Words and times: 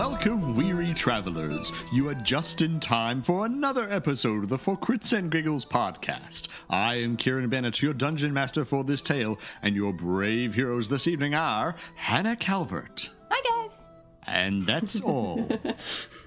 Welcome, 0.00 0.56
weary 0.56 0.94
travelers. 0.94 1.70
You 1.92 2.08
are 2.08 2.14
just 2.14 2.62
in 2.62 2.80
time 2.80 3.20
for 3.20 3.44
another 3.44 3.86
episode 3.90 4.44
of 4.44 4.48
the 4.48 4.56
For 4.56 4.74
Crits 4.74 5.12
and 5.12 5.30
Giggles 5.30 5.66
podcast. 5.66 6.48
I 6.70 6.94
am 6.94 7.18
Kieran 7.18 7.50
Bennett, 7.50 7.82
your 7.82 7.92
dungeon 7.92 8.32
master 8.32 8.64
for 8.64 8.82
this 8.82 9.02
tale, 9.02 9.38
and 9.60 9.76
your 9.76 9.92
brave 9.92 10.54
heroes 10.54 10.88
this 10.88 11.06
evening 11.06 11.34
are 11.34 11.74
Hannah 11.96 12.34
Calvert. 12.34 13.10
Hi, 13.30 13.62
guys. 13.62 13.82
And 14.26 14.62
that's 14.62 15.02
all. 15.02 15.46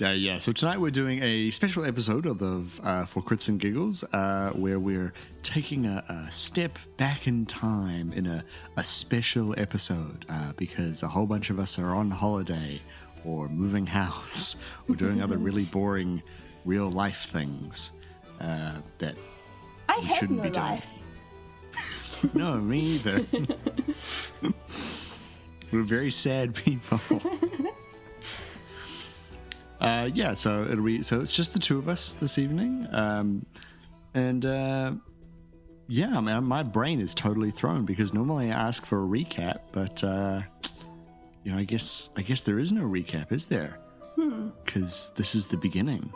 Uh, 0.00 0.10
yeah, 0.10 0.38
so 0.38 0.52
tonight 0.52 0.80
we're 0.80 0.92
doing 0.92 1.20
a 1.24 1.50
special 1.50 1.84
episode 1.84 2.24
of 2.26 2.38
the 2.38 2.64
uh, 2.84 3.04
For 3.06 3.20
Crits 3.20 3.48
and 3.48 3.58
Giggles 3.58 4.04
uh, 4.04 4.50
where 4.50 4.78
we're 4.78 5.12
taking 5.42 5.86
a, 5.86 6.04
a, 6.08 6.30
step 6.30 6.78
back 6.96 7.26
in 7.26 7.46
time 7.46 8.12
in 8.12 8.28
a, 8.28 8.44
a 8.76 8.84
special 8.84 9.58
episode 9.58 10.24
uh, 10.28 10.52
because 10.56 11.02
a 11.02 11.08
whole 11.08 11.26
bunch 11.26 11.50
of 11.50 11.58
us 11.58 11.80
are 11.80 11.96
on 11.96 12.12
holiday 12.12 12.80
or 13.24 13.48
moving 13.48 13.86
house 14.00 14.54
or 14.88 14.94
doing 14.94 15.20
other 15.20 15.36
really 15.36 15.64
boring 15.72 16.22
real 16.64 16.88
life 16.88 17.28
things 17.32 17.90
uh, 18.40 18.74
that 18.98 19.16
I 19.88 20.14
shouldn't 20.14 20.38
no 20.38 20.44
be 20.44 20.50
doing. 20.50 20.82
no, 22.34 22.56
me 22.58 22.80
either. 22.80 23.26
we're 25.72 25.82
very 25.82 26.12
sad 26.12 26.54
people. 26.54 27.00
Uh, 29.80 30.10
yeah, 30.12 30.34
so 30.34 30.64
it'll 30.64 30.84
be 30.84 31.02
so 31.02 31.20
it's 31.20 31.34
just 31.34 31.52
the 31.52 31.58
two 31.58 31.78
of 31.78 31.88
us 31.88 32.14
this 32.20 32.38
evening, 32.38 32.86
um, 32.90 33.46
and 34.12 34.44
uh, 34.44 34.92
yeah, 35.86 36.16
I 36.16 36.20
mean, 36.20 36.44
my 36.44 36.64
brain 36.64 37.00
is 37.00 37.14
totally 37.14 37.52
thrown 37.52 37.84
because 37.84 38.12
normally 38.12 38.50
I 38.50 38.68
ask 38.68 38.84
for 38.84 39.02
a 39.02 39.06
recap, 39.06 39.60
but 39.72 40.02
uh, 40.02 40.42
you 41.44 41.52
know, 41.52 41.58
I 41.58 41.64
guess 41.64 42.10
I 42.16 42.22
guess 42.22 42.40
there 42.40 42.58
is 42.58 42.72
no 42.72 42.82
recap, 42.82 43.32
is 43.32 43.46
there? 43.46 43.78
Hmm. 44.16 44.48
Because 44.64 45.10
this 45.14 45.34
is 45.36 45.46
the 45.46 45.56
beginning. 45.56 46.12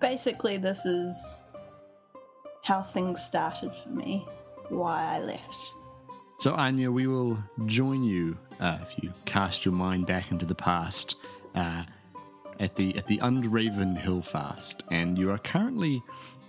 Basically, 0.00 0.56
this 0.56 0.84
is 0.84 1.38
how 2.64 2.82
things 2.82 3.22
started 3.22 3.70
for 3.82 3.90
me, 3.90 4.26
why 4.68 5.14
I 5.14 5.20
left. 5.20 5.72
So 6.40 6.54
Anya, 6.54 6.90
we 6.90 7.06
will 7.06 7.36
join 7.66 8.02
you 8.02 8.38
uh, 8.60 8.78
if 8.80 9.04
you 9.04 9.12
cast 9.26 9.66
your 9.66 9.74
mind 9.74 10.06
back 10.06 10.30
into 10.30 10.46
the 10.46 10.54
past 10.54 11.16
uh, 11.54 11.84
at 12.58 12.76
the 12.76 12.96
at 12.96 13.06
the 13.06 13.18
Undraven 13.18 13.94
Hill 13.94 14.22
Fast, 14.22 14.82
and 14.90 15.18
you 15.18 15.32
are 15.32 15.36
currently 15.36 16.02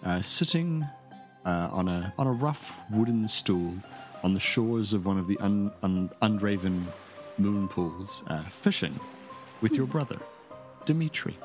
uh, 0.05 0.21
sitting 0.21 0.87
uh, 1.43 1.67
on 1.73 1.89
a 1.89 2.13
on 2.17 2.25
a 2.25 2.31
rough 2.31 2.71
wooden 2.89 3.27
stool 3.27 3.75
on 4.23 4.33
the 4.33 4.39
shores 4.39 4.93
of 4.93 5.05
one 5.05 5.17
of 5.17 5.27
the 5.27 5.37
un, 5.41 5.73
un, 5.83 6.09
Undraven 6.21 6.87
moon 7.37 7.67
pools, 7.67 8.23
uh, 8.27 8.43
fishing 8.43 8.97
with 9.59 9.73
your 9.73 9.87
brother, 9.87 10.19
Dimitri. 10.85 11.37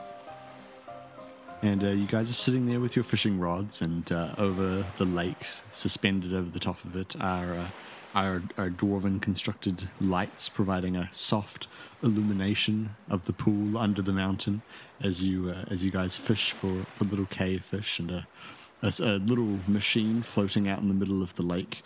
And 1.62 1.82
uh, 1.82 1.88
you 1.88 2.06
guys 2.06 2.30
are 2.30 2.34
sitting 2.34 2.66
there 2.66 2.78
with 2.78 2.94
your 2.94 3.02
fishing 3.02 3.40
rods, 3.40 3.82
and 3.82 4.08
over 4.38 4.86
the 4.98 5.04
lake, 5.04 5.44
suspended 5.72 6.32
over 6.32 6.48
the 6.48 6.60
top 6.60 6.84
of 6.84 6.94
it, 6.94 7.16
are 7.20 7.68
our, 8.16 8.42
our 8.58 8.70
dwarven 8.70 9.22
constructed 9.22 9.88
lights 10.00 10.48
providing 10.50 10.96
a 10.96 11.10
soft 11.12 11.68
illumination 12.02 12.90
of 13.10 13.24
the 13.26 13.34
pool 13.34 13.78
under 13.78 14.02
the 14.02 14.12
mountain 14.14 14.62
as 15.02 15.22
you 15.22 15.50
uh, 15.50 15.64
as 15.70 15.84
you 15.84 15.92
guys 15.92 16.16
fish 16.16 16.52
for, 16.52 16.86
for 16.94 17.04
little 17.04 17.26
cave 17.26 17.64
fish 17.64 18.00
and 18.00 18.10
a, 18.12 18.28
a, 18.82 18.92
a 19.00 19.18
little 19.18 19.60
machine 19.68 20.22
floating 20.22 20.68
out 20.68 20.80
in 20.80 20.88
the 20.88 20.94
middle 20.94 21.22
of 21.22 21.34
the 21.36 21.42
lake 21.42 21.84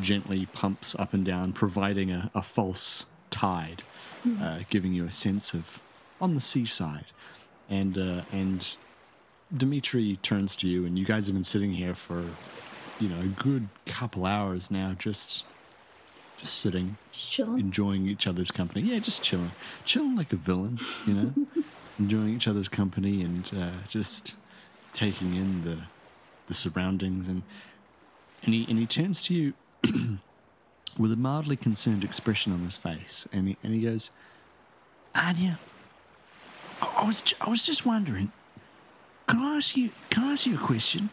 gently 0.00 0.46
pumps 0.46 0.96
up 0.98 1.14
and 1.14 1.26
down 1.26 1.52
providing 1.52 2.12
a, 2.12 2.30
a 2.34 2.42
false 2.42 3.06
tide 3.30 3.84
uh, 4.40 4.60
giving 4.70 4.94
you 4.94 5.06
a 5.06 5.12
sense 5.12 5.54
of 5.54 5.82
on 6.20 6.34
the 6.34 6.40
seaside. 6.40 7.06
And 7.68 7.98
uh, 7.98 8.24
and 8.32 8.66
Dimitri 9.56 10.18
turns 10.18 10.56
to 10.56 10.68
you 10.68 10.86
and 10.86 10.98
you 10.98 11.06
guys 11.06 11.26
have 11.26 11.34
been 11.34 11.44
sitting 11.44 11.72
here 11.72 11.94
for 11.94 12.38
you 12.98 13.08
know 13.08 13.20
a 13.20 13.28
good 13.28 13.70
couple 13.86 14.26
hours 14.26 14.70
now 14.70 14.94
just 14.98 15.44
just 16.42 16.58
sitting, 16.60 16.96
Just 17.12 17.30
chilling. 17.30 17.60
enjoying 17.60 18.06
each 18.08 18.26
other's 18.26 18.50
company. 18.50 18.82
Yeah, 18.82 18.98
just 18.98 19.22
chilling, 19.22 19.52
chilling 19.84 20.16
like 20.16 20.32
a 20.32 20.36
villain, 20.36 20.76
you 21.06 21.14
know, 21.14 21.32
enjoying 21.98 22.34
each 22.34 22.48
other's 22.48 22.68
company 22.68 23.22
and 23.22 23.48
uh, 23.56 23.70
just 23.88 24.34
taking 24.92 25.34
in 25.36 25.64
the 25.64 25.78
the 26.48 26.54
surroundings. 26.54 27.28
And 27.28 27.42
and 28.42 28.52
he 28.52 28.66
and 28.68 28.76
he 28.78 28.86
turns 28.86 29.22
to 29.22 29.34
you 29.34 29.52
with 30.98 31.12
a 31.12 31.16
mildly 31.16 31.56
concerned 31.56 32.02
expression 32.02 32.52
on 32.52 32.60
his 32.64 32.76
face, 32.76 33.26
and 33.32 33.46
he 33.48 33.56
and 33.62 33.72
he 33.72 33.80
goes, 33.82 34.10
"Anya, 35.14 35.58
I, 36.80 36.86
I 36.98 37.06
was 37.06 37.22
I 37.40 37.48
was 37.48 37.62
just 37.64 37.86
wondering, 37.86 38.32
can 39.28 39.38
I 39.38 39.56
ask 39.58 39.76
you 39.76 39.90
can 40.10 40.24
I 40.24 40.32
ask 40.32 40.44
you 40.46 40.56
a 40.56 40.58
question?" 40.66 41.08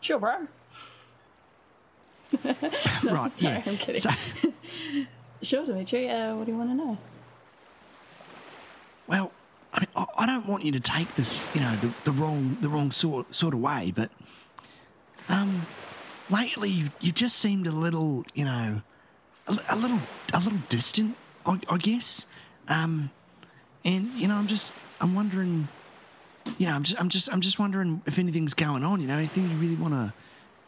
Sure, 0.00 0.20
bro. 0.20 0.46
right, 3.04 3.32
sorry, 3.32 3.54
yeah. 3.54 3.62
I'm 3.66 3.76
kidding. 3.76 4.00
So- 4.00 4.10
Sure, 5.42 5.66
Dimitri. 5.66 6.08
Uh, 6.08 6.36
what 6.36 6.46
do 6.46 6.52
you 6.52 6.56
want 6.58 6.70
to 6.70 6.74
know? 6.74 6.98
Well, 9.06 9.30
I, 9.74 9.80
mean, 9.80 9.88
I, 9.94 10.06
I 10.18 10.26
don't 10.26 10.46
want 10.46 10.64
you 10.64 10.72
to 10.72 10.80
take 10.80 11.14
this, 11.16 11.46
you 11.54 11.60
know, 11.60 11.76
the, 11.76 11.92
the 12.04 12.12
wrong 12.12 12.56
the 12.62 12.68
wrong 12.70 12.90
sort 12.90 13.34
sort 13.34 13.52
of 13.52 13.60
way, 13.60 13.92
but 13.94 14.10
um, 15.28 15.66
lately 16.30 16.70
you 16.70 16.88
you 17.00 17.12
just 17.12 17.36
seemed 17.36 17.66
a 17.66 17.72
little, 17.72 18.24
you 18.34 18.44
know, 18.46 18.80
a, 19.46 19.58
a 19.68 19.76
little 19.76 20.00
a 20.32 20.38
little 20.38 20.60
distant, 20.70 21.14
I, 21.44 21.60
I 21.68 21.76
guess. 21.76 22.24
Um, 22.68 23.10
and 23.84 24.06
you 24.14 24.28
know, 24.28 24.36
I'm 24.36 24.46
just 24.46 24.72
I'm 25.00 25.14
wondering, 25.14 25.68
you 26.56 26.66
know, 26.66 26.72
I'm 26.72 26.84
just 26.84 27.00
I'm 27.00 27.08
just 27.10 27.30
I'm 27.32 27.40
just 27.42 27.58
wondering 27.58 28.00
if 28.06 28.18
anything's 28.18 28.54
going 28.54 28.82
on. 28.84 29.00
You 29.02 29.08
know, 29.08 29.18
anything 29.18 29.50
you 29.50 29.56
really 29.58 29.76
want 29.76 29.92
to. 29.92 30.12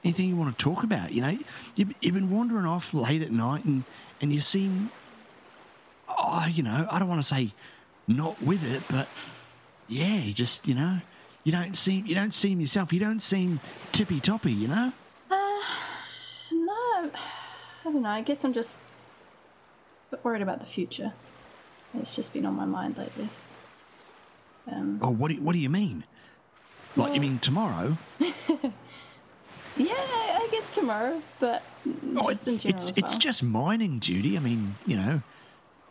Anything 0.06 0.28
you 0.28 0.36
want 0.36 0.56
to 0.56 0.64
talk 0.64 0.84
about? 0.84 1.10
You 1.10 1.20
know, 1.20 1.36
you've, 1.74 1.92
you've 2.00 2.14
been 2.14 2.30
wandering 2.30 2.64
off 2.64 2.94
late 2.94 3.22
at 3.22 3.32
night, 3.32 3.64
and 3.64 3.82
and 4.20 4.32
you 4.32 4.40
seem, 4.40 4.88
oh, 6.08 6.46
you 6.48 6.62
know, 6.62 6.86
I 6.88 7.00
don't 7.00 7.08
want 7.08 7.20
to 7.20 7.26
say 7.26 7.52
not 8.06 8.40
with 8.40 8.62
it, 8.62 8.84
but 8.88 9.08
yeah, 9.88 10.14
you 10.14 10.32
just 10.32 10.68
you 10.68 10.74
know, 10.74 11.00
you 11.42 11.50
don't 11.50 11.76
seem 11.76 12.06
you 12.06 12.14
don't 12.14 12.32
seem 12.32 12.60
yourself. 12.60 12.92
You 12.92 13.00
don't 13.00 13.18
seem 13.18 13.58
tippy 13.90 14.20
toppy. 14.20 14.52
You 14.52 14.68
know. 14.68 14.92
Uh, 15.28 15.34
no, 16.52 17.10
I 17.10 17.10
don't 17.82 18.02
know. 18.02 18.08
I 18.08 18.20
guess 18.20 18.44
I'm 18.44 18.52
just 18.52 18.78
a 18.78 20.16
bit 20.16 20.24
worried 20.24 20.42
about 20.42 20.60
the 20.60 20.66
future. 20.66 21.14
It's 21.94 22.14
just 22.14 22.32
been 22.32 22.46
on 22.46 22.54
my 22.54 22.64
mind 22.64 22.96
lately. 22.96 23.28
Um, 24.70 25.00
Oh, 25.02 25.10
what 25.10 25.32
do 25.32 25.40
what 25.42 25.52
do 25.52 25.58
you 25.58 25.68
mean? 25.70 26.04
Like 26.94 27.12
you 27.12 27.20
mean 27.20 27.40
tomorrow? 27.40 27.98
yeah, 29.76 29.94
I 29.94 30.48
guess 30.50 30.68
tomorrow, 30.70 31.22
but 31.40 31.62
Oh, 32.16 32.28
just 32.30 32.48
in 32.48 32.58
general 32.58 32.82
it's 32.82 32.96
well. 33.00 33.04
it's 33.06 33.18
just 33.18 33.42
mining 33.42 33.98
duty. 33.98 34.36
I 34.36 34.40
mean, 34.40 34.74
you 34.86 34.96
know, 34.96 35.22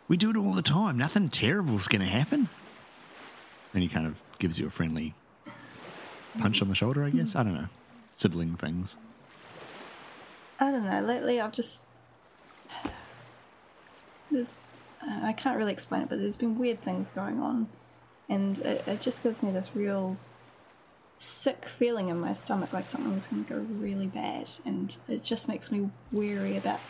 we 0.08 0.16
do 0.16 0.30
it 0.30 0.36
all 0.36 0.52
the 0.52 0.62
time. 0.62 0.96
Nothing 0.98 1.28
terrible's 1.30 1.88
going 1.88 2.02
to 2.02 2.06
happen. 2.06 2.48
And 3.72 3.82
he 3.82 3.88
kind 3.88 4.06
of 4.06 4.14
gives 4.38 4.58
you 4.58 4.66
a 4.66 4.70
friendly 4.70 5.14
punch 6.38 6.60
on 6.62 6.68
the 6.68 6.74
shoulder, 6.74 7.04
I 7.04 7.10
guess. 7.10 7.34
I 7.36 7.42
don't 7.42 7.54
know, 7.54 7.66
sibling 8.14 8.56
things. 8.56 8.96
I 10.60 10.70
don't 10.70 10.84
know. 10.84 11.00
Lately, 11.00 11.40
I've 11.40 11.52
just 11.52 11.82
there's 14.30 14.56
I 15.02 15.32
can't 15.32 15.56
really 15.56 15.72
explain 15.72 16.02
it, 16.02 16.08
but 16.08 16.18
there's 16.18 16.36
been 16.36 16.58
weird 16.58 16.82
things 16.82 17.10
going 17.10 17.40
on, 17.40 17.68
and 18.28 18.58
it, 18.60 18.84
it 18.86 19.00
just 19.00 19.22
gives 19.22 19.42
me 19.42 19.50
this 19.52 19.70
real 19.74 20.16
sick 21.18 21.64
feeling 21.64 22.08
in 22.08 22.20
my 22.20 22.32
stomach, 22.32 22.72
like 22.72 22.88
something's 22.88 23.26
going 23.26 23.44
to 23.44 23.54
go 23.54 23.60
really 23.78 24.06
bad, 24.06 24.50
and 24.64 24.96
it 25.08 25.22
just 25.22 25.48
makes 25.48 25.70
me 25.70 25.90
weary 26.12 26.56
about 26.56 26.80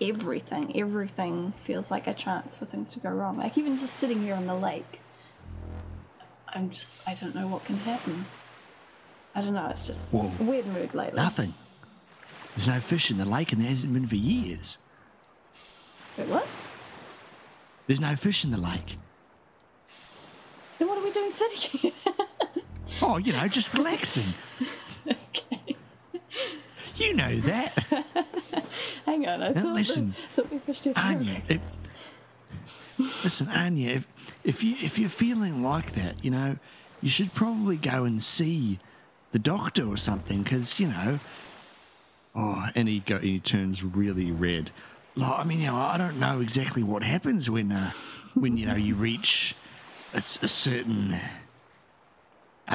everything. 0.00 0.76
Everything 0.78 1.52
feels 1.64 1.90
like 1.90 2.06
a 2.06 2.14
chance 2.14 2.56
for 2.56 2.64
things 2.64 2.92
to 2.92 3.00
go 3.00 3.10
wrong. 3.10 3.38
Like 3.38 3.58
even 3.58 3.78
just 3.78 3.96
sitting 3.96 4.22
here 4.22 4.34
on 4.34 4.46
the 4.46 4.54
lake, 4.54 5.00
I'm 6.48 6.70
just 6.70 7.08
I 7.08 7.14
don't 7.14 7.34
know 7.34 7.48
what 7.48 7.64
can 7.64 7.76
happen. 7.78 8.26
I 9.34 9.42
don't 9.42 9.54
know. 9.54 9.68
It's 9.68 9.86
just 9.86 10.06
Whoa. 10.06 10.32
a 10.40 10.42
weird 10.42 10.66
mood 10.66 10.94
lately. 10.94 11.20
Nothing. 11.20 11.52
There's 12.54 12.66
no 12.66 12.80
fish 12.80 13.10
in 13.10 13.18
the 13.18 13.26
lake, 13.26 13.52
and 13.52 13.60
there 13.60 13.68
hasn't 13.68 13.92
been 13.92 14.06
for 14.06 14.16
years. 14.16 14.78
Wait, 16.16 16.26
what? 16.28 16.46
There's 17.86 18.00
no 18.00 18.16
fish 18.16 18.44
in 18.44 18.50
the 18.50 18.56
lake. 18.56 18.96
Then 20.78 20.88
what 20.88 20.96
are 20.98 21.04
we 21.04 21.12
doing 21.12 21.30
sitting 21.30 21.80
here? 21.80 21.92
Oh, 23.02 23.16
you 23.18 23.32
know, 23.32 23.46
just 23.48 23.72
relaxing. 23.74 24.24
okay. 25.06 25.76
You 26.96 27.12
know 27.12 27.40
that. 27.40 27.72
Hang 29.04 29.28
on, 29.28 29.42
I 29.42 29.50
Now 29.50 29.62
thought, 29.64 29.74
listen, 29.74 30.14
that, 30.34 30.44
thought 30.44 30.50
we 30.50 30.58
pushed 30.60 30.86
it 30.86 30.96
Anya, 30.96 31.42
if, 31.46 31.60
listen, 33.22 33.48
Anya, 33.54 33.90
if, 33.96 34.06
if 34.44 34.64
you 34.64 34.76
if 34.80 34.98
you're 34.98 35.10
feeling 35.10 35.62
like 35.62 35.94
that, 35.96 36.24
you 36.24 36.30
know, 36.30 36.56
you 37.02 37.10
should 37.10 37.34
probably 37.34 37.76
go 37.76 38.04
and 38.04 38.22
see 38.22 38.78
the 39.32 39.38
doctor 39.38 39.86
or 39.86 39.98
something, 39.98 40.42
because 40.42 40.80
you 40.80 40.88
know, 40.88 41.20
Oh, 42.34 42.66
and 42.74 42.88
he 42.88 43.00
go, 43.00 43.18
he 43.18 43.40
turns 43.40 43.82
really 43.82 44.30
red. 44.30 44.70
Like, 45.16 45.38
I 45.38 45.44
mean, 45.44 45.60
you 45.60 45.66
know, 45.66 45.76
I 45.76 45.98
don't 45.98 46.18
know 46.18 46.40
exactly 46.40 46.82
what 46.82 47.02
happens 47.02 47.50
when 47.50 47.72
uh, 47.72 47.90
when 48.34 48.56
you 48.56 48.64
know 48.64 48.76
you 48.76 48.94
reach 48.94 49.54
a 50.14 50.20
certain 50.22 51.12
uh, 51.12 51.20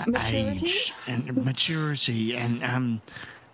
Maturity? 0.08 0.68
age 0.68 0.94
and 1.08 1.46
maturity, 1.46 2.36
and 2.38 2.64
um, 2.64 3.02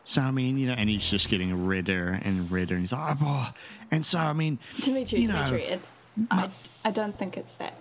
so 0.04 0.22
I 0.22 0.32
mean, 0.32 0.58
you 0.58 0.68
know, 0.68 0.74
and 0.74 0.90
he's 0.90 1.10
just 1.10 1.30
getting 1.30 1.66
redder 1.66 2.20
and 2.22 2.50
redder, 2.52 2.76
and 2.76 2.84
he's 2.84 2.92
like, 2.92 3.18
oh, 3.22 3.50
and 3.92 4.06
so 4.06 4.20
I 4.20 4.34
mean, 4.34 4.60
Dimitri, 4.80 5.22
you 5.22 5.28
know, 5.28 5.44
Dimitri, 5.46 5.64
it's 5.64 6.02
I, 6.30 6.50
I 6.86 6.92
don't 6.92 7.18
think 7.18 7.38
it's 7.38 7.56
that. 7.56 7.74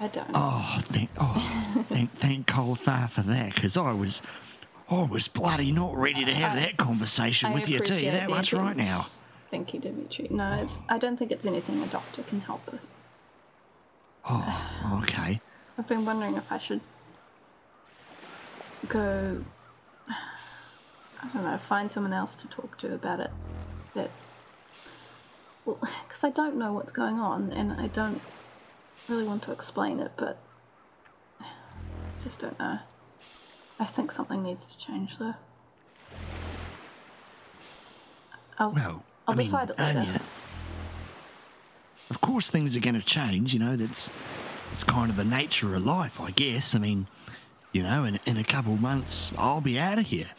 I 0.00 0.08
don't. 0.08 0.28
Oh, 0.34 0.78
thank, 0.82 1.08
oh, 1.18 1.84
thank, 1.88 2.14
thank 2.18 2.46
Kolthar 2.46 3.08
for 3.08 3.22
that, 3.22 3.54
because 3.54 3.76
I 3.76 3.92
was, 3.92 4.20
I 4.90 5.04
was 5.04 5.28
bloody 5.28 5.72
not 5.72 5.96
ready 5.96 6.24
to 6.24 6.34
have 6.34 6.56
I- 6.56 6.60
that 6.60 6.76
conversation 6.76 7.52
I 7.52 7.54
with 7.54 7.68
you. 7.68 7.78
Tell 7.80 7.98
you 7.98 8.10
that 8.10 8.28
much 8.28 8.52
right 8.52 8.76
now. 8.76 9.06
Thank 9.50 9.72
you, 9.72 9.80
Dimitri. 9.80 10.28
No, 10.30 10.54
it's. 10.54 10.78
I 10.88 10.98
don't 10.98 11.16
think 11.16 11.30
it's 11.30 11.46
anything 11.46 11.80
a 11.82 11.86
doctor 11.86 12.22
can 12.24 12.40
help 12.40 12.70
with. 12.70 12.80
Oh, 14.28 15.00
okay. 15.02 15.40
I've 15.78 15.86
been 15.86 16.04
wondering 16.04 16.36
if 16.36 16.50
I 16.50 16.58
should 16.58 16.80
go. 18.88 19.44
I 20.08 21.28
don't 21.32 21.44
know, 21.44 21.56
find 21.56 21.90
someone 21.90 22.12
else 22.12 22.36
to 22.36 22.46
talk 22.48 22.76
to 22.78 22.92
about 22.94 23.20
it. 23.20 23.30
That. 23.94 24.10
Well, 25.64 25.78
because 26.06 26.22
I 26.24 26.30
don't 26.30 26.56
know 26.56 26.72
what's 26.72 26.92
going 26.92 27.18
on 27.18 27.50
and 27.52 27.72
I 27.72 27.86
don't 27.86 28.20
really 29.08 29.24
want 29.24 29.42
to 29.44 29.52
explain 29.52 30.00
it, 30.00 30.12
but. 30.16 30.38
Just 32.22 32.40
don't 32.40 32.58
know. 32.58 32.78
I 33.78 33.86
think 33.86 34.12
something 34.12 34.42
needs 34.42 34.66
to 34.66 34.78
change 34.78 35.18
though. 35.18 35.34
I'll, 38.58 38.70
Well, 38.70 39.02
I'll 39.26 39.34
I 39.34 39.36
mean, 39.36 39.46
decide 39.46 39.70
it 39.70 39.78
later. 39.78 39.98
Anya, 39.98 40.20
of 42.10 42.20
course, 42.20 42.50
things 42.50 42.76
are 42.76 42.80
going 42.80 42.94
to 42.94 43.02
change. 43.02 43.52
You 43.52 43.60
know, 43.60 43.76
that's 43.76 44.10
it's 44.72 44.84
kind 44.84 45.10
of 45.10 45.16
the 45.16 45.24
nature 45.24 45.74
of 45.74 45.84
life, 45.84 46.20
I 46.20 46.30
guess. 46.30 46.74
I 46.74 46.78
mean, 46.78 47.06
you 47.74 47.82
know, 47.82 48.04
in, 48.04 48.20
in 48.24 48.36
a 48.36 48.44
couple 48.44 48.72
of 48.72 48.80
months, 48.80 49.32
I'll 49.36 49.60
be 49.60 49.80
out 49.80 49.98
of 49.98 50.06
here. 50.06 50.30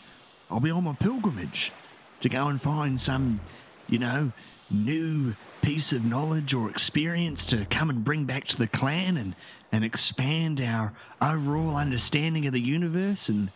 I'll 0.49 0.61
be 0.61 0.71
on 0.71 0.85
my 0.85 0.93
pilgrimage 0.93 1.73
to 2.21 2.29
go 2.29 2.47
and 2.47 2.61
find 2.61 2.99
some, 2.99 3.41
you 3.89 3.99
know, 3.99 4.31
new 4.71 5.35
piece 5.61 5.91
of 5.91 6.05
knowledge 6.05 6.53
or 6.53 6.69
experience 6.69 7.47
to 7.47 7.65
come 7.65 7.89
and 7.89 8.05
bring 8.05 8.23
back 8.23 8.47
to 8.47 8.57
the 8.57 8.67
clan 8.67 9.17
and, 9.17 9.35
and 9.73 9.83
expand 9.83 10.61
our 10.61 10.93
overall 11.21 11.75
understanding 11.75 12.47
of 12.47 12.53
the 12.53 12.61
universe. 12.61 13.27
And, 13.27 13.51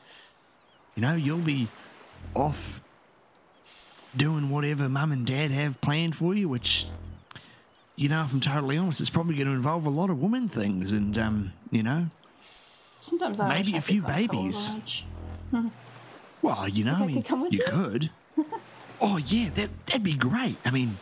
you 0.95 1.01
know, 1.01 1.15
you'll 1.15 1.37
be 1.37 1.69
off 2.35 2.81
doing 4.17 4.49
whatever 4.49 4.89
mum 4.89 5.13
and 5.13 5.25
dad 5.25 5.51
have 5.51 5.79
planned 5.79 6.17
for 6.17 6.33
you, 6.33 6.49
which, 6.49 6.85
you 7.95 8.09
know, 8.09 8.23
if 8.23 8.33
I'm 8.33 8.41
totally 8.41 8.77
honest, 8.77 8.99
it's 8.99 9.09
probably 9.09 9.35
going 9.35 9.47
to 9.47 9.53
involve 9.53 9.85
a 9.85 9.89
lot 9.89 10.09
of 10.09 10.19
woman 10.19 10.49
things 10.49 10.91
and, 10.91 11.17
um, 11.17 11.53
you 11.71 11.83
know, 11.83 12.07
Sometimes 13.01 13.39
I 13.39 13.47
maybe 13.49 13.77
a 13.77 13.81
few 13.81 14.01
babies. 14.01 14.71
well, 16.41 16.67
you 16.69 16.83
know, 16.83 16.95
I 16.95 17.03
I 17.03 17.05
mean, 17.07 17.23
could 17.23 17.53
you 17.53 17.59
you? 17.59 17.65
could. 17.65 18.09
oh, 19.01 19.17
yeah, 19.17 19.49
that, 19.55 19.69
that'd 19.87 20.03
be 20.03 20.13
great. 20.13 20.57
I 20.65 20.71
mean, 20.71 20.97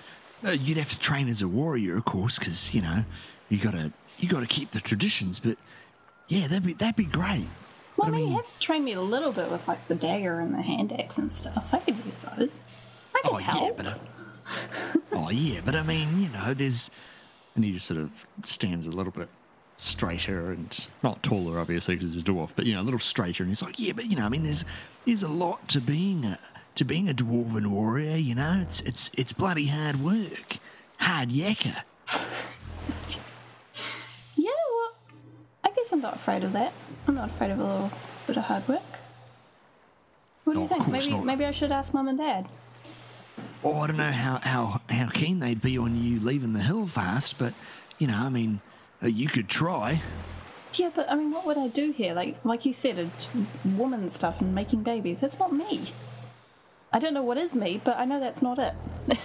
uh, 0.46 0.52
you'd 0.52 0.78
have 0.78 0.90
to 0.92 1.00
train 1.00 1.28
as 1.28 1.42
a 1.42 1.48
warrior, 1.48 1.98
of 1.98 2.06
course, 2.06 2.38
because, 2.40 2.74
you 2.74 2.82
know, 2.82 3.04
you 3.50 3.58
gotta, 3.60 3.92
you 4.20 4.30
gotta 4.30 4.46
keep 4.48 4.72
the 4.72 4.80
traditions, 4.82 5.40
but 5.40 5.58
yeah, 6.28 6.48
that'd 6.48 6.66
be, 6.66 6.74
that'd 6.74 6.96
be 6.96 7.06
great. 7.06 7.48
Well, 7.98 8.08
I 8.10 8.12
mean, 8.12 8.30
you 8.30 8.36
have 8.36 8.54
to 8.54 8.60
train 8.60 8.84
me 8.84 8.94
a 8.94 9.02
little 9.02 9.32
bit 9.32 9.50
with 9.50 9.68
like 9.68 9.88
the 9.88 9.96
dagger 9.96 10.40
and 10.40 10.54
the 10.54 10.62
hand 10.62 10.94
axe 10.94 11.18
and 11.18 11.32
stuff. 11.32 11.66
I 11.72 11.80
could 11.80 11.98
use 12.06 12.24
those. 12.38 12.62
I 13.16 13.22
could 13.24 13.32
Oh, 13.34 13.38
yeah, 13.40 13.46
help. 13.46 13.78
but, 13.78 13.88
uh, 13.88 13.98
oh, 15.14 15.30
yeah, 15.32 15.62
but 15.66 15.76
I 15.76 15.82
mean, 15.84 16.22
you 16.22 16.30
know, 16.30 16.54
there's, 16.54 16.92
and 17.56 17.64
he 17.66 17.72
just 17.74 17.88
sort 17.88 18.00
of 18.00 18.12
stands 18.44 18.86
a 18.86 18.92
little 18.92 19.12
bit 19.12 19.30
straighter 19.78 20.52
and 20.52 20.78
not 21.04 21.22
taller, 21.24 21.60
obviously, 21.60 21.96
because 21.96 22.14
he's 22.14 22.22
a 22.22 22.26
dwarf, 22.26 22.52
but 22.56 22.66
you 22.66 22.74
know, 22.74 22.82
a 22.82 22.84
little 22.84 23.00
straighter. 23.00 23.44
And 23.44 23.50
he's 23.50 23.62
like, 23.62 23.80
yeah, 23.80 23.94
but 23.94 24.06
you 24.06 24.16
know, 24.16 24.26
I 24.26 24.30
mean, 24.30 24.44
there's 24.44 24.66
there's 25.06 25.24
a 25.24 25.28
lot 25.28 25.70
to 25.70 25.82
being 25.82 26.26
a 26.26 26.40
to 26.76 26.86
being 26.86 27.10
a 27.10 27.14
dwarven 27.14 27.68
warrior. 27.68 28.18
You 28.18 28.36
know, 28.36 28.66
it's 28.68 28.82
it's 28.82 29.10
it's 29.14 29.34
bloody 29.34 29.68
hard 29.68 29.98
work, 30.02 30.58
hard 30.98 31.30
yakka. 31.30 31.76
Yeah, 34.36 34.52
well, 34.72 34.94
I 35.64 35.72
guess 35.76 35.92
I'm 35.92 36.02
not 36.02 36.16
afraid 36.16 36.44
of 36.44 36.54
that. 36.54 36.74
I'm 37.08 37.16
not 37.16 37.30
afraid 37.30 37.52
of 37.52 37.60
a 37.60 37.64
little 37.64 37.92
bit 38.26 38.38
of 38.38 38.44
hard 38.44 38.68
work. 38.68 38.82
What 40.44 40.54
do 40.54 40.60
you 40.60 40.66
oh, 40.66 40.68
think? 40.68 40.88
Maybe 40.88 41.12
not. 41.12 41.26
maybe 41.26 41.46
I 41.46 41.52
should 41.52 41.72
ask 41.72 41.94
mum 41.94 42.08
and 42.08 42.18
dad. 42.18 42.48
Oh, 43.64 43.78
I 43.80 43.88
don't 43.88 43.98
know 43.98 44.12
how 44.12 44.40
how 44.42 44.82
how 44.90 45.10
keen 45.10 45.40
they'd 45.40 45.62
be 45.62 45.78
on 45.78 46.02
you 46.02 46.20
leaving 46.20 46.54
the 46.54 46.62
hill 46.62 46.88
fast, 46.88 47.38
but 47.38 47.54
you 48.00 48.08
know, 48.08 48.16
I 48.16 48.30
mean, 48.30 48.62
you 49.02 49.28
could 49.28 49.48
try. 49.48 50.02
Yeah, 50.74 50.92
but 50.94 51.10
I 51.10 51.16
mean, 51.16 51.32
what 51.32 51.46
would 51.46 51.58
I 51.58 51.68
do 51.68 51.92
here? 51.92 52.14
Like 52.14 52.38
like 52.44 52.66
you 52.66 52.74
said, 52.74 52.98
it's 52.98 53.28
woman 53.64 54.10
stuff 54.10 54.42
and 54.42 54.54
making 54.54 54.84
babies. 54.84 55.20
That's 55.22 55.40
not 55.40 55.54
me. 55.54 55.92
I 56.92 57.00
don't 57.00 57.14
know 57.14 57.24
what 57.24 57.38
is 57.38 57.54
me, 57.54 57.82
but 57.84 57.98
I 57.98 58.06
know 58.06 58.20
that's 58.20 58.42
not 58.42 58.60
it. 58.60 58.74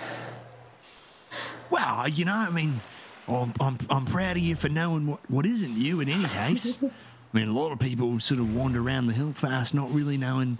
Well, 1.72 2.00
uh, 2.00 2.06
you 2.06 2.26
know, 2.26 2.34
I 2.34 2.50
mean, 2.50 2.82
I'm, 3.26 3.54
I'm, 3.58 3.78
I'm 3.88 4.04
proud 4.04 4.36
of 4.36 4.42
you 4.42 4.56
for 4.56 4.68
knowing 4.68 5.06
what, 5.06 5.30
what 5.30 5.46
isn't 5.46 5.74
you 5.74 6.00
in 6.00 6.10
any 6.10 6.24
case. 6.24 6.76
I 6.82 6.88
mean, 7.32 7.48
a 7.48 7.52
lot 7.52 7.72
of 7.72 7.78
people 7.78 8.20
sort 8.20 8.40
of 8.40 8.54
wander 8.54 8.82
around 8.82 9.06
the 9.06 9.14
hill 9.14 9.32
fast 9.32 9.72
not 9.72 9.90
really 9.90 10.18
knowing 10.18 10.58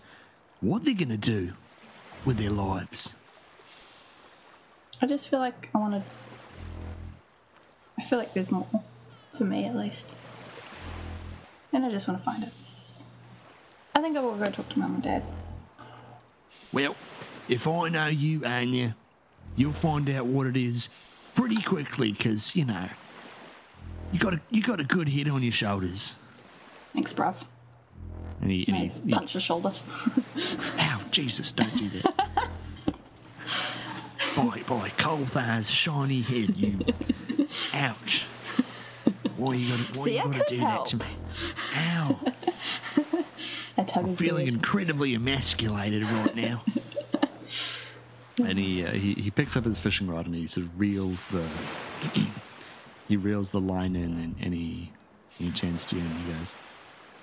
what 0.63 0.85
they're 0.85 0.95
going 0.95 1.11
to 1.11 1.19
do 1.19 1.53
with 2.25 2.39
their 2.39 2.49
lives. 2.49 3.13
I 5.03 5.07
just 5.07 5.29
feel 5.29 5.39
like 5.39 5.69
I 5.75 5.79
want 5.79 5.95
to. 5.95 6.03
I 7.99 8.03
feel 8.05 8.19
like 8.19 8.33
there's 8.33 8.51
more 8.51 8.67
for 9.43 9.49
me 9.49 9.65
at 9.65 9.75
least, 9.75 10.15
and 11.73 11.85
I 11.85 11.91
just 11.91 12.07
want 12.07 12.21
to 12.21 12.25
find 12.25 12.45
it. 12.45 12.53
I 13.93 14.01
think 14.01 14.17
I 14.17 14.21
will 14.21 14.37
go 14.37 14.49
talk 14.49 14.69
to 14.69 14.79
mum 14.79 14.95
and 14.95 15.03
dad. 15.03 15.25
Well, 16.73 16.95
if 17.49 17.67
I 17.67 17.89
know 17.89 18.07
you, 18.07 18.45
Anya, 18.45 18.95
you'll 19.57 19.73
find 19.73 20.09
out 20.11 20.27
what 20.27 20.47
it 20.47 20.57
is 20.57 20.89
pretty 21.35 21.61
quickly 21.61 22.13
because, 22.13 22.55
you 22.55 22.65
know, 22.65 22.89
you 24.13 24.21
got 24.21 24.35
a, 24.35 24.41
you 24.51 24.63
got 24.63 24.79
a 24.79 24.85
good 24.85 25.09
head 25.09 25.29
on 25.29 25.43
your 25.43 25.53
shoulders. 25.53 26.15
Thanks, 26.93 27.13
bruv. 27.13 27.35
And 28.41 28.51
he, 28.51 28.65
and 28.69 28.77
he, 28.77 28.89
he 29.05 29.13
punch 29.13 29.33
the 29.33 29.41
shoulder. 29.41 29.73
Ow, 30.79 31.01
Jesus, 31.11 31.51
don't 31.51 31.77
do 31.77 31.89
that. 31.89 32.17
by, 34.37 34.63
by 34.69 34.89
Kolthar's 34.91 35.69
shiny 35.69 36.23
head, 36.23 36.57
you. 36.57 36.79
Ouch. 37.75 38.25
Why 39.43 39.55
you 39.55 39.77
See, 39.93 40.17
you 40.17 40.23
gotta 40.23 40.39
could 40.39 40.47
do 40.49 40.59
help. 40.59 40.85
that 40.91 40.91
to 40.91 40.97
me? 40.97 41.07
Ow. 41.77 42.21
I 43.79 43.87
I'm 43.97 44.15
feeling 44.17 44.47
beard. 44.47 44.55
incredibly 44.55 45.15
emasculated 45.15 46.03
right 46.05 46.35
now. 46.37 46.63
and 48.39 48.59
he, 48.59 48.85
uh, 48.85 48.91
he 48.93 49.15
he 49.15 49.31
picks 49.31 49.57
up 49.57 49.65
his 49.65 49.79
fishing 49.81 50.07
rod 50.07 50.27
and 50.27 50.35
he 50.35 50.47
sort 50.47 50.67
of 50.67 50.79
reels 50.79 51.23
the 51.31 51.45
he 53.09 53.17
reels 53.17 53.51
the 53.51 53.61
line 53.61 53.97
in 53.97 54.05
and, 54.19 54.37
and 54.41 54.55
he 54.55 54.91
he 55.39 55.51
turns 55.51 55.85
to 55.87 55.97
you 55.97 56.03
and 56.03 56.13
he 56.21 56.33
goes, 56.33 56.55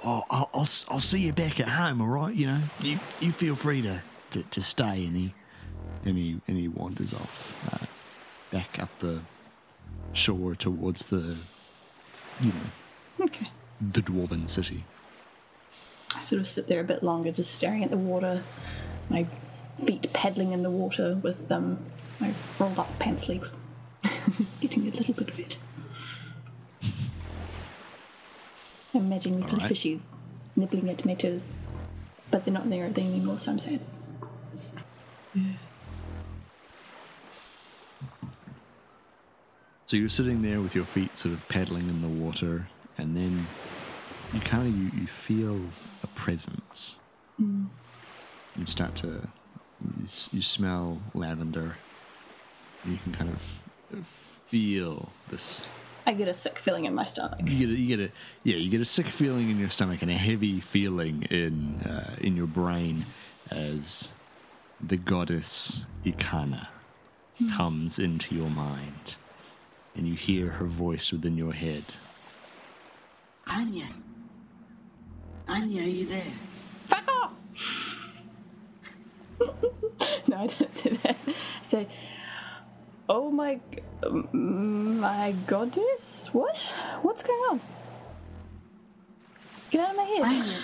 "Oh, 0.03 0.23
I'll, 0.29 0.49
I'll 0.53 0.67
I'll 0.89 0.99
see 0.99 1.19
you 1.19 1.33
back 1.33 1.59
at 1.59 1.69
home, 1.69 2.01
all 2.01 2.07
right? 2.07 2.33
You 2.35 2.47
know, 2.47 2.59
you 2.81 2.99
you 3.19 3.31
feel 3.31 3.55
free 3.55 3.81
to, 3.83 4.01
to, 4.31 4.43
to 4.43 4.63
stay." 4.63 5.05
And 5.05 5.15
he 5.15 5.33
and 6.05 6.17
he 6.17 6.41
and 6.47 6.57
he 6.57 6.67
wanders 6.67 7.13
off 7.13 7.55
uh, 7.71 7.85
back 8.51 8.79
up 8.79 8.89
the 8.99 9.21
shore 10.13 10.55
towards 10.55 11.05
the 11.05 11.37
you 12.39 12.51
know 12.53 13.25
Okay. 13.25 13.49
the 13.81 14.01
dwarven 14.01 14.49
city. 14.49 14.85
I 16.15 16.21
sort 16.21 16.39
of 16.41 16.47
sit 16.47 16.67
there 16.67 16.79
a 16.79 16.83
bit 16.83 17.03
longer, 17.03 17.31
just 17.31 17.53
staring 17.55 17.83
at 17.83 17.91
the 17.91 17.97
water, 17.97 18.43
my 19.09 19.27
feet 19.85 20.11
paddling 20.13 20.51
in 20.53 20.63
the 20.63 20.69
water 20.71 21.15
with 21.21 21.51
um, 21.51 21.77
my 22.19 22.33
rolled 22.57 22.79
up 22.79 22.97
pants 22.99 23.29
legs, 23.29 23.57
getting 24.61 24.87
a 24.87 24.91
little 24.91 25.13
bit 25.13 25.37
wet. 25.37 25.57
I'm 28.93 29.01
imagining 29.05 29.41
little 29.41 29.59
Alright. 29.59 29.71
fishies 29.71 29.99
nibbling 30.55 30.89
at 30.89 31.05
my 31.05 31.13
toes, 31.13 31.43
but 32.31 32.43
they're 32.45 32.53
not 32.53 32.69
there 32.69 32.85
anymore, 32.85 33.37
so 33.37 33.51
I'm 33.51 33.59
sad. 33.59 33.79
So 39.89 39.97
you're 39.97 40.07
sitting 40.07 40.43
there 40.43 40.61
with 40.61 40.75
your 40.75 40.85
feet 40.85 41.17
sort 41.17 41.33
of 41.33 41.47
paddling 41.47 41.89
in 41.89 42.03
the 42.03 42.07
water, 42.07 42.69
and 42.99 43.17
then 43.17 43.47
you 44.31 44.39
kind 44.39 44.67
of 44.67 44.77
you, 44.77 45.01
you 45.01 45.07
feel 45.07 45.59
a 46.03 46.07
presence. 46.13 46.99
You 47.39 48.65
start 48.67 48.95
to 48.97 49.07
you, 49.07 50.07
you 50.31 50.43
smell 50.43 51.01
lavender. 51.15 51.75
You 52.85 52.99
can 53.01 53.13
kind 53.13 53.31
of 53.31 54.05
feel 54.45 55.09
this. 55.31 55.67
I 56.05 56.13
get 56.13 56.27
a 56.27 56.35
sick 56.35 56.59
feeling 56.59 56.85
in 56.85 56.93
my 56.93 57.05
stomach. 57.05 57.39
You 57.45 57.57
get 57.57 57.69
a, 57.69 57.79
you 57.79 57.97
get 57.97 57.99
a 57.99 58.11
yeah 58.43 58.57
you 58.57 58.69
get 58.69 58.81
a 58.81 58.85
sick 58.85 59.07
feeling 59.07 59.49
in 59.49 59.57
your 59.57 59.71
stomach 59.71 60.03
and 60.03 60.11
a 60.11 60.17
heavy 60.17 60.59
feeling 60.59 61.23
in 61.31 61.81
uh, 61.81 62.15
in 62.21 62.35
your 62.35 62.45
brain 62.45 63.03
as 63.49 64.09
the 64.79 64.97
goddess 64.97 65.83
Ikana 66.05 66.67
comes 67.57 67.97
into 67.97 68.35
your 68.35 68.51
mind, 68.51 69.15
and 69.95 70.07
you 70.07 70.15
hear 70.15 70.49
her 70.49 70.65
voice 70.65 71.11
within 71.11 71.37
your 71.37 71.53
head. 71.53 71.83
Anya. 73.47 73.87
Anya, 75.47 75.81
are 75.81 75.85
you 75.85 76.05
there? 76.05 76.33
Fuck 76.49 77.07
off! 77.07 78.13
no, 80.27 80.37
I 80.37 80.47
don't 80.47 80.75
say 80.75 80.89
that. 80.91 81.17
I 81.27 81.33
say, 81.63 81.87
oh 83.07 83.31
my, 83.31 83.59
my 84.31 85.33
goddess? 85.47 86.29
What? 86.31 86.57
What's 87.01 87.23
going 87.23 87.39
on? 87.49 87.61
Get 89.71 89.81
out 89.81 89.91
of 89.91 89.97
my 89.97 90.03
head. 90.03 90.23
Anya. 90.23 90.59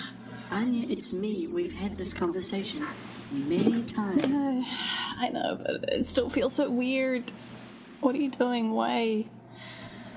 Anya, 0.52 0.86
it's 0.88 1.12
me. 1.12 1.48
We've 1.48 1.72
had 1.72 1.96
this 1.96 2.12
conversation 2.12 2.86
many 3.32 3.82
times. 3.82 4.24
Uh, 4.24 4.62
I 5.18 5.30
know, 5.30 5.58
but 5.60 5.92
it 5.92 6.06
still 6.06 6.30
feels 6.30 6.54
so 6.54 6.70
weird. 6.70 7.32
What 8.00 8.14
are 8.14 8.18
you 8.18 8.30
doing? 8.30 8.72
Why? 8.72 9.26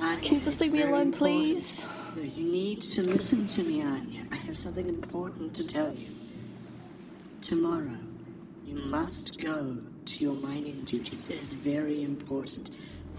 Anya, 0.02 0.22
Can 0.22 0.36
you 0.38 0.42
just 0.42 0.62
leave 0.62 0.74
me 0.74 0.82
alone, 0.82 1.08
important. 1.14 1.18
please? 1.18 1.86
No, 2.16 2.22
you 2.24 2.46
need 2.52 2.82
to 2.82 3.04
listen 3.04 3.48
to 3.50 3.64
me, 3.64 3.82
Anya. 3.82 4.24
I 4.32 4.36
have 4.36 4.58
something 4.58 4.88
important 4.88 5.54
to 5.56 5.68
tell 5.68 5.94
you. 5.94 6.08
Tomorrow, 7.42 7.98
you 8.66 8.76
must 8.76 9.40
go 9.40 9.78
to 10.06 10.24
your 10.24 10.36
mining 10.36 10.82
duties. 10.86 11.30
It 11.30 11.42
is 11.42 11.54
very 11.54 12.04
important. 12.04 12.72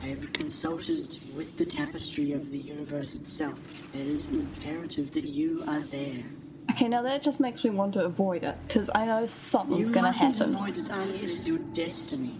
I 0.02 0.06
have 0.06 0.32
consulted 0.32 1.08
with 1.36 1.56
the 1.58 1.64
tapestry 1.64 2.32
of 2.32 2.50
the 2.50 2.58
universe 2.58 3.14
itself, 3.14 3.58
it 3.92 4.06
is 4.06 4.28
imperative 4.28 5.10
that 5.12 5.24
you 5.24 5.62
are 5.68 5.80
there. 5.80 6.24
Okay, 6.70 6.88
now 6.88 7.02
that 7.02 7.20
just 7.20 7.40
makes 7.40 7.64
me 7.64 7.70
want 7.70 7.92
to 7.94 8.04
avoid 8.04 8.42
it 8.42 8.56
because 8.66 8.88
I 8.94 9.04
know 9.04 9.26
something's 9.26 9.90
gonna 9.90 10.08
mustn't 10.08 10.38
happen. 10.38 10.54
avoid 10.54 10.78
it, 10.78 10.90
Anya. 10.90 11.14
It 11.14 11.30
is 11.30 11.46
your 11.46 11.58
destiny. 11.58 12.38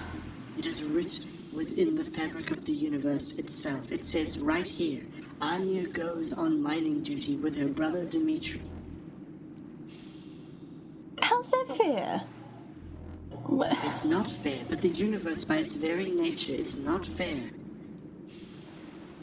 it 0.58 0.66
is 0.66 0.82
written 0.84 1.28
within 1.54 1.96
the 1.96 2.04
fabric 2.04 2.50
of 2.50 2.64
the 2.64 2.72
universe 2.72 3.32
itself. 3.38 3.90
It 3.90 4.04
says 4.04 4.38
right 4.38 4.68
here, 4.68 5.02
Anya 5.40 5.88
goes 5.88 6.32
on 6.32 6.62
mining 6.62 7.02
duty 7.02 7.36
with 7.36 7.56
her 7.58 7.68
brother 7.68 8.04
Dimitri. 8.04 8.60
How's 11.20 11.50
that 11.50 11.76
fair? 11.76 12.22
It's 13.84 14.04
not 14.04 14.30
fair, 14.30 14.58
but 14.68 14.80
the 14.80 14.88
universe, 14.88 15.44
by 15.44 15.56
its 15.56 15.74
very 15.74 16.10
nature, 16.10 16.54
is 16.54 16.78
not 16.80 17.06
fair. 17.06 17.50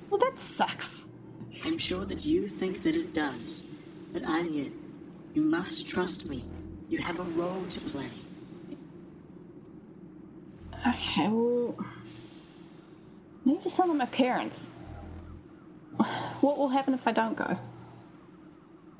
Well, 0.09 0.19
that 0.19 0.39
sucks. 0.39 1.07
I'm 1.63 1.77
sure 1.77 2.05
that 2.05 2.25
you 2.25 2.47
think 2.47 2.83
that 2.83 2.95
it 2.95 3.13
does. 3.13 3.65
But 4.13 4.23
Anya, 4.23 4.69
you 5.33 5.41
must 5.41 5.87
trust 5.87 6.25
me. 6.27 6.45
You 6.89 6.99
have 6.99 7.19
a 7.19 7.23
role 7.23 7.65
to 7.69 7.79
play. 7.81 8.09
Okay, 10.87 11.27
well, 11.29 11.75
I 11.79 11.83
need 13.49 13.61
to 13.61 13.69
tell 13.71 13.87
my 13.87 14.05
parents. 14.05 14.73
What 16.41 16.57
will 16.59 16.69
happen 16.69 16.93
if 16.93 17.07
I 17.07 17.11
don't 17.11 17.35
go? 17.35 17.57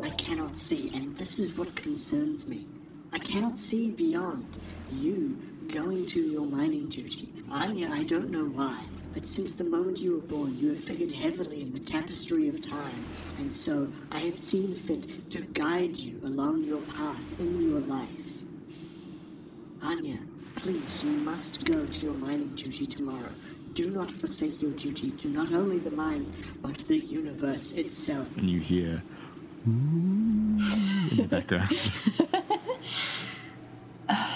I 0.01 0.09
cannot 0.11 0.57
see, 0.57 0.91
and 0.95 1.15
this 1.15 1.37
is 1.37 1.55
what 1.55 1.75
concerns 1.75 2.47
me. 2.47 2.65
I 3.13 3.19
cannot 3.19 3.59
see 3.59 3.91
beyond 3.91 4.47
you 4.91 5.37
going 5.71 6.07
to 6.07 6.21
your 6.21 6.45
mining 6.45 6.89
duty. 6.89 7.31
Anya, 7.51 7.91
I 7.91 8.03
don't 8.03 8.31
know 8.31 8.45
why, 8.45 8.81
but 9.13 9.27
since 9.27 9.53
the 9.53 9.63
moment 9.63 9.99
you 9.99 10.13
were 10.15 10.27
born, 10.27 10.57
you 10.57 10.69
have 10.69 10.83
figured 10.83 11.11
heavily 11.11 11.61
in 11.61 11.71
the 11.71 11.79
tapestry 11.79 12.49
of 12.49 12.63
time, 12.63 13.05
and 13.37 13.53
so 13.53 13.87
I 14.11 14.21
have 14.21 14.39
seen 14.39 14.73
fit 14.73 15.29
to 15.31 15.41
guide 15.41 15.97
you 15.97 16.19
along 16.23 16.63
your 16.63 16.81
path 16.81 17.21
in 17.39 17.69
your 17.69 17.81
life. 17.81 18.09
Anya, 19.83 20.17
please, 20.55 21.03
you 21.03 21.11
must 21.11 21.63
go 21.65 21.85
to 21.85 21.99
your 21.99 22.13
mining 22.13 22.55
duty 22.55 22.85
tomorrow. 22.85 23.29
Do 23.73 23.89
not 23.91 24.11
forsake 24.11 24.61
your 24.61 24.71
duty 24.71 25.11
to 25.11 25.27
not 25.27 25.51
only 25.53 25.79
the 25.79 25.91
mines, 25.91 26.31
but 26.61 26.77
the 26.87 26.97
universe 26.97 27.73
itself. 27.73 28.27
And 28.37 28.49
you 28.49 28.59
hear 28.59 29.03
in 29.65 30.57
the 31.17 31.27
background. 31.29 31.69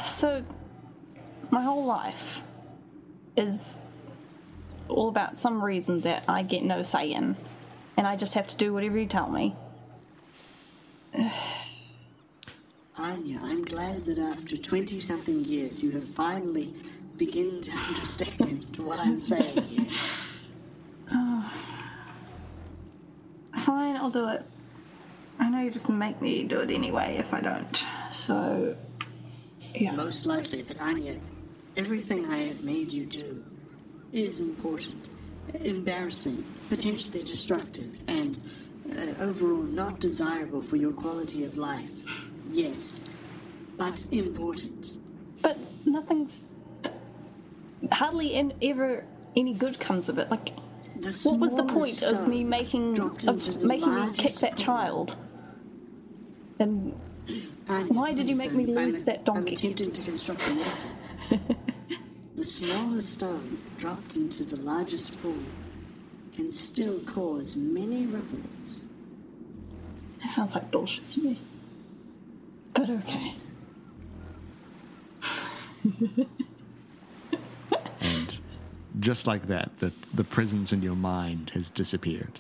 So, 0.04 0.44
my 1.52 1.62
whole 1.62 1.86
life 1.86 2.42
is 3.38 3.76
all 4.88 5.08
about 5.08 5.40
some 5.40 5.64
reason 5.64 6.02
that 6.02 6.24
I 6.28 6.42
get 6.42 6.64
no 6.64 6.82
say 6.82 7.12
in, 7.12 7.38
and 7.96 8.08
I 8.08 8.16
just 8.16 8.34
have 8.34 8.48
to 8.48 8.58
do 8.58 8.74
whatever 8.74 8.98
you 8.98 9.06
tell 9.06 9.30
me. 9.30 9.56
Anya, 13.00 13.39
I'm 13.41 13.63
glad 13.63 14.03
that 14.06 14.20
after 14.20 14.58
20 14.58 15.00
something 15.00 15.46
years 15.46 15.82
you 15.82 15.91
have 15.91 16.03
finally 16.03 16.74
begun 17.18 17.62
to 17.62 17.72
understand 17.72 18.75
what 18.77 19.00
I'm 19.00 19.22
saying 19.22 19.62
here. 19.63 19.88
Fine, 23.58 23.96
I'll 23.96 24.10
do 24.10 24.27
it. 24.27 24.44
I 25.39 25.50
know 25.50 25.62
you 25.62 25.72
just 25.72 25.88
make 25.88 26.22
me 26.22 26.44
do 26.44 26.60
it 26.60 26.70
anyway 26.72 27.15
if 27.18 27.34
I 27.34 27.39
don't. 27.39 27.86
So, 28.12 28.75
yeah. 29.74 29.94
Most 29.94 30.25
likely, 30.25 30.63
but 30.63 30.82
Anya, 30.82 31.18
everything 31.77 32.25
I 32.25 32.39
have 32.39 32.65
made 32.65 32.91
you 32.91 33.06
do 33.06 33.41
is 34.12 34.41
important, 34.41 35.08
embarrassing, 35.62 36.44
potentially 36.68 37.24
destructive, 37.24 37.96
and 38.08 38.44
uh, 38.91 39.24
overall 39.24 39.63
not 39.63 40.01
desirable 40.01 40.62
for 40.62 40.75
your 40.75 40.91
quality 40.91 41.46
of 41.46 41.58
life. 41.58 42.29
Yes, 42.51 43.01
but 43.77 44.03
important. 44.12 44.98
But 45.41 45.58
nothing's. 45.86 46.41
Hardly 47.91 48.34
in, 48.34 48.53
ever 48.62 49.06
any 49.36 49.53
good 49.53 49.79
comes 49.79 50.10
of 50.10 50.18
it. 50.18 50.29
Like, 50.29 50.50
what 51.24 51.39
was 51.39 51.56
the 51.56 51.63
point 51.63 52.03
of 52.03 52.27
me 52.27 52.44
making 52.44 53.00
of 53.00 53.63
making 53.63 53.96
me 53.96 54.13
kick 54.13 54.34
that 54.36 54.58
child? 54.58 55.15
And 56.60 56.94
Anya, 57.70 57.94
Why 57.94 58.13
did 58.13 58.27
you 58.27 58.36
make 58.36 58.51
me 58.51 58.65
lose 58.65 59.03
that 59.03 59.24
donkey? 59.24 59.56
I'm 59.68 59.75
to 59.75 60.01
construct 60.01 60.48
a 60.48 60.65
the 62.36 62.46
smallest 62.46 63.13
stone 63.13 63.60
dropped 63.77 64.15
into 64.15 64.44
the 64.44 64.58
largest 64.58 65.22
pool 65.22 65.38
can 66.34 66.51
still 66.51 67.00
cause 67.01 67.56
many 67.56 68.06
ripples. 68.06 68.88
that 70.22 70.29
sounds 70.29 70.56
like 70.56 70.72
bullshit 70.72 71.10
to 71.12 71.22
me. 71.22 71.39
But 72.74 72.90
okay. 72.90 73.36
and 78.02 78.40
just 79.00 79.28
like 79.28 79.48
that, 79.48 79.78
the, 79.78 79.94
the 80.14 80.24
presence 80.24 80.74
in 80.74 80.82
your 80.82 80.96
mind 80.96 81.52
has 81.54 81.70
disappeared. 81.70 82.40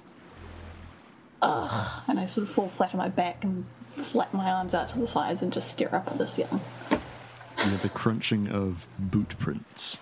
Ugh, 1.41 2.03
and 2.07 2.19
I 2.19 2.25
sort 2.25 2.47
of 2.47 2.53
fall 2.53 2.67
flat 2.67 2.93
on 2.93 2.97
my 2.97 3.09
back 3.09 3.43
and 3.43 3.65
flap 3.87 4.33
my 4.33 4.51
arms 4.51 4.73
out 4.73 4.89
to 4.89 4.99
the 4.99 5.07
sides 5.07 5.41
and 5.41 5.53
just 5.53 5.71
stare 5.71 5.93
up 5.95 6.07
at 6.07 6.17
the 6.17 6.27
ceiling. 6.27 6.61
You 6.91 7.71
have 7.71 7.81
the 7.81 7.89
crunching 7.89 8.49
of 8.49 8.87
boot 8.97 9.35
prints 9.39 9.99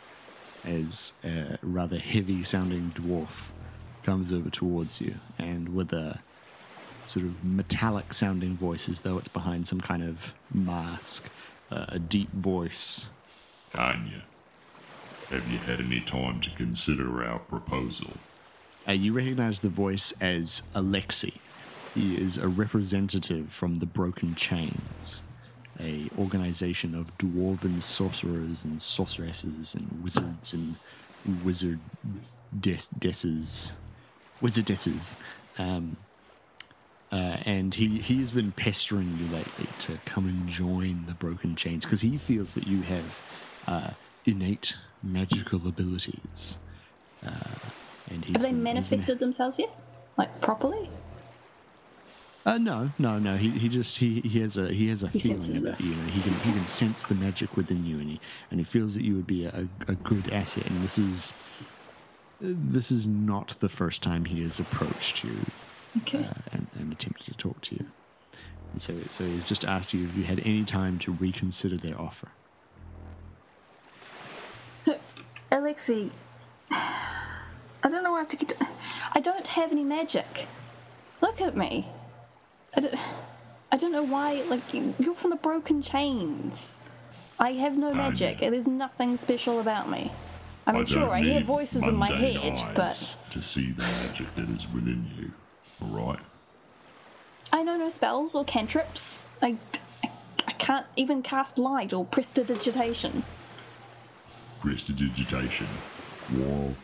as 0.66 1.14
a 1.24 1.58
rather 1.62 1.98
heavy 1.98 2.44
sounding 2.44 2.92
dwarf 2.96 3.52
comes 4.04 4.32
over 4.34 4.50
towards 4.50 5.02
you 5.02 5.16
and 5.38 5.70
with 5.70 5.92
a 5.94 6.20
sort 7.10 7.26
of 7.26 7.44
metallic 7.44 8.14
sounding 8.14 8.56
voice 8.56 8.90
as 8.90 9.02
though 9.02 9.18
it's 9.18 9.28
behind 9.28 9.68
some 9.68 9.82
kind 9.82 10.04
of 10.04 10.18
mask, 10.54 11.24
uh, 11.72 11.86
a 11.90 12.00
deep 12.00 12.32
voice. 12.32 13.08
Anya, 13.74 14.24
have 15.30 15.48
you 15.50 15.58
had 15.60 15.80
any 15.80 16.02
time 16.02 16.42
to 16.42 16.50
consider 16.52 17.24
our 17.24 17.40
proposal? 17.40 18.14
Uh, 18.88 18.94
you 18.94 19.14
recognize 19.14 19.60
the 19.60 19.70
voice 19.70 20.14
as 20.22 20.62
Alexi. 20.74 21.34
He 21.94 22.16
is 22.16 22.38
a 22.38 22.48
representative 22.48 23.52
from 23.52 23.80
the 23.80 23.86
Broken 23.86 24.36
Chains, 24.36 25.22
a 25.80 26.10
organization 26.18 26.96
of 26.96 27.18
dwarven 27.18 27.82
sorcerers 27.84 28.64
and 28.64 28.82
sorceresses 28.82 29.76
and 29.76 30.04
wizards 30.04 30.54
and 30.54 30.76
wizard 31.44 31.80
des- 32.60 32.88
desses, 33.00 33.74
wizardesses. 34.42 35.16
Um, 35.58 35.98
uh, 37.12 37.16
and 37.46 37.74
he, 37.74 38.00
he 38.00 38.20
has 38.20 38.32
been 38.32 38.52
pestering 38.52 39.18
you 39.20 39.28
lately 39.36 39.68
to 39.80 39.98
come 40.06 40.28
and 40.28 40.48
join 40.48 41.06
the 41.08 41.14
Broken 41.14 41.56
Chains 41.56 41.84
because 41.86 42.02
he 42.02 42.18
feels 42.18 42.54
that 42.56 42.68
you 42.68 42.82
have 42.82 43.06
uh, 43.68 43.90
innate 44.26 44.76
magical 45.04 45.68
abilities. 45.68 46.58
Uh, 47.26 47.30
and 48.12 48.24
he's 48.26 48.34
Have 48.34 48.42
they 48.42 48.50
been- 48.50 48.56
he's 48.56 48.56
been- 48.56 48.64
manifested 48.64 49.20
themselves 49.20 49.58
yet? 49.60 49.70
Like, 50.18 50.42
properly? 50.42 50.90
Uh, 52.46 52.58
no, 52.58 52.90
no, 52.98 53.20
no. 53.20 53.36
He, 53.36 53.50
he 53.52 53.68
just 53.68 53.98
he, 53.98 54.22
he 54.22 54.40
has 54.40 54.56
a 54.56 54.70
he 54.70 54.88
has 54.88 55.04
a 55.04 55.10
He 55.10 55.20
feeling 55.20 55.58
about 55.58 55.80
it. 55.82 55.86
you. 55.86 55.92
And 55.92 56.10
he 56.10 56.22
can 56.22 56.34
he 56.40 56.52
can 56.54 56.66
sense 56.66 57.04
the 57.04 57.16
magic 57.16 57.58
within 57.58 57.86
you, 57.86 58.00
and 58.00 58.10
he 58.10 58.22
and 58.52 58.60
he 58.60 58.64
feels 58.64 58.94
that 58.94 59.04
you 59.04 59.16
would 59.16 59.28
be 59.28 59.44
a, 59.46 59.68
a 59.90 59.96
good 59.96 60.32
asset. 60.32 60.66
And 60.66 60.82
this 60.82 60.98
is 60.98 61.34
this 62.40 62.90
is 62.90 63.06
not 63.06 63.54
the 63.60 63.68
first 63.68 64.02
time 64.02 64.24
he 64.24 64.44
has 64.44 64.60
approached 64.60 65.26
you 65.26 65.36
Okay. 65.98 66.20
uh, 66.24 66.34
and, 66.54 66.67
and 66.80 66.92
attempted 66.92 67.26
to 67.26 67.34
talk 67.34 67.62
to 67.62 67.76
you. 67.76 67.86
And 68.74 68.82
so 68.82 68.94
so 69.12 69.26
he's 69.26 69.46
just 69.46 69.66
asked 69.66 69.94
you 69.94 70.06
if 70.06 70.16
you 70.16 70.24
had 70.24 70.40
any 70.40 70.64
time 70.64 71.00
to 71.00 71.12
reconsider 71.12 71.78
their 71.78 72.00
offer. 72.00 72.30
Lexi, 75.52 76.12
I 76.72 77.90
don't 77.90 78.04
know 78.04 78.12
why 78.12 78.18
I 78.18 78.20
have 78.20 78.30
to 78.30 78.38
get. 78.38 78.50
To, 78.50 78.68
I 79.14 79.20
don't 79.20 79.48
have 79.48 79.72
any 79.72 79.84
magic. 79.84 80.48
Look 81.22 81.42
at 81.42 81.56
me. 81.56 81.88
I 82.76 82.82
don't, 82.82 82.96
I 83.72 83.78
don't 83.78 83.92
know 83.92 84.04
why. 84.04 84.44
Like 84.44 84.74
you, 84.74 84.94
you're 85.00 85.16
from 85.16 85.32
the 85.32 85.36
Broken 85.38 85.82
Chains. 85.82 86.78
I 87.40 87.54
have 87.54 87.78
no 87.78 87.94
magic. 87.94 88.40
There's 88.40 88.68
nothing 88.68 89.18
special 89.18 89.60
about 89.60 89.90
me. 89.90 90.12
I 90.66 90.74
mean, 90.74 90.82
I 90.82 90.86
sure, 90.86 91.10
I 91.10 91.22
hear 91.22 91.44
voices 91.44 91.84
in 91.84 91.96
my 91.96 92.12
head, 92.12 92.38
eyes 92.38 92.64
but 92.76 93.18
to 93.32 93.42
see 93.42 93.72
the 93.72 93.84
magic 93.84 94.36
that 94.36 94.50
is 94.50 94.68
within 94.74 95.10
you. 95.18 95.32
All 95.82 96.08
right. 96.08 96.20
I 97.52 97.64
know 97.64 97.78
no 97.78 97.90
spells 97.90 98.36
or 98.36 98.44
cantrips. 98.44 99.26
I, 99.42 99.58
I, 100.04 100.12
I 100.48 100.52
can't 100.54 100.86
even 100.96 101.22
cast 101.22 101.58
light 101.58 101.94
or 101.94 102.06
prestidigitation. 102.06 103.24
Prestidigitation, 104.60 105.68
while 106.30 106.76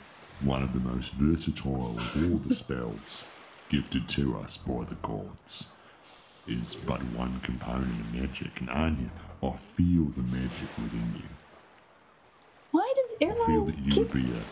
one 0.42 0.64
of 0.64 0.74
the 0.74 0.80
most 0.80 1.14
versatile 1.14 1.98
of 1.98 2.32
all 2.32 2.38
the 2.40 2.56
spells 2.56 3.26
gifted 3.70 4.08
to 4.10 4.38
us 4.38 4.58
by 4.58 4.84
the 4.86 4.96
gods, 4.96 5.74
is 6.48 6.76
but 6.76 7.02
one 7.14 7.40
component 7.42 8.00
of 8.00 8.14
magic. 8.14 8.60
And 8.60 8.70
Anya, 8.70 9.10
I 9.42 9.54
feel 9.76 10.06
the 10.16 10.24
magic 10.24 10.78
within 10.78 11.14
you. 11.16 11.30
Why 12.72 12.94
does 12.96 13.12
I 13.16 13.18
feel 13.18 13.42
everyone 13.42 13.66
that 13.68 13.78
you 13.80 13.92
keep 13.92 14.14
would 14.14 14.14
be 14.14 14.32
a 14.32 14.44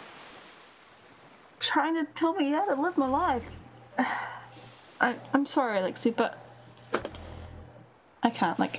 trying 1.59 1.95
to 1.95 2.11
tell 2.13 2.33
me 2.33 2.51
how 2.51 2.65
to 2.65 2.81
live 2.81 2.97
my 2.97 3.07
life? 3.07 3.43
I, 5.01 5.15
I'm 5.34 5.48
sorry, 5.48 5.79
Alexi, 5.79 6.15
but 6.15 6.38
I 8.22 8.29
can't. 8.29 8.60
Like, 8.60 8.77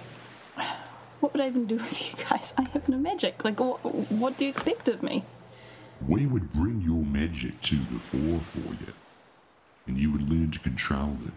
what 1.18 1.32
would 1.32 1.40
I 1.40 1.48
even 1.48 1.66
do 1.66 1.76
with 1.78 2.10
you 2.18 2.24
guys? 2.24 2.54
I 2.56 2.62
have 2.62 2.88
no 2.88 2.96
magic. 2.96 3.44
Like, 3.44 3.58
what, 3.58 3.78
what 3.84 4.38
do 4.38 4.44
you 4.44 4.50
expect 4.50 4.88
of 4.88 5.02
me? 5.02 5.24
We 6.06 6.26
would 6.26 6.52
bring 6.52 6.80
your 6.80 7.04
magic 7.04 7.60
to 7.62 7.76
the 7.76 7.98
fore 7.98 8.40
for 8.40 8.72
you, 8.74 8.92
and 9.86 9.98
you 9.98 10.12
would 10.12 10.30
learn 10.30 10.52
to 10.52 10.58
control 10.60 11.16
it. 11.26 11.32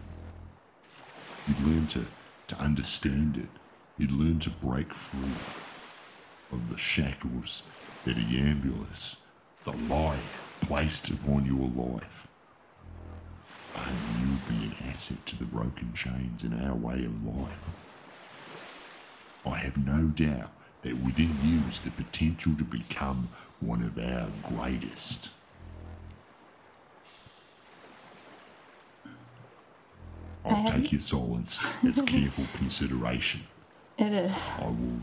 You'd 1.48 1.66
learn 1.66 1.86
to, 1.88 2.06
to 2.48 2.56
understand 2.56 3.36
it. 3.36 3.48
You'd 3.98 4.12
learn 4.12 4.38
to 4.40 4.50
break 4.50 4.94
free 4.94 5.20
of 6.52 6.68
the 6.70 6.78
shackles 6.78 7.64
that 8.04 8.16
Iambulus, 8.16 9.16
the 9.64 9.72
lie, 9.72 10.18
placed 10.60 11.10
upon 11.10 11.44
your 11.44 11.68
life. 11.68 12.25
And 13.76 13.96
you'll 14.20 14.58
be 14.58 14.64
an 14.66 14.90
asset 14.90 15.24
to 15.26 15.36
the 15.36 15.44
broken 15.44 15.92
chains 15.94 16.44
in 16.44 16.52
our 16.66 16.74
way 16.74 17.04
of 17.04 17.24
life. 17.24 17.58
I 19.44 19.58
have 19.58 19.76
no 19.76 20.08
doubt 20.08 20.50
that 20.82 20.96
within 21.04 21.36
you 21.42 21.62
is 21.70 21.80
the 21.80 21.90
potential 21.90 22.54
to 22.56 22.64
become 22.64 23.28
one 23.60 23.82
of 23.82 23.98
our 23.98 24.28
greatest. 24.48 25.30
I 30.44 30.50
I'll 30.50 30.72
take 30.72 30.92
your 30.92 31.00
silence 31.00 31.64
as 31.84 32.00
careful 32.06 32.44
consideration. 32.56 33.42
It 33.98 34.12
is. 34.12 34.48
I 34.58 34.66
will. 34.66 35.00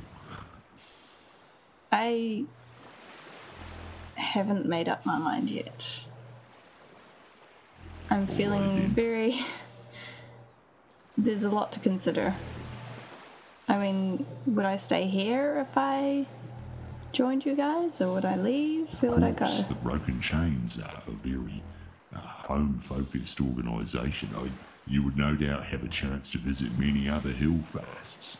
I 1.92 2.46
haven't 4.16 4.66
made 4.66 4.88
up 4.90 5.06
my 5.06 5.18
mind 5.18 5.50
yet. 5.50 6.06
I'm 8.10 8.28
feeling 8.28 8.90
very. 8.90 9.46
There's 11.18 11.44
a 11.44 11.50
lot 11.50 11.72
to 11.74 11.80
consider. 11.80 12.36
I 13.68 13.78
mean, 13.78 14.26
would 14.46 14.66
I 14.66 14.76
stay 14.76 15.08
here 15.08 15.60
if 15.60 15.78
I 15.78 16.26
joined 17.12 17.46
you 17.46 17.56
guys, 17.56 18.02
or 18.02 18.14
would 18.14 18.26
I 18.26 18.36
leave? 18.36 18.90
Where 19.02 19.12
would 19.12 19.24
I 19.24 19.32
go? 19.32 19.46
The 19.46 19.76
Broken 19.76 20.20
Chains 20.22 20.78
are 20.80 21.04
a 21.08 21.12
very 21.12 21.64
uh, 22.14 22.18
home-focused 22.20 23.40
organisation. 23.40 24.30
I, 24.36 24.50
you 24.88 25.04
would 25.04 25.16
no 25.18 25.36
doubt 25.36 25.66
have 25.66 25.84
a 25.84 25.88
chance 25.88 26.30
to 26.32 26.40
visit 26.40 26.78
many 26.78 27.08
other 27.08 27.30
hill 27.30 27.60
fasts. 27.72 28.38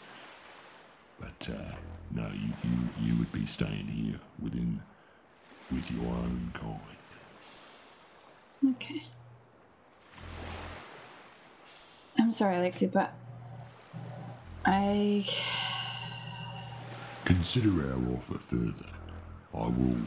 But 1.20 1.50
uh, 1.50 1.76
no, 2.12 2.28
you, 2.34 2.54
you 2.64 3.12
you 3.12 3.20
would 3.20 3.32
be 3.32 3.46
staying 3.46 3.88
here 3.88 4.20
within 4.42 4.82
with 5.72 5.90
your 5.92 6.06
own 6.06 6.52
kind. 6.54 6.80
Okay. 8.76 9.04
I'm 12.20 12.32
sorry, 12.32 12.56
Alexi, 12.56 12.92
but 12.92 13.14
I 14.66 15.26
Consider 17.26 17.70
our 17.92 18.16
offer 18.16 18.38
further. 18.40 18.90
I 19.54 19.68
will 19.68 19.98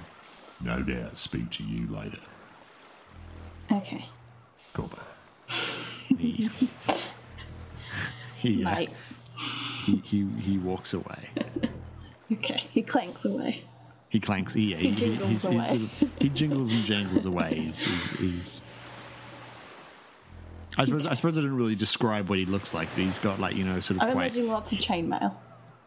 no 0.62 0.82
doubt 0.82 1.16
speak 1.16 1.50
to 1.52 1.62
you 1.64 1.86
later. 1.88 2.18
okay. 3.72 4.08
Goodbye. 4.72 4.98
He, 6.18 6.48
he, 8.38 8.64
uh, 8.64 8.76
he, 9.86 9.96
he, 10.04 10.26
he 10.40 10.58
walks 10.58 10.94
away. 10.94 11.28
Okay. 12.32 12.62
He 12.70 12.82
clanks 12.82 13.24
away. 13.24 13.62
He 14.08 14.18
clanks. 14.20 14.56
Yeah, 14.56 14.76
He 14.78 14.90
jingles 14.92 15.28
he's, 15.30 15.42
he's 15.42 15.44
away. 15.54 15.64
sort 15.68 15.80
of- 15.80 16.10
he 16.20 16.28
jingles 16.28 16.72
and 16.72 16.84
jangles 16.84 17.24
away. 17.24 17.54
He's- 18.18 18.60
I 20.76 20.84
suppose 20.84 21.06
I 21.06 21.14
suppose 21.14 21.36
I 21.38 21.40
didn't 21.40 21.56
really 21.56 21.74
describe 21.74 22.28
what 22.28 22.38
he 22.38 22.44
looks 22.44 22.74
like. 22.74 22.88
But 22.94 23.04
he's 23.04 23.18
got 23.18 23.40
like 23.40 23.56
you 23.56 23.64
know 23.64 23.80
sort 23.80 23.96
of 23.96 24.02
I'm 24.08 24.12
quite 24.12 24.24
imagining 24.26 24.50
lots 24.50 24.72
of 24.72 24.78
chainmail. 24.78 25.34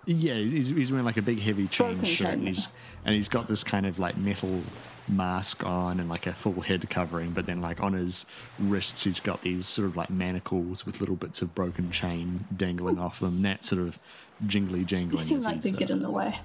yeah. 0.05 0.33
He's, 0.33 0.69
he's 0.69 0.91
wearing 0.91 1.05
like 1.05 1.17
a 1.17 1.21
big 1.21 1.39
heavy 1.39 1.67
chain 1.67 1.93
Broken 1.95 2.05
shirt, 2.05 2.27
and 2.33 2.47
he's 2.47 2.67
and 3.05 3.15
he's 3.15 3.27
got 3.29 3.47
this 3.47 3.63
kind 3.63 3.85
of 3.85 3.99
like 3.99 4.17
metal 4.17 4.61
mask 5.07 5.63
on 5.65 5.99
and 5.99 6.07
like 6.09 6.27
a 6.27 6.33
full 6.33 6.59
head 6.61 6.87
covering. 6.89 7.31
But 7.31 7.45
then 7.45 7.61
like 7.61 7.81
on 7.81 7.93
his 7.93 8.25
wrists, 8.59 9.03
he's 9.03 9.19
got 9.19 9.41
these 9.41 9.67
sort 9.67 9.87
of 9.87 9.95
like 9.95 10.09
manacles 10.09 10.85
with 10.85 10.99
little 10.99 11.15
bits 11.15 11.41
of 11.41 11.53
broken 11.55 11.91
chain 11.91 12.45
dangling 12.55 12.99
off 12.99 13.19
them. 13.19 13.41
That 13.43 13.63
sort 13.63 13.81
of 13.81 13.97
jingly 14.47 14.79
They 14.79 14.85
jangling. 14.85 15.19
seem 15.23 15.39
as 15.39 15.45
like 15.45 15.61
they 15.61 15.71
get 15.71 15.89
uh, 15.91 15.93
in 15.93 16.01
the 16.01 16.09
way. 16.11 16.37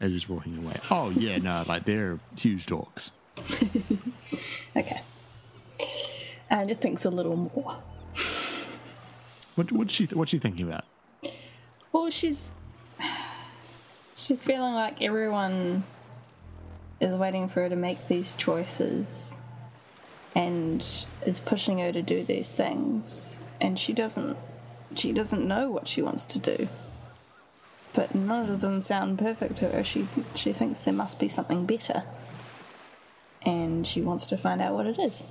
as 0.00 0.12
he's 0.12 0.28
walking 0.28 0.64
away. 0.64 0.76
Oh 0.90 1.10
yeah, 1.10 1.38
no, 1.38 1.62
like 1.68 1.84
they're 1.84 2.18
huge 2.36 2.66
dogs. 2.66 3.10
Okay. 4.76 5.00
And 6.48 6.70
it 6.70 6.80
thinks 6.80 7.04
a 7.04 7.10
little 7.10 7.36
more. 7.36 7.78
What 9.56 9.72
what's 9.72 9.92
she 9.92 10.04
what's 10.06 10.30
she 10.30 10.38
thinking 10.38 10.66
about? 10.66 10.84
Well, 11.92 12.10
she's 12.10 12.48
she's 14.16 14.44
feeling 14.44 14.74
like 14.74 15.00
everyone 15.02 15.84
is 17.00 17.16
waiting 17.16 17.48
for 17.48 17.62
her 17.62 17.68
to 17.68 17.76
make 17.76 18.06
these 18.08 18.34
choices 18.34 19.36
and 20.34 20.84
is 21.24 21.40
pushing 21.40 21.78
her 21.78 21.92
to 21.92 22.02
do 22.02 22.22
these 22.22 22.52
things 22.52 23.38
and 23.60 23.78
she 23.78 23.92
doesn't 23.92 24.36
she 24.94 25.12
doesn't 25.12 25.46
know 25.46 25.70
what 25.70 25.88
she 25.88 26.02
wants 26.02 26.24
to 26.26 26.38
do. 26.38 26.68
But 27.92 28.14
none 28.14 28.50
of 28.50 28.60
them 28.60 28.80
sound 28.80 29.18
perfect 29.18 29.56
to 29.56 29.68
her. 29.68 29.82
She 29.82 30.08
she 30.34 30.52
thinks 30.52 30.80
there 30.80 30.94
must 30.94 31.18
be 31.18 31.28
something 31.28 31.66
better. 31.66 32.04
And 33.42 33.86
she 33.86 34.02
wants 34.02 34.26
to 34.28 34.36
find 34.36 34.60
out 34.60 34.74
what 34.74 34.86
it 34.86 34.98
is. 34.98 35.24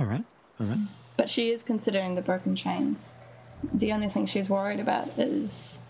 All 0.00 0.06
right, 0.06 0.24
all 0.58 0.66
right. 0.66 0.78
But 1.18 1.28
she 1.28 1.50
is 1.50 1.62
considering 1.62 2.14
the 2.14 2.22
broken 2.22 2.56
chains. 2.56 3.16
The 3.62 3.92
only 3.92 4.08
thing 4.08 4.24
she's 4.24 4.48
worried 4.48 4.80
about 4.80 5.06
is 5.18 5.80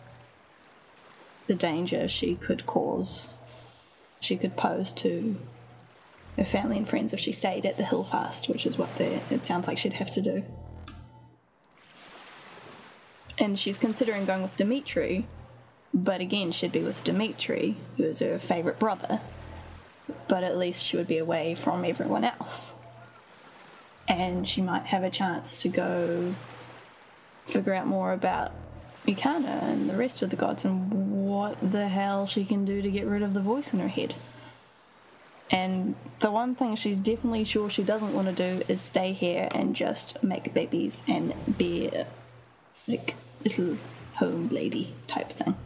the 1.47 1.55
danger 1.55 2.09
she 2.09 2.35
could 2.35 2.67
cause, 2.67 3.35
she 4.19 4.37
could 4.37 4.57
pose 4.57 4.93
to 4.95 5.37
her 6.37 6.45
family 6.45 6.77
and 6.77 6.89
friends 6.89 7.13
if 7.13 7.21
she 7.21 7.31
stayed 7.31 7.65
at 7.65 7.77
the 7.77 7.85
hill 7.85 8.03
fast, 8.03 8.49
which 8.49 8.67
is 8.67 8.77
what 8.77 8.97
they, 8.97 9.23
it 9.31 9.45
sounds 9.45 9.69
like 9.69 9.79
she'd 9.79 9.93
have 9.93 10.11
to 10.11 10.21
do. 10.21 10.43
And 13.39 13.61
she's 13.61 13.79
considering 13.79 14.27
going 14.27 14.43
with 14.43 14.57
Dimitri, 14.57 15.29
but 15.95 16.21
again, 16.21 16.51
she'd 16.51 16.73
be 16.73 16.83
with 16.83 17.05
Dimitri, 17.05 17.77
who 17.97 18.03
is 18.03 18.19
her 18.19 18.41
favourite 18.41 18.81
brother, 18.81 19.21
but 20.27 20.43
at 20.43 20.59
least 20.59 20.83
she 20.83 20.97
would 20.97 21.07
be 21.07 21.19
away 21.19 21.55
from 21.55 21.85
everyone 21.85 22.25
else 22.25 22.75
and 24.11 24.49
she 24.49 24.61
might 24.61 24.87
have 24.87 25.05
a 25.05 25.11
chance 25.11 25.63
to 25.63 25.69
go 25.69 26.35
figure 27.45 27.73
out 27.73 27.87
more 27.87 28.13
about 28.13 28.53
Mikana 29.07 29.63
and 29.63 29.89
the 29.89 29.97
rest 29.97 30.21
of 30.21 30.31
the 30.31 30.37
gods 30.37 30.65
and 30.65 31.25
what 31.27 31.57
the 31.63 31.89
hell 31.89 32.27
she 32.27 32.45
can 32.45 32.65
do 32.65 32.83
to 32.83 32.91
get 32.91 33.07
rid 33.07 33.23
of 33.23 33.35
the 33.35 33.41
voice 33.41 33.73
in 33.73 33.79
her 33.79 33.89
head. 33.89 34.17
And 35.49 35.95
the 36.19 36.31
one 36.31 36.57
thing 36.57 36.75
she's 36.75 36.99
definitely 36.99 37.45
sure 37.45 37.71
she 37.71 37.85
doesn't 37.85 38.13
want 38.13 38.27
to 38.29 38.35
do 38.35 38.65
is 38.69 38.81
stay 38.81 39.13
here 39.13 39.49
and 39.55 39.75
just 39.77 40.23
make 40.23 40.53
babies 40.53 41.01
and 41.07 41.33
be 41.57 41.89
a, 41.89 42.07
like 42.89 43.15
little 43.45 43.79
home 44.15 44.49
lady 44.49 44.95
type 45.07 45.31
thing. 45.31 45.57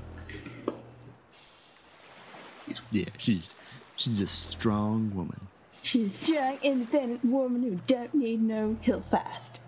Yeah, 2.90 3.04
she's 3.18 3.54
she's 3.96 4.20
a 4.20 4.26
strong 4.26 5.14
woman. 5.14 5.40
She's 5.84 6.12
a 6.12 6.24
strong, 6.24 6.58
independent 6.62 7.24
woman 7.26 7.62
who 7.62 7.78
don't 7.86 8.14
need 8.14 8.40
no 8.42 8.78
hill 8.80 9.02
fast. 9.02 9.60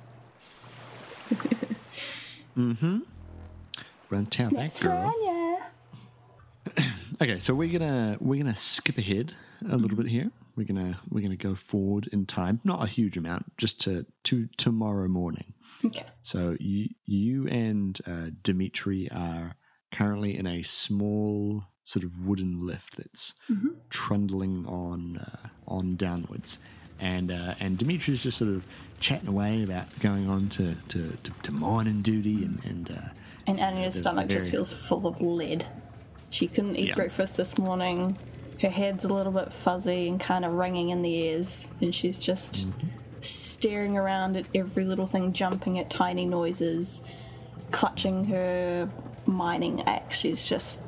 Mm-hmm. 2.57 3.01
Run 4.09 4.27
town 4.27 4.55
that 4.55 4.81
girl. 4.81 5.13
Okay, 7.21 7.39
so 7.39 7.55
we're 7.55 7.79
gonna 7.79 8.17
we're 8.19 8.43
gonna 8.43 8.57
skip 8.57 8.97
ahead 8.97 9.35
a 9.71 9.77
little 9.77 9.97
bit 9.97 10.07
here. 10.07 10.31
We're 10.57 10.67
gonna 10.67 10.99
we're 11.11 11.21
gonna 11.21 11.37
go 11.37 11.55
forward 11.55 12.09
in 12.13 12.25
time, 12.25 12.61
not 12.65 12.83
a 12.83 12.87
huge 12.87 13.19
amount, 13.19 13.45
just 13.59 13.83
to 13.83 14.07
to 14.25 14.49
tomorrow 14.57 15.09
morning. 15.09 15.53
Okay. 15.85 16.07
So 16.23 16.57
you 16.59 16.89
you 17.05 17.47
and 17.49 17.99
uh, 18.07 18.31
Dimitri 18.43 19.11
are 19.11 19.55
currently 19.95 20.39
in 20.39 20.47
a 20.47 20.63
small 20.63 21.63
sort 21.87 22.05
of 22.05 22.27
wooden 22.27 22.67
lift 22.67 22.97
that's 22.99 23.33
Mhm. 23.51 23.77
trundling 23.91 24.67
on 24.67 25.17
uh, 25.17 25.49
on 25.67 25.97
downwards, 25.97 26.59
and 27.01 27.31
uh, 27.33 27.55
and 27.61 27.79
Dimitri's 27.79 28.23
just 28.23 28.37
sort 28.39 28.51
of 28.51 28.63
chatting 29.01 29.29
away 29.29 29.63
about 29.63 29.87
going 30.01 30.29
on 30.29 30.49
to 30.51 30.75
to, 30.89 31.17
to, 31.23 31.31
to 31.45 31.53
mining 31.53 32.03
duty 32.03 32.45
and 32.45 32.61
and. 32.65 32.91
Uh, 32.91 33.09
And 33.47 33.61
Anya's 33.61 33.95
stomach 33.97 34.29
just 34.29 34.51
feels 34.51 34.73
full 34.73 35.07
of 35.07 35.21
lead. 35.23 35.65
She 36.31 36.49
couldn't 36.49 36.77
eat 36.77 36.89
Yeah. 36.89 36.95
breakfast 36.97 37.37
this 37.37 37.57
morning. 37.57 38.19
Her 38.61 38.69
head's 38.71 39.05
a 39.05 39.09
little 39.13 39.33
bit 39.33 39.53
fuzzy 39.53 40.09
and 40.09 40.19
kind 40.19 40.45
of 40.45 40.55
ringing 40.55 40.89
in 40.91 41.03
the 41.03 41.15
ears, 41.15 41.69
and 41.81 41.95
she's 41.95 42.19
just 42.19 42.67
Mm-hmm. 42.67 42.89
staring 43.21 43.97
around 43.97 44.37
at 44.37 44.47
every 44.55 44.85
little 44.85 45.07
thing, 45.07 45.33
jumping 45.33 45.79
at 45.79 45.89
tiny 45.91 46.27
noises, 46.27 47.03
clutching 47.71 48.25
her 48.25 48.89
mining 49.27 49.83
axe. 49.83 50.17
She's 50.19 50.47
just. 50.49 50.81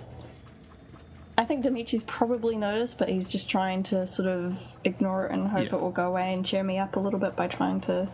I 1.38 1.44
think 1.44 1.62
Dimitri's 1.62 2.02
probably 2.02 2.56
noticed, 2.56 2.98
but 2.98 3.08
he's 3.08 3.30
just 3.30 3.48
trying 3.48 3.84
to 3.84 4.06
sort 4.06 4.28
of 4.28 4.76
ignore 4.84 5.26
it 5.26 5.32
and 5.32 5.46
hope 5.48 5.68
Yeah. 5.70 5.76
it 5.76 5.80
will 5.80 5.92
go 5.92 6.08
away 6.08 6.34
and 6.34 6.44
cheer 6.44 6.62
me 6.64 6.78
up 6.78 6.96
a 6.96 7.00
little 7.00 7.20
bit 7.20 7.36
by 7.36 7.46
trying 7.46 7.80
to 7.82 8.08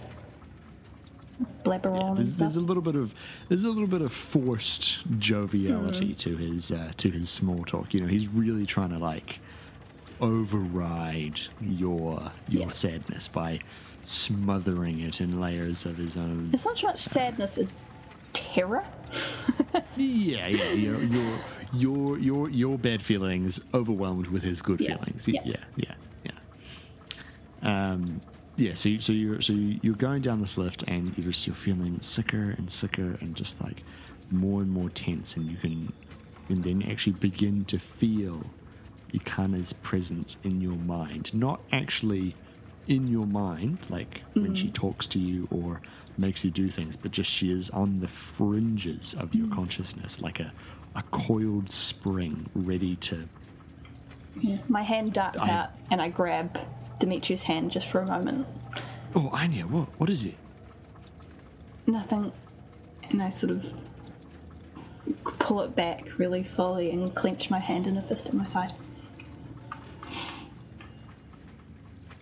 blabber 1.64 1.90
on 1.90 2.10
and 2.10 2.18
there's, 2.18 2.36
there's 2.36 2.56
a 2.56 2.60
little 2.60 2.82
bit 2.82 2.94
of 2.94 3.12
there's 3.48 3.64
a 3.64 3.68
little 3.68 3.88
bit 3.88 4.02
of 4.02 4.12
forced 4.12 4.98
joviality 5.18 6.14
to 6.14 6.36
his 6.36 6.70
uh, 6.70 6.92
to 6.98 7.10
his 7.10 7.30
small 7.30 7.64
talk. 7.64 7.92
You 7.94 8.00
know, 8.02 8.06
he's 8.06 8.28
really 8.28 8.66
trying 8.66 8.90
to 8.90 8.98
like 8.98 9.40
override 10.20 11.40
your 11.60 12.30
your 12.48 12.64
Yeah. 12.64 12.68
sadness 12.68 13.26
by 13.26 13.60
smothering 14.04 15.00
it 15.00 15.20
in 15.22 15.40
layers 15.40 15.86
of 15.86 15.96
his 15.96 16.16
own. 16.16 16.50
It's 16.52 16.64
not 16.66 16.78
so 16.78 16.86
much 16.88 16.98
sadness 16.98 17.56
as 17.58 17.72
terror. 18.34 18.84
Yeah, 19.96 20.48
yeah, 20.48 20.72
your 20.72 21.00
your 21.04 21.38
your 21.74 22.18
your 22.18 22.50
your 22.50 22.78
bad 22.78 23.02
feelings 23.02 23.60
overwhelmed 23.74 24.28
with 24.28 24.42
his 24.42 24.62
good 24.62 24.80
Yeah, 24.80 24.96
feelings. 24.96 25.24
yeah. 25.28 25.40
Yeah, 25.44 25.64
yeah, 25.76 25.94
yeah. 27.62 27.92
Um, 27.92 28.22
yeah. 28.56 28.74
So 28.74 28.88
you, 28.88 29.00
so 29.00 29.12
you're 29.12 29.40
so 29.42 29.52
you- 29.52 29.80
you're 29.82 29.94
going 29.96 30.22
down 30.22 30.40
this 30.40 30.56
lift 30.56 30.84
and 30.86 31.16
you're 31.16 31.32
just 31.32 31.46
you're 31.46 31.56
feeling 31.56 32.00
sicker 32.02 32.50
and 32.50 32.70
sicker 32.70 33.16
and 33.20 33.34
just 33.36 33.60
like 33.60 33.84
more 34.30 34.62
and 34.62 34.70
more 34.70 34.90
tense 34.90 35.36
and 35.36 35.46
you 35.46 35.56
can 35.58 35.92
and 36.48 36.62
then 36.62 36.82
actually 36.82 37.12
begin 37.14 37.64
to 37.66 37.78
feel 37.78 38.54
Ikana's 39.14 39.72
presence 39.72 40.36
in 40.42 40.60
your 40.60 40.78
mind, 40.78 41.32
not 41.32 41.64
actually 41.72 42.36
in 42.86 43.06
your 43.06 43.26
mind, 43.26 43.86
like 43.88 44.22
when 44.34 44.54
she 44.54 44.70
talks 44.70 45.06
to 45.08 45.18
you 45.18 45.46
or 45.50 45.80
makes 46.18 46.44
you 46.44 46.50
do 46.50 46.70
things, 46.70 46.96
but 46.96 47.10
just 47.12 47.30
she 47.30 47.50
is 47.50 47.70
on 47.70 47.98
the 48.00 48.08
fringes 48.08 49.14
of 49.14 49.34
your 49.34 49.48
consciousness, 49.48 50.20
like 50.20 50.40
a, 50.40 50.52
a 50.96 51.02
coiled 51.10 51.70
spring 51.70 52.48
ready 52.54 52.96
to. 52.96 53.24
Yeah. 54.40 54.58
My 54.68 54.82
hand 54.82 55.12
darts 55.12 55.38
I- 55.40 55.50
out 55.50 55.70
and 55.90 56.00
I 56.00 56.08
grab 56.08 56.58
Dimitri's 56.98 57.42
hand 57.42 57.70
just 57.70 57.86
for 57.86 58.00
a 58.00 58.06
moment. 58.06 58.46
Oh, 59.14 59.28
Anya, 59.32 59.64
what, 59.66 59.88
what 60.00 60.10
is 60.10 60.24
it? 60.24 60.36
Nothing. 61.86 62.32
And 63.10 63.22
I 63.22 63.28
sort 63.30 63.52
of 63.52 63.74
pull 65.38 65.60
it 65.60 65.76
back 65.76 66.18
really 66.18 66.42
slowly 66.42 66.90
and 66.90 67.14
clench 67.14 67.50
my 67.50 67.58
hand 67.60 67.86
in 67.86 67.96
a 67.96 68.02
fist 68.02 68.28
at 68.28 68.34
my 68.34 68.44
side. 68.46 68.72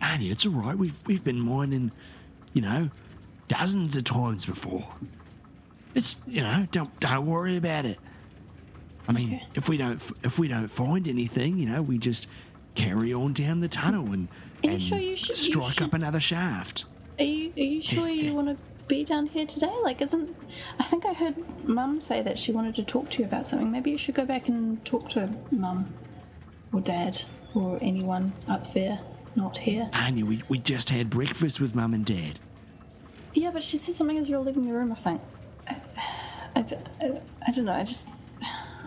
Anya, 0.01 0.33
it's 0.33 0.45
all 0.45 0.53
right. 0.53 0.77
We've 0.77 0.99
we've 1.07 1.23
been 1.23 1.41
mining, 1.41 1.91
you 2.53 2.61
know, 2.63 2.91
dozens 3.49 3.97
of 3.97 4.05
times 4.05 4.45
before. 4.45 4.87
It's 5.95 6.17
you 6.27 6.43
know, 6.43 6.67
don't 6.73 6.99
don't 7.01 7.27
worry 7.27 7.57
about 7.57 7.87
it. 7.87 7.99
I 9.13 9.19
mean, 9.21 9.35
Okay. 9.35 9.47
if 9.55 9.69
we 9.69 9.77
don't 9.77 10.01
if 10.25 10.39
we 10.39 10.49
don't 10.49 10.69
find 10.69 11.07
anything, 11.09 11.59
you 11.59 11.67
know, 11.67 11.83
we 11.83 11.99
just 11.99 12.27
carry 12.75 13.13
on 13.13 13.33
down 13.35 13.61
the 13.61 13.69
tunnel 13.69 14.13
and, 14.13 14.29
Are 14.65 14.67
you 14.67 14.71
and 14.73 14.83
sure 14.83 14.99
you 14.99 15.17
should- 15.17 15.31
you 15.39 15.45
strike 15.53 15.73
should- 15.75 15.83
up 15.85 15.93
another 15.95 16.21
shaft. 16.21 16.85
Are 17.19 17.25
you 17.25 17.53
are 17.57 17.61
you 17.63 17.83
sure 17.83 18.09
you 18.09 18.33
want 18.35 18.49
to 18.49 18.57
be 18.89 19.05
down 19.05 19.27
here 19.27 19.47
today? 19.47 19.73
Like, 19.85 20.01
isn't 20.01 20.35
I 20.79 20.85
think 20.85 21.05
I 21.05 21.13
heard 21.13 21.35
Mum 21.69 22.01
say 22.01 22.23
that 22.23 22.39
she 22.39 22.53
wanted 22.53 22.75
to 22.77 22.83
talk 22.83 23.11
to 23.11 23.19
you 23.21 23.27
about 23.27 23.47
something. 23.49 23.71
Maybe 23.71 23.91
you 23.91 23.99
should 23.99 24.15
go 24.15 24.25
back 24.25 24.49
and 24.49 24.83
talk 24.85 25.09
to 25.11 25.29
Mum 25.51 25.93
or 26.73 26.81
Dad 26.81 27.23
or 27.55 27.79
anyone 27.83 28.33
up 28.49 28.73
there, 28.73 29.01
not 29.37 29.59
here. 29.59 29.91
Anya, 29.93 30.25
we, 30.25 30.43
we 30.49 30.57
just 30.59 30.89
had 30.89 31.11
breakfast 31.11 31.61
with 31.61 31.75
Mum 31.75 31.93
and 31.93 32.07
Dad. 32.07 32.39
Yeah, 33.35 33.51
but 33.51 33.63
she 33.63 33.77
said 33.77 33.95
something 33.95 34.17
as 34.17 34.29
you're 34.31 34.41
leaving 34.41 34.65
the 34.67 34.73
room. 34.73 34.93
I 34.93 34.95
think. 34.97 35.21
I 36.57 36.63
I 37.47 37.51
don't 37.53 37.65
know. 37.67 37.73
I 37.73 37.85
just 37.85 38.09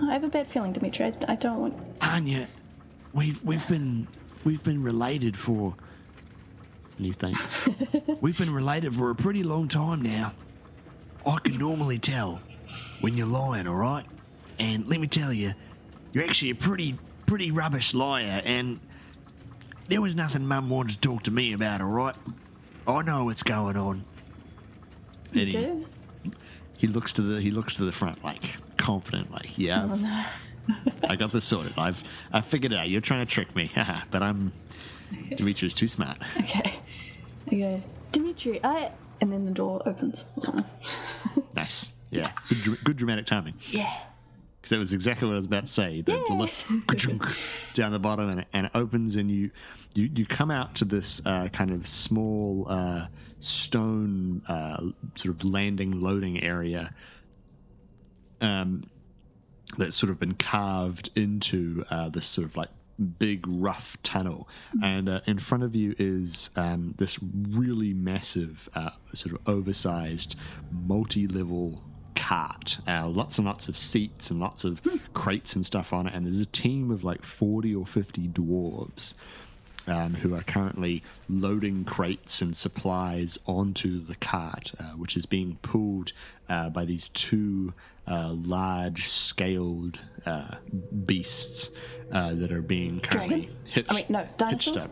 I 0.01 0.13
have 0.13 0.23
a 0.23 0.27
bad 0.27 0.47
feeling, 0.47 0.73
Dimitri. 0.73 1.05
I, 1.05 1.13
I 1.29 1.36
don't 1.36 1.60
want. 1.60 1.73
Anya, 2.01 2.47
we've 3.13 3.41
we've 3.43 3.67
been 3.67 4.08
we've 4.43 4.63
been 4.63 4.84
related 4.84 5.38
for. 5.38 5.73
And 6.97 7.05
he 7.05 7.12
thinks 7.12 7.67
we've 8.21 8.38
been 8.38 8.53
related 8.53 8.95
for 8.95 9.10
a 9.10 9.15
pretty 9.15 9.43
long 9.43 9.67
time 9.67 10.01
now. 10.01 10.31
I 11.25 11.38
can 11.39 11.58
normally 11.58 11.99
tell 11.99 12.39
when 13.01 13.17
you're 13.17 13.27
lying, 13.27 13.67
all 13.67 13.75
right. 13.75 14.05
And 14.60 14.88
let 14.88 14.99
me 14.99 15.08
tell 15.08 15.34
you, 15.34 15.53
you're 16.13 16.23
actually 16.23 16.51
a 16.51 16.55
pretty 16.55 16.95
pretty 17.25 17.51
rubbish 17.51 17.93
liar. 17.93 18.41
And 18.45 18.79
there 19.88 20.01
was 20.01 20.15
nothing 20.15 20.45
Mum 20.45 20.69
wanted 20.69 20.93
to 20.93 20.99
talk 20.99 21.23
to 21.23 21.31
me 21.31 21.53
about, 21.53 21.81
all 21.81 21.88
right. 21.88 22.15
I 22.88 23.01
know 23.01 23.25
what's 23.25 23.43
going 23.43 23.75
on. 23.77 24.03
You 25.34 25.45
he- 25.45 25.51
do? 25.51 25.86
He 26.77 26.88
looks 26.88 27.13
to 27.13 27.21
the 27.21 27.41
he 27.41 27.51
looks 27.51 27.75
to 27.75 27.86
the 27.86 27.91
front 27.91 28.23
like 28.23 28.43
confident, 28.77 29.31
like 29.31 29.49
yeah, 29.57 29.88
Oh, 29.89 29.95
no. 29.95 30.25
I 31.07 31.15
got 31.15 31.31
this 31.31 31.45
sorted. 31.45 31.73
I've 31.77 32.03
I 32.31 32.41
figured 32.41 32.71
it 32.71 32.77
out. 32.77 32.89
You're 32.89 33.01
trying 33.01 33.25
to 33.25 33.31
trick 33.31 33.55
me, 33.55 33.71
but 34.11 34.23
I'm 34.23 34.51
Dimitri's 35.35 35.73
too 35.73 35.88
smart. 35.88 36.17
Okay. 36.39 36.73
okay, 37.47 37.83
Dimitri, 38.11 38.63
I. 38.63 38.91
And 39.21 39.31
then 39.31 39.45
the 39.45 39.51
door 39.51 39.81
opens. 39.85 40.25
Nice, 41.55 41.91
yeah, 42.09 42.31
good, 42.65 42.83
good 42.83 42.97
dramatic 42.97 43.25
timing. 43.25 43.55
Yeah. 43.69 43.91
Because 44.57 44.69
that 44.71 44.79
was 44.79 44.93
exactly 44.93 45.27
what 45.27 45.35
I 45.35 45.38
was 45.38 45.45
about 45.45 45.67
to 45.67 45.71
say. 45.71 46.01
The, 46.01 46.23
the 46.27 46.33
lift 46.33 47.75
down 47.75 47.91
the 47.91 47.99
bottom 47.99 48.29
and 48.29 48.39
it, 48.41 48.47
and 48.51 48.65
it 48.65 48.71
opens, 48.73 49.15
and 49.15 49.29
you 49.29 49.51
you 49.93 50.09
you 50.13 50.25
come 50.25 50.49
out 50.51 50.75
to 50.77 50.85
this 50.85 51.21
uh, 51.25 51.47
kind 51.49 51.71
of 51.71 51.88
small 51.88 52.65
uh, 52.67 53.05
stone 53.39 54.41
uh, 54.47 54.81
sort 55.15 55.35
of 55.35 55.43
landing 55.45 56.01
loading 56.01 56.43
area. 56.43 56.93
Um, 58.41 58.89
that's 59.78 59.95
sort 59.95 60.12
of 60.12 60.19
been 60.19 60.36
carved 60.36 61.10
into 61.15 61.84
uh, 61.89 62.10
this 62.10 62.26
sort 62.26 62.45
of 62.45 62.56
like 62.56 62.69
big 63.19 63.45
rough 63.48 63.98
tunnel. 64.04 64.48
And 64.82 65.10
uh, 65.10 65.21
in 65.26 65.39
front 65.39 65.63
of 65.63 65.76
you 65.76 65.95
is 65.98 66.50
um, 66.56 66.95
this 66.98 67.17
really 67.21 67.93
massive 67.93 68.69
uh, 68.74 68.91
sort 69.13 69.36
of 69.36 69.48
oversized 69.48 70.36
multi-level 70.71 71.82
cart. 72.15 72.78
Uh, 72.88 73.08
lots 73.08 73.38
and 73.38 73.45
lots 73.45 73.67
of 73.67 73.78
seats 73.78 74.32
and 74.32 74.39
lots 74.39 74.63
of 74.63 74.80
crates 75.13 75.56
and 75.56 75.65
stuff 75.65 75.93
on 75.93 76.08
it. 76.08 76.13
And 76.13 76.26
there's 76.26 76.39
a 76.39 76.45
team 76.45 76.91
of 76.91 77.04
like 77.04 77.24
40 77.24 77.76
or 77.76 77.86
50 77.86 78.30
dwarves 78.30 79.13
um, 79.88 80.13
who 80.13 80.34
are 80.34 80.41
currently 80.41 81.04
loading 81.30 81.84
crates 81.84 82.41
and 82.41 82.56
supplies 82.56 83.38
onto 83.45 84.04
the 84.04 84.15
cart, 84.15 84.71
uh, 84.80 84.84
which 84.93 85.17
is 85.17 85.26
being 85.26 85.58
pulled 85.62 86.12
uh, 86.50 86.69
by 86.69 86.86
these 86.86 87.10
two 87.10 87.74
uh, 88.08 88.34
large 88.34 89.10
scaled 89.10 90.00
uh, 90.26 90.56
beasts 91.06 91.70
uh, 92.12 92.34
that 92.36 92.52
are 92.52 92.62
being 92.62 93.00
currently 93.00 93.41
Dragons? 93.41 93.56
hitched, 93.72 93.91
I 93.91 93.96
mean, 93.96 94.06
no, 94.10 94.28
dinosaurs? 94.38 94.86
up. 94.86 94.91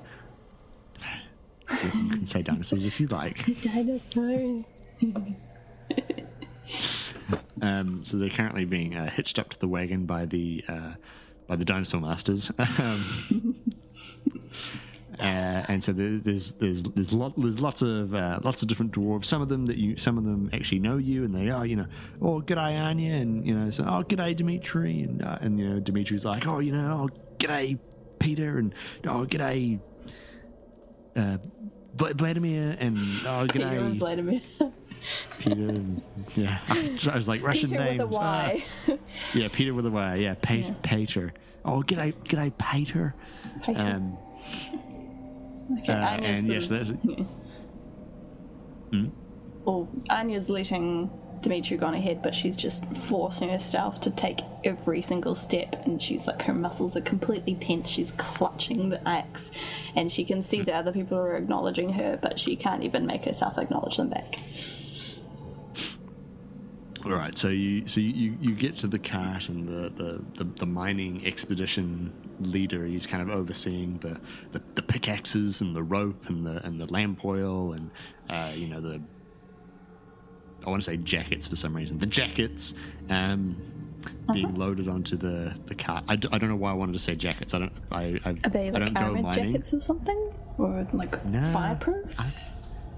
You 1.83 1.89
can 1.89 2.25
say 2.25 2.41
dinosaurs 2.41 2.85
if 2.85 2.99
you 2.99 3.07
like. 3.07 3.45
Dinosaurs. 3.61 4.65
Um, 7.61 8.03
so 8.03 8.17
they're 8.17 8.29
currently 8.29 8.65
being 8.65 8.95
uh, 8.95 9.09
hitched 9.09 9.39
up 9.39 9.49
to 9.51 9.59
the 9.59 9.69
wagon 9.69 10.05
by 10.05 10.25
the 10.25 10.63
uh, 10.67 10.93
by 11.47 11.55
the 11.55 11.63
dinosaur 11.63 12.01
masters. 12.01 12.51
um, 12.59 13.55
uh, 15.23 15.65
and 15.69 15.83
so 15.83 15.93
there, 15.93 16.17
there's 16.17 16.51
there's 16.53 16.83
there's 16.83 17.13
lot 17.13 17.33
there's 17.37 17.59
lots 17.59 17.81
of 17.81 18.13
uh, 18.13 18.39
lots 18.43 18.61
of 18.61 18.67
different 18.67 18.91
dwarves. 18.91 19.25
Some 19.25 19.41
of 19.41 19.47
them 19.49 19.65
that 19.67 19.77
you 19.77 19.97
some 19.97 20.17
of 20.17 20.25
them 20.25 20.49
actually 20.51 20.79
know 20.79 20.97
you, 20.97 21.23
and 21.23 21.33
they 21.33 21.49
are 21.49 21.65
you 21.65 21.77
know 21.77 21.85
oh 22.21 22.41
g'day 22.41 22.77
Anya, 22.79 23.15
and 23.15 23.47
you 23.47 23.57
know 23.57 23.69
so 23.69 23.83
oh 23.83 24.03
g'day 24.03 24.35
Dimitri, 24.35 25.03
and 25.03 25.23
uh, 25.23 25.37
and 25.39 25.57
you 25.57 25.69
know 25.69 25.79
Dimitri's 25.79 26.25
like 26.25 26.45
oh 26.45 26.59
you 26.59 26.73
know 26.73 27.09
oh 27.09 27.35
g'day 27.37 27.79
Peter, 28.19 28.57
and 28.57 28.73
oh 29.07 29.25
g'day 29.25 29.79
uh, 31.15 31.37
Vladimir, 31.95 32.75
and 32.79 32.97
oh 33.25 33.47
Peter 33.49 33.65
and 33.65 33.97
Vladimir. 33.97 34.41
Peter. 35.39 35.51
and, 35.55 36.01
yeah, 36.35 36.59
I 36.67 37.15
was 37.17 37.27
like 37.27 37.41
Russian 37.43 37.69
Peter 37.69 37.83
names. 37.83 38.03
with 38.03 38.13
a 38.13 38.19
ah. 38.19 38.51
Yeah, 39.33 39.47
Peter 39.51 39.73
with 39.73 39.85
a 39.85 39.91
Y. 39.91 40.15
Yeah, 40.15 40.35
pa- 40.35 40.53
Yeah. 40.53 40.73
Pater. 40.81 41.33
Oh, 41.65 41.81
g'day, 41.81 42.13
g'day, 42.25 42.57
Pater. 42.57 43.13
Pater. 43.61 43.87
Um, 43.87 44.17
Okay, 45.79 45.93
uh, 45.93 46.17
and 46.21 46.47
yes, 46.47 46.67
that's 46.67 46.91
yeah. 47.03 47.23
Hmm? 48.91 49.07
Well, 49.65 49.89
Anya's 50.09 50.49
letting 50.49 51.09
Dimitri 51.41 51.77
go 51.77 51.87
on 51.87 51.93
ahead, 51.93 52.21
but 52.21 52.33
she's 52.33 52.55
just 52.55 52.85
forcing 52.93 53.49
herself 53.49 53.99
to 54.01 54.11
take 54.11 54.39
every 54.63 55.01
single 55.01 55.35
step, 55.35 55.85
and 55.85 56.01
she's 56.01 56.27
like 56.27 56.41
her 56.43 56.53
muscles 56.53 56.95
are 56.95 57.01
completely 57.01 57.55
tense. 57.55 57.89
She's 57.89 58.11
clutching 58.13 58.89
the 58.89 59.07
axe, 59.07 59.51
and 59.95 60.11
she 60.11 60.25
can 60.25 60.41
see 60.41 60.61
that 60.61 60.73
other 60.73 60.91
people 60.91 61.17
are 61.17 61.35
acknowledging 61.35 61.89
her, 61.93 62.17
but 62.21 62.39
she 62.39 62.55
can't 62.55 62.83
even 62.83 63.05
make 63.05 63.25
herself 63.25 63.57
acknowledge 63.57 63.97
them 63.97 64.09
back. 64.09 64.39
All 67.05 67.11
right, 67.11 67.37
so 67.37 67.49
you 67.49 67.85
so 67.87 67.99
you, 67.99 68.37
you 68.39 68.55
get 68.55 68.77
to 68.77 68.87
the 68.87 68.97
cart 68.99 69.49
and 69.49 69.67
the, 69.67 69.89
the, 70.01 70.21
the, 70.43 70.49
the 70.59 70.65
mining 70.65 71.25
expedition 71.27 72.13
leader. 72.39 72.85
He's 72.85 73.05
kind 73.05 73.21
of 73.21 73.29
overseeing 73.35 73.97
the, 73.99 74.19
the, 74.53 74.63
the 74.75 74.81
pickaxes 74.81 75.59
and 75.59 75.75
the 75.75 75.83
rope 75.83 76.29
and 76.29 76.45
the 76.45 76.65
and 76.65 76.79
the 76.79 76.85
lamp 76.85 77.25
oil 77.25 77.73
and 77.73 77.91
uh, 78.29 78.51
you 78.55 78.67
know 78.69 78.79
the 78.79 79.01
I 80.65 80.69
want 80.69 80.81
to 80.81 80.85
say 80.85 80.95
jackets 80.95 81.45
for 81.47 81.57
some 81.57 81.75
reason. 81.75 81.99
The 81.99 82.05
jackets 82.05 82.73
um, 83.09 83.57
being 84.31 84.55
loaded 84.55 84.87
onto 84.87 85.17
the 85.17 85.53
the 85.67 85.75
cart. 85.75 86.05
I, 86.07 86.15
d- 86.15 86.29
I 86.31 86.37
don't 86.37 86.49
know 86.49 86.55
why 86.55 86.71
I 86.71 86.75
wanted 86.75 86.93
to 86.93 86.99
say 86.99 87.15
jackets. 87.15 87.53
I 87.53 87.59
don't 87.59 87.73
I 87.91 88.17
I, 88.23 88.29
Are 88.45 88.49
they 88.49 88.71
like 88.71 88.85
don't 88.85 88.93
go 88.93 89.01
armored 89.01 89.23
mining. 89.23 89.51
jackets 89.51 89.73
or 89.73 89.81
something, 89.81 90.31
or 90.57 90.87
like 90.93 91.21
fireproof? 91.51 92.17
I, 92.17 92.31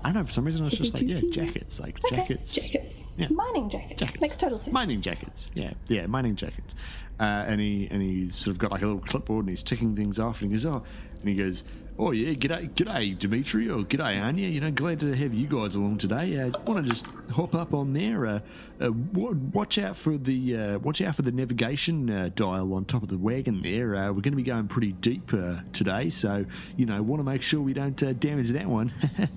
I 0.06 0.10
don't 0.10 0.22
know. 0.22 0.26
For 0.26 0.32
some 0.32 0.46
reason, 0.46 0.62
I 0.62 0.66
was 0.66 0.74
just 0.74 0.94
like, 0.94 1.04
yeah, 1.04 1.18
jackets, 1.32 1.80
like 1.80 1.98
Okay, 2.06 2.18
jackets, 2.18 2.54
jackets, 2.54 3.08
Yeah. 3.18 3.28
mining 3.32 3.70
jackets. 3.72 4.00
Jackets. 4.02 4.22
Makes 4.22 4.38
total 4.38 4.60
sense. 4.60 4.72
Mining 4.74 5.02
jackets. 5.02 5.50
Yeah, 5.56 5.74
yeah, 5.88 6.06
mining 6.06 6.36
jackets. 6.36 6.76
Uh, 7.20 7.24
and 7.24 7.60
he 7.62 7.88
and 7.90 8.02
he's 8.02 8.36
sort 8.36 8.52
of 8.54 8.60
got 8.60 8.72
like 8.72 8.82
a 8.82 8.86
little 8.86 9.02
clipboard 9.02 9.46
and 9.46 9.50
he's 9.50 9.64
ticking 9.64 9.96
things 9.96 10.20
off 10.20 10.42
and 10.42 10.52
he 10.52 10.56
goes, 10.56 10.66
oh, 10.66 10.84
and 11.22 11.30
he 11.30 11.34
goes, 11.36 11.64
oh 11.98 12.12
yeah, 12.12 12.34
g'day, 12.34 12.70
g'day, 12.74 13.18
Dimitri, 13.18 13.70
or 13.70 13.80
g'day, 13.84 14.22
Anya. 14.22 14.50
You 14.50 14.60
know, 14.60 14.70
glad 14.70 15.00
to 15.00 15.14
have 15.16 15.34
you 15.34 15.48
guys 15.48 15.76
along 15.76 15.98
today. 16.00 16.40
I 16.42 16.50
Uh, 16.50 16.52
want 16.68 16.84
to 16.84 16.90
just 16.90 17.06
hop 17.32 17.56
up 17.56 17.74
on 17.74 17.94
there. 17.94 18.28
Uh, 18.28 18.40
uh, 18.82 18.92
watch 18.92 19.78
out 19.78 19.96
for 19.96 20.18
the 20.18 20.58
uh, 20.58 20.80
watch 20.80 21.00
out 21.02 21.16
for 21.16 21.22
the 21.22 21.32
navigation 21.32 22.10
uh, 22.10 22.30
dial 22.36 22.74
on 22.74 22.84
top 22.84 23.02
of 23.02 23.08
the 23.08 23.18
wagon 23.18 23.62
there. 23.62 23.96
Uh, 23.96 24.08
we're 24.08 24.22
going 24.22 24.34
to 24.34 24.36
be 24.36 24.44
going 24.44 24.68
pretty 24.68 24.92
deep 24.92 25.34
uh, 25.34 25.62
today, 25.72 26.10
so 26.10 26.46
you 26.76 26.86
know, 26.86 27.02
want 27.02 27.22
to 27.22 27.24
make 27.24 27.42
sure 27.42 27.62
we 27.62 27.74
don't 27.74 28.04
uh, 28.04 28.12
damage 28.14 28.52
that 28.52 28.68
one. 28.68 28.92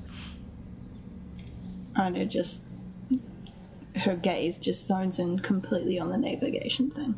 Anya 1.98 2.24
just 2.24 2.64
her 3.96 4.16
gaze 4.16 4.58
just 4.58 4.86
zones 4.86 5.18
in 5.18 5.38
completely 5.40 5.98
on 5.98 6.10
the 6.10 6.16
navigation 6.16 6.90
thing, 6.90 7.14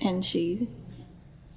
and 0.00 0.24
she 0.24 0.68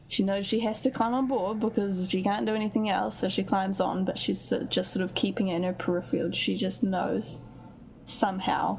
she 0.07 0.23
knows 0.23 0.45
she 0.45 0.59
has 0.59 0.81
to 0.81 0.91
climb 0.91 1.13
on 1.13 1.27
board 1.27 1.59
because 1.59 2.09
she 2.09 2.21
can't 2.21 2.45
do 2.45 2.53
anything 2.53 2.89
else, 2.89 3.17
so 3.19 3.29
she 3.29 3.43
climbs 3.43 3.79
on. 3.79 4.05
But 4.05 4.19
she's 4.19 4.53
just 4.69 4.91
sort 4.93 5.03
of 5.03 5.15
keeping 5.15 5.47
it 5.47 5.55
in 5.55 5.63
her 5.63 5.73
peripheral. 5.73 6.31
She 6.31 6.55
just 6.55 6.83
knows 6.83 7.39
somehow 8.05 8.77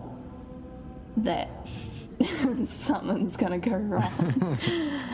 that 1.17 1.49
something's 2.63 3.37
gonna 3.37 3.59
go 3.59 3.73
wrong. 3.73 4.59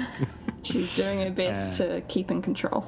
she's 0.63 0.93
doing 0.95 1.21
her 1.21 1.31
best 1.31 1.79
to 1.79 2.03
keep 2.09 2.31
in 2.31 2.43
control. 2.43 2.85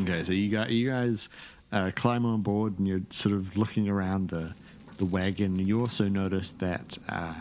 Okay, 0.00 0.22
so 0.24 0.32
you 0.32 0.50
got 0.50 0.70
you 0.70 0.88
guys 0.88 1.28
uh, 1.72 1.90
climb 1.94 2.24
on 2.24 2.42
board 2.42 2.78
and 2.78 2.88
you're 2.88 3.00
sort 3.10 3.34
of 3.34 3.56
looking 3.56 3.88
around 3.88 4.30
the 4.30 4.54
the 4.98 5.04
wagon, 5.06 5.56
you 5.58 5.80
also 5.80 6.04
notice 6.04 6.50
that 6.58 6.98
uh, 7.08 7.34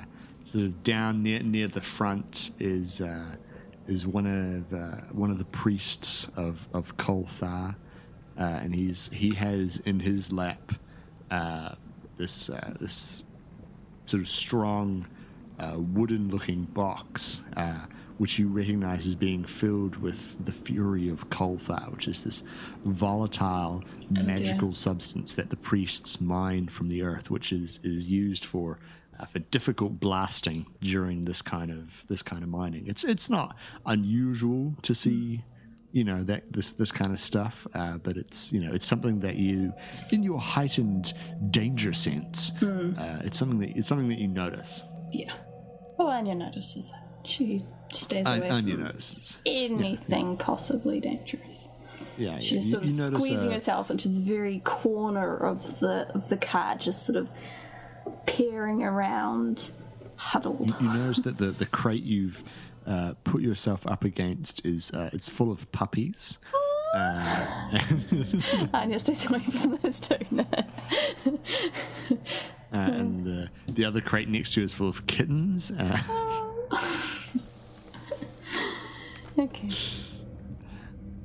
sort 0.46 0.66
of 0.66 0.84
down 0.84 1.24
near 1.24 1.42
near 1.42 1.68
the 1.68 1.82
front 1.82 2.52
is 2.60 3.02
uh, 3.02 3.36
is 3.88 4.06
one 4.06 4.28
of 4.28 4.74
uh, 4.74 5.02
one 5.12 5.32
of 5.32 5.38
the 5.40 5.46
priests 5.46 6.28
of 6.36 6.66
of 6.74 6.96
Kolthar, 6.98 7.76
uh, 8.40 8.42
and 8.42 8.74
he's 8.74 9.10
he 9.12 9.34
has 9.34 9.82
in 9.86 10.00
his 10.00 10.32
lap 10.32 10.72
uh, 11.32 11.74
this 12.18 12.50
this 12.80 13.24
sort 14.06 14.22
of 14.22 14.30
strong 14.30 15.06
wooden 15.60 16.30
looking 16.30 16.64
box, 16.64 17.42
which 18.18 18.40
you 18.40 18.48
recognize 18.48 19.06
as 19.06 19.16
being 19.16 19.46
filled 19.46 19.96
with 19.98 20.46
the 20.46 20.52
fury 20.52 21.10
of 21.10 21.30
Kolthar, 21.30 21.92
which 21.92 22.08
is 22.08 22.24
this 22.24 22.44
volatile 22.86 23.84
magical 24.10 24.74
substance 24.74 25.36
that 25.36 25.50
the 25.50 25.56
priests 25.56 26.20
mine 26.20 26.68
from 26.68 26.90
the 26.90 27.04
earth, 27.04 27.30
which 27.30 27.52
is, 27.52 27.80
is 27.84 28.08
used 28.08 28.46
for 28.46 28.80
uh, 29.20 29.26
for 29.26 29.40
difficult 29.40 30.00
blasting 30.00 30.66
during 30.82 31.24
this 31.24 31.42
kind 31.42 31.72
of 31.72 31.90
this 32.08 32.22
kind 32.22 32.44
of 32.44 32.50
mining. 32.50 32.88
It's 32.88 33.04
it's 33.04 33.30
not 33.30 33.56
unusual 33.86 34.76
to 34.84 34.94
see 34.94 35.44
you 35.92 36.04
know 36.04 36.24
that 36.26 36.44
this 36.52 36.72
this 36.74 36.92
kind 36.92 37.14
of 37.14 37.22
stuff 37.22 37.66
uh, 37.74 37.98
but 37.98 38.18
it's 38.18 38.52
you 38.52 38.60
know 38.60 38.74
it's 38.74 38.86
something 38.86 39.22
that 39.22 39.36
you 39.36 39.74
in 40.12 40.22
your 40.22 40.38
heightened 40.38 41.14
danger 41.50 41.94
sense 41.94 42.52
uh, 42.62 43.22
it's 43.24 43.40
something 43.40 43.60
that 43.60 43.70
it's 43.70 43.88
something 43.88 44.10
that 44.10 44.20
you 44.20 44.28
notice 44.28 44.84
Yeah. 45.12 45.34
Well, 45.98 46.10
Anya 46.10 46.36
notices 46.36 46.94
it. 46.94 47.07
She 47.28 47.64
stays 47.92 48.26
away 48.26 48.48
from 48.48 48.94
anything 49.46 50.38
possibly 50.38 51.00
dangerous. 51.00 51.70
yeah, 52.18 52.34
yeah. 52.34 52.40
She's 52.40 52.66
You- 52.66 52.72
sort 52.72 52.84
of 52.84 52.90
you 52.90 53.06
squeezing 53.08 53.50
uh, 53.50 53.54
herself 53.54 53.92
into 53.92 54.08
the 54.10 54.20
very 54.22 54.60
corner 54.60 55.36
of 55.38 55.80
the 55.80 56.10
of 56.14 56.30
the 56.30 56.38
car, 56.38 56.76
just 56.76 57.06
sort 57.06 57.18
of 57.18 57.30
peering 58.26 58.84
around, 58.84 59.72
huddled. 60.16 60.76
you 60.82 60.94
notice 60.94 61.20
that 61.24 61.38
the, 61.38 61.52
the 61.52 61.66
crate 61.66 62.04
you've 62.04 62.42
uh, 62.86 63.14
put 63.24 63.42
yourself 63.42 63.86
up 63.86 64.04
against 64.06 64.66
is 64.66 64.92
uh, 64.92 65.10
it's 65.14 65.28
full 65.28 65.52
of 65.52 65.70
puppies 65.72 66.38
uh, 66.96 67.80
Anya 68.74 69.00
stays 69.00 69.30
away 69.30 69.40
from 69.40 69.78
those 69.84 70.00
two. 70.00 70.16
No. 70.32 70.46
uh, 71.26 71.36
and 72.72 73.26
the, 73.26 73.50
the 73.68 73.86
other 73.86 74.02
crate 74.02 74.30
next 74.30 74.54
to 74.54 74.62
you 74.62 74.66
is 74.66 74.74
full 74.74 74.90
of 74.90 75.06
kittens 75.08 75.72
uh, 75.72 75.98
okay. 79.40 79.70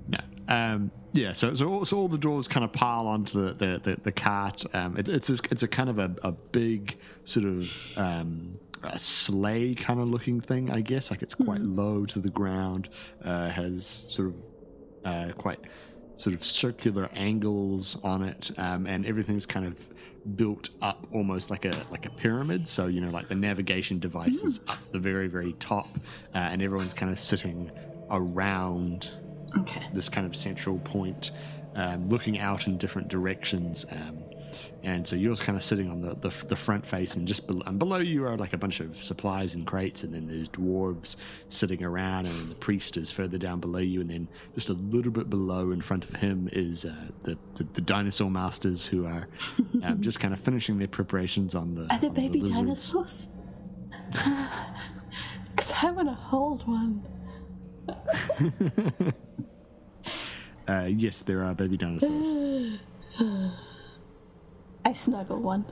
No. 0.09 0.19
Um, 0.49 0.91
yeah, 1.13 1.35
so, 1.35 1.55
so, 1.55 1.69
all, 1.69 1.85
so 1.85 1.99
all 1.99 2.09
the 2.09 2.19
doors 2.19 2.49
kind 2.49 2.65
of 2.65 2.73
pile 2.73 3.07
onto 3.07 3.47
the, 3.47 3.53
the, 3.55 3.81
the, 3.83 4.01
the 4.05 4.13
cart. 4.13 4.65
Um, 4.75 4.97
it, 4.97 5.09
it's, 5.09 5.29
a, 5.29 5.39
it's 5.51 5.63
a 5.63 5.69
kind 5.69 5.91
of 5.91 5.99
a, 5.99 6.15
a 6.23 6.33
big 6.33 6.97
sort 7.25 7.45
of 7.45 7.99
um, 7.99 8.59
a 8.83 8.99
sleigh 8.99 9.75
kind 9.75 10.01
of 10.01 10.09
looking 10.09 10.41
thing, 10.41 10.71
I 10.71 10.81
guess. 10.81 11.11
Like 11.11 11.23
it's 11.23 11.35
quite 11.35 11.61
low 11.61 12.07
to 12.07 12.19
the 12.19 12.31
ground, 12.31 12.89
uh, 13.25 13.49
has 13.51 14.05
sort 14.09 14.29
of 14.29 14.35
uh, 15.05 15.33
quite 15.37 15.61
sort 16.17 16.35
of 16.35 16.45
circular 16.45 17.11
angles 17.15 17.97
on 18.03 18.23
it, 18.23 18.51
um, 18.57 18.87
and 18.87 19.07
everything's 19.07 19.47
kind 19.47 19.67
of 19.67 19.87
built 20.37 20.69
up 20.81 21.05
almost 21.13 21.51
like 21.51 21.65
a 21.65 21.73
like 21.91 22.07
a 22.07 22.11
pyramid. 22.11 22.69
So 22.69 22.87
you 22.87 23.01
know, 23.01 23.11
like 23.11 23.29
the 23.29 23.35
navigation 23.35 23.99
device 23.99 24.37
is 24.37 24.61
up 24.69 24.79
the 24.93 24.99
very 24.99 25.29
very 25.29 25.53
top, 25.55 25.89
uh, 26.35 26.39
and 26.39 26.63
everyone's 26.63 26.95
kind 26.95 27.13
of 27.13 27.21
sitting 27.21 27.71
around 28.13 29.11
Okay. 29.59 29.83
this 29.93 30.09
kind 30.09 30.27
of 30.27 30.35
central 30.37 30.79
point, 30.79 31.31
um, 31.75 32.09
looking 32.09 32.39
out 32.39 32.67
in 32.67 32.79
different 32.79 33.09
directions. 33.09 33.85
Um, 33.91 34.19
and 34.83 35.07
so 35.07 35.15
you're 35.17 35.37
kind 35.37 35.57
of 35.57 35.63
sitting 35.65 35.91
on 35.91 36.01
the, 36.01 36.15
the, 36.15 36.47
the 36.47 36.57
front 36.57 36.87
face, 36.87 37.15
and 37.17 37.27
just 37.29 37.47
below, 37.47 37.63
and 37.67 37.79
below 37.79 37.99
you 37.99 38.25
are 38.27 38.37
like 38.37 38.53
a 38.53 38.57
bunch 38.59 38.81
of 38.81 38.97
supplies 39.03 39.55
and 39.55 39.67
crates, 39.67 40.03
and 40.03 40.13
then 40.15 40.27
there's 40.27 40.49
dwarves 40.49 41.17
sitting 41.51 41.83
around, 41.85 42.27
and 42.27 42.35
then 42.37 42.49
the 42.49 42.55
priest 42.55 42.97
is 42.97 43.11
further 43.11 43.39
down 43.39 43.61
below 43.61 43.79
you, 43.79 44.01
and 44.01 44.11
then 44.11 44.29
just 44.55 44.69
a 44.71 44.75
little 44.75 45.13
bit 45.13 45.31
below 45.31 45.71
in 45.71 45.81
front 45.81 46.05
of 46.05 46.15
him 46.17 46.49
is 46.53 46.85
uh, 46.85 46.95
the, 47.25 47.37
the 47.57 47.65
the 47.75 47.81
dinosaur 47.81 48.31
masters 48.31 48.85
who 48.87 49.07
are 49.07 49.29
um, 49.83 50.01
just 50.03 50.19
kind 50.21 50.35
of 50.35 50.41
finishing 50.41 50.79
their 50.79 50.89
preparations 50.89 51.55
on 51.55 51.75
the. 51.75 51.83
Are 51.91 51.99
there 51.99 52.11
on 52.11 52.15
the 52.15 52.29
baby 52.29 52.41
dinosaurs? 52.41 53.27
Because 55.55 55.73
I 55.83 55.91
want 55.91 56.09
to 56.09 56.15
hold 56.15 56.67
one. 56.67 57.03
Uh, 60.69 60.85
yes, 60.85 61.23
there 61.23 61.43
are 61.43 61.55
baby 61.55 61.77
dinosaurs. 61.77 62.79
I 64.85 64.93
snuggle 64.93 65.41
one. 65.41 65.65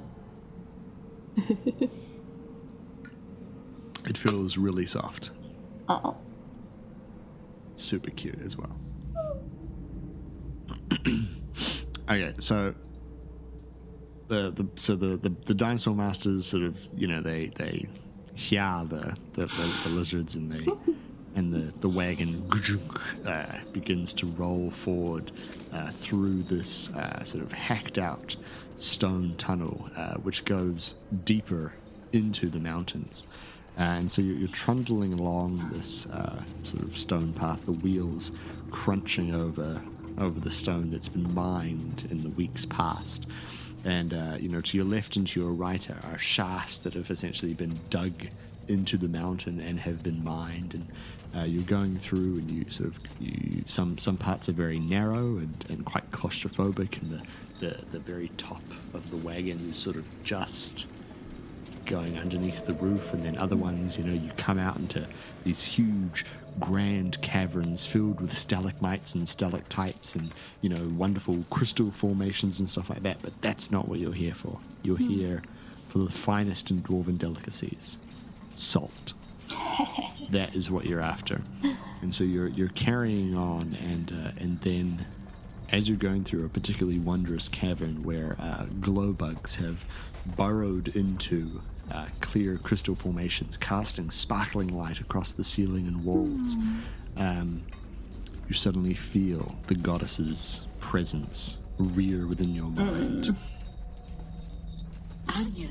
It 4.06 4.18
feels 4.18 4.56
really 4.56 4.86
soft. 4.86 5.30
Oh. 5.88 6.16
super 7.76 8.10
cute 8.10 8.40
as 8.44 8.56
well. 8.56 8.76
okay, 12.08 12.34
so 12.38 12.74
the, 14.28 14.50
the 14.52 14.68
so 14.76 14.96
the, 14.96 15.16
the 15.16 15.34
the 15.46 15.54
dinosaur 15.54 15.94
masters 15.94 16.46
sort 16.46 16.62
of 16.62 16.76
you 16.96 17.06
know 17.06 17.20
they 17.22 17.50
they 17.56 17.88
hear 18.34 18.84
the 18.88 19.16
the, 19.34 19.46
the, 19.46 19.80
the 19.84 19.90
lizards 19.90 20.34
and 20.36 20.52
they 20.52 20.66
and 21.34 21.52
the 21.52 21.74
the 21.80 21.88
wagon 21.88 22.46
uh, 23.24 23.58
begins 23.72 24.14
to 24.14 24.26
roll 24.32 24.70
forward 24.70 25.32
uh, 25.72 25.90
through 25.92 26.42
this 26.44 26.90
uh, 26.90 27.24
sort 27.24 27.44
of 27.44 27.52
hacked 27.52 27.98
out 27.98 28.36
stone 28.76 29.34
tunnel 29.36 29.88
uh, 29.96 30.14
which 30.16 30.44
goes 30.44 30.94
deeper 31.24 31.74
into 32.12 32.50
the 32.50 32.60
mountains. 32.60 33.26
and 33.76 34.10
so 34.10 34.22
you're, 34.22 34.36
you're 34.36 34.48
trundling 34.48 35.12
along 35.12 35.68
this 35.68 36.06
uh, 36.06 36.42
sort 36.62 36.82
of 36.84 36.96
stone 36.98 37.32
path, 37.34 37.64
the 37.64 37.72
wheels 37.72 38.32
crunching 38.70 39.34
over 39.34 39.82
over 40.18 40.40
the 40.40 40.50
stone 40.50 40.90
that's 40.90 41.08
been 41.08 41.32
mined 41.32 42.06
in 42.10 42.22
the 42.22 42.30
weeks 42.30 42.66
past. 42.66 43.26
And 43.84 44.12
uh, 44.12 44.36
you 44.38 44.48
know, 44.48 44.60
to 44.60 44.76
your 44.76 44.86
left 44.86 45.16
and 45.16 45.26
to 45.28 45.40
your 45.40 45.54
right 45.54 45.88
are, 45.90 46.18
shafts 46.18 46.80
that 46.80 46.94
have 46.94 47.10
essentially 47.10 47.54
been 47.54 47.82
dug 47.90 48.24
into 48.68 48.98
the 48.98 49.08
mountain 49.08 49.60
and 49.60 49.80
have 49.80 50.02
been 50.02 50.22
mined. 50.22 50.74
And 50.74 50.92
uh, 51.34 51.44
you're 51.44 51.64
going 51.64 51.98
through, 51.98 52.38
and 52.38 52.50
you 52.50 52.64
sort 52.70 52.88
of 52.90 52.98
you 53.18 53.64
some 53.66 53.96
some 53.98 54.18
parts 54.18 54.48
are 54.48 54.52
very 54.54 54.78
narrow 54.80 55.38
and, 55.38 55.64
and 55.70 55.84
quite 55.84 56.10
claustrophobic, 56.12 57.00
and 57.02 57.10
the, 57.10 57.22
the 57.60 57.82
the 57.90 58.00
very 58.00 58.32
top 58.36 58.74
of 58.94 59.08
the 59.10 59.18
wagon 59.18 59.60
is 59.68 59.78
sort 59.78 59.96
of 59.96 60.08
just 60.24 60.88
going 61.86 62.18
underneath 62.18 62.64
the 62.64 62.74
roof, 62.74 63.12
and 63.14 63.24
then 63.24 63.36
other 63.36 63.56
ones, 63.56 63.96
you 63.98 64.04
know, 64.04 64.12
you 64.12 64.30
come 64.36 64.58
out 64.58 64.76
into 64.78 65.08
these 65.44 65.64
huge, 65.64 66.24
grand 66.58 67.20
caverns 67.22 67.86
filled 67.86 68.20
with 68.20 68.36
stalagmites 68.36 69.14
and 69.14 69.28
stalactites 69.28 70.14
and, 70.14 70.32
you 70.60 70.68
know, 70.68 70.88
wonderful 70.96 71.44
crystal 71.50 71.90
formations 71.90 72.60
and 72.60 72.68
stuff 72.68 72.90
like 72.90 73.02
that. 73.04 73.22
But 73.22 73.40
that's 73.40 73.70
not 73.70 73.88
what 73.88 73.98
you're 73.98 74.12
here 74.12 74.34
for. 74.34 74.58
You're 74.82 74.98
here 74.98 75.42
for 75.88 75.98
the 75.98 76.10
finest 76.10 76.70
in 76.70 76.82
dwarven 76.82 77.18
delicacies 77.18 77.98
salt. 78.56 79.14
that 80.30 80.54
is 80.54 80.70
what 80.70 80.86
you're 80.86 81.00
after. 81.00 81.42
And 82.02 82.14
so 82.14 82.24
you're 82.24 82.48
you're 82.48 82.68
carrying 82.68 83.34
on, 83.34 83.74
and 83.74 84.12
uh, 84.12 84.30
and 84.38 84.60
then 84.60 85.06
as 85.68 85.88
you're 85.88 85.98
going 85.98 86.24
through 86.24 86.44
a 86.44 86.48
particularly 86.48 86.98
wondrous 86.98 87.48
cavern 87.48 88.02
where 88.02 88.36
uh, 88.38 88.66
glow 88.80 89.12
bugs 89.12 89.54
have 89.56 89.84
burrowed 90.24 90.88
into 90.88 91.62
uh, 91.90 92.06
clear 92.20 92.58
crystal 92.58 92.94
formations, 92.94 93.56
casting 93.56 94.10
sparkling 94.10 94.76
light 94.76 95.00
across 95.00 95.32
the 95.32 95.44
ceiling 95.44 95.86
and 95.86 96.04
walls, 96.04 96.56
um, 97.16 97.62
you 98.48 98.54
suddenly 98.54 98.94
feel 98.94 99.54
the 99.66 99.74
goddess's 99.74 100.66
presence 100.80 101.58
rear 101.78 102.26
within 102.26 102.54
your 102.54 102.66
mind. 102.70 103.36
Anya. 105.28 105.68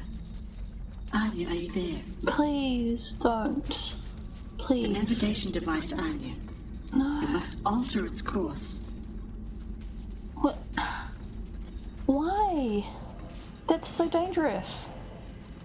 Anya, 1.13 1.47
are 1.49 1.53
you 1.53 1.71
there? 1.71 2.01
Please 2.25 3.13
don't. 3.13 3.65
Please. 3.65 3.95
The 4.57 4.63
Please. 4.65 4.93
navigation 4.93 5.51
device, 5.51 5.93
Anya. 5.93 6.35
No. 6.93 7.21
It 7.23 7.29
must 7.29 7.57
alter 7.65 8.05
its 8.05 8.21
course. 8.21 8.81
What? 10.35 10.57
Why? 12.05 12.85
That's 13.67 13.87
so 13.87 14.07
dangerous. 14.09 14.89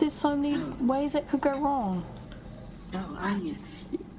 There's 0.05 0.13
so 0.13 0.37
many 0.37 0.63
ways 0.81 1.15
it 1.15 1.27
could 1.29 1.41
go 1.41 1.59
wrong. 1.59 2.05
No, 2.93 3.17
Anya. 3.21 3.55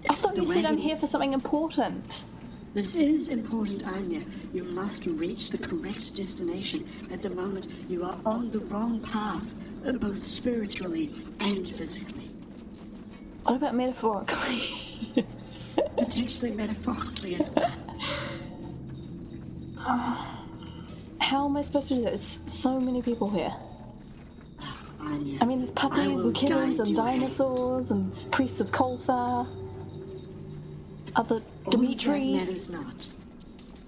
I 0.09 0.15
thought 0.15 0.35
you 0.35 0.47
said 0.47 0.65
I'm 0.65 0.79
here 0.79 0.97
for 0.97 1.05
something 1.05 1.31
important. 1.31 2.25
This 2.73 2.95
is 2.95 3.29
important, 3.29 3.85
Anya. 3.85 4.23
You 4.51 4.63
must 4.63 5.05
reach 5.05 5.49
the 5.49 5.59
correct 5.59 6.15
destination. 6.15 6.87
At 7.11 7.21
the 7.21 7.29
moment, 7.29 7.67
you 7.87 8.03
are 8.03 8.17
on 8.25 8.49
the 8.49 8.61
wrong 8.61 8.99
path, 8.99 9.53
both 9.99 10.25
spiritually 10.25 11.13
and 11.39 11.69
physically. 11.69 12.31
What 13.43 13.57
about 13.57 13.75
metaphorically? 13.75 14.63
Potentially 15.97 16.49
metaphorically 16.49 17.35
as 17.35 17.51
well. 17.51 17.71
Ah, 19.77 20.43
how 21.19 21.45
am 21.45 21.55
I 21.55 21.61
supposed 21.61 21.89
to 21.89 21.95
do 21.97 22.01
this? 22.01 22.39
So 22.47 22.79
many 22.79 23.03
people 23.03 23.29
here. 23.29 23.53
Anya. 25.05 25.37
I 25.41 25.45
mean, 25.45 25.59
there's 25.59 25.71
puppies 25.71 26.19
and 26.19 26.35
kittens 26.35 26.79
and 26.79 26.95
dinosaurs 26.95 27.91
and 27.91 28.11
priests 28.31 28.59
of 28.59 28.71
Kolthar. 28.71 29.47
Other 31.15 31.35
All 31.35 31.37
of 31.37 31.43
that 31.63 31.71
Dimitri. 31.71 32.33
matters 32.33 32.69
not. 32.69 33.07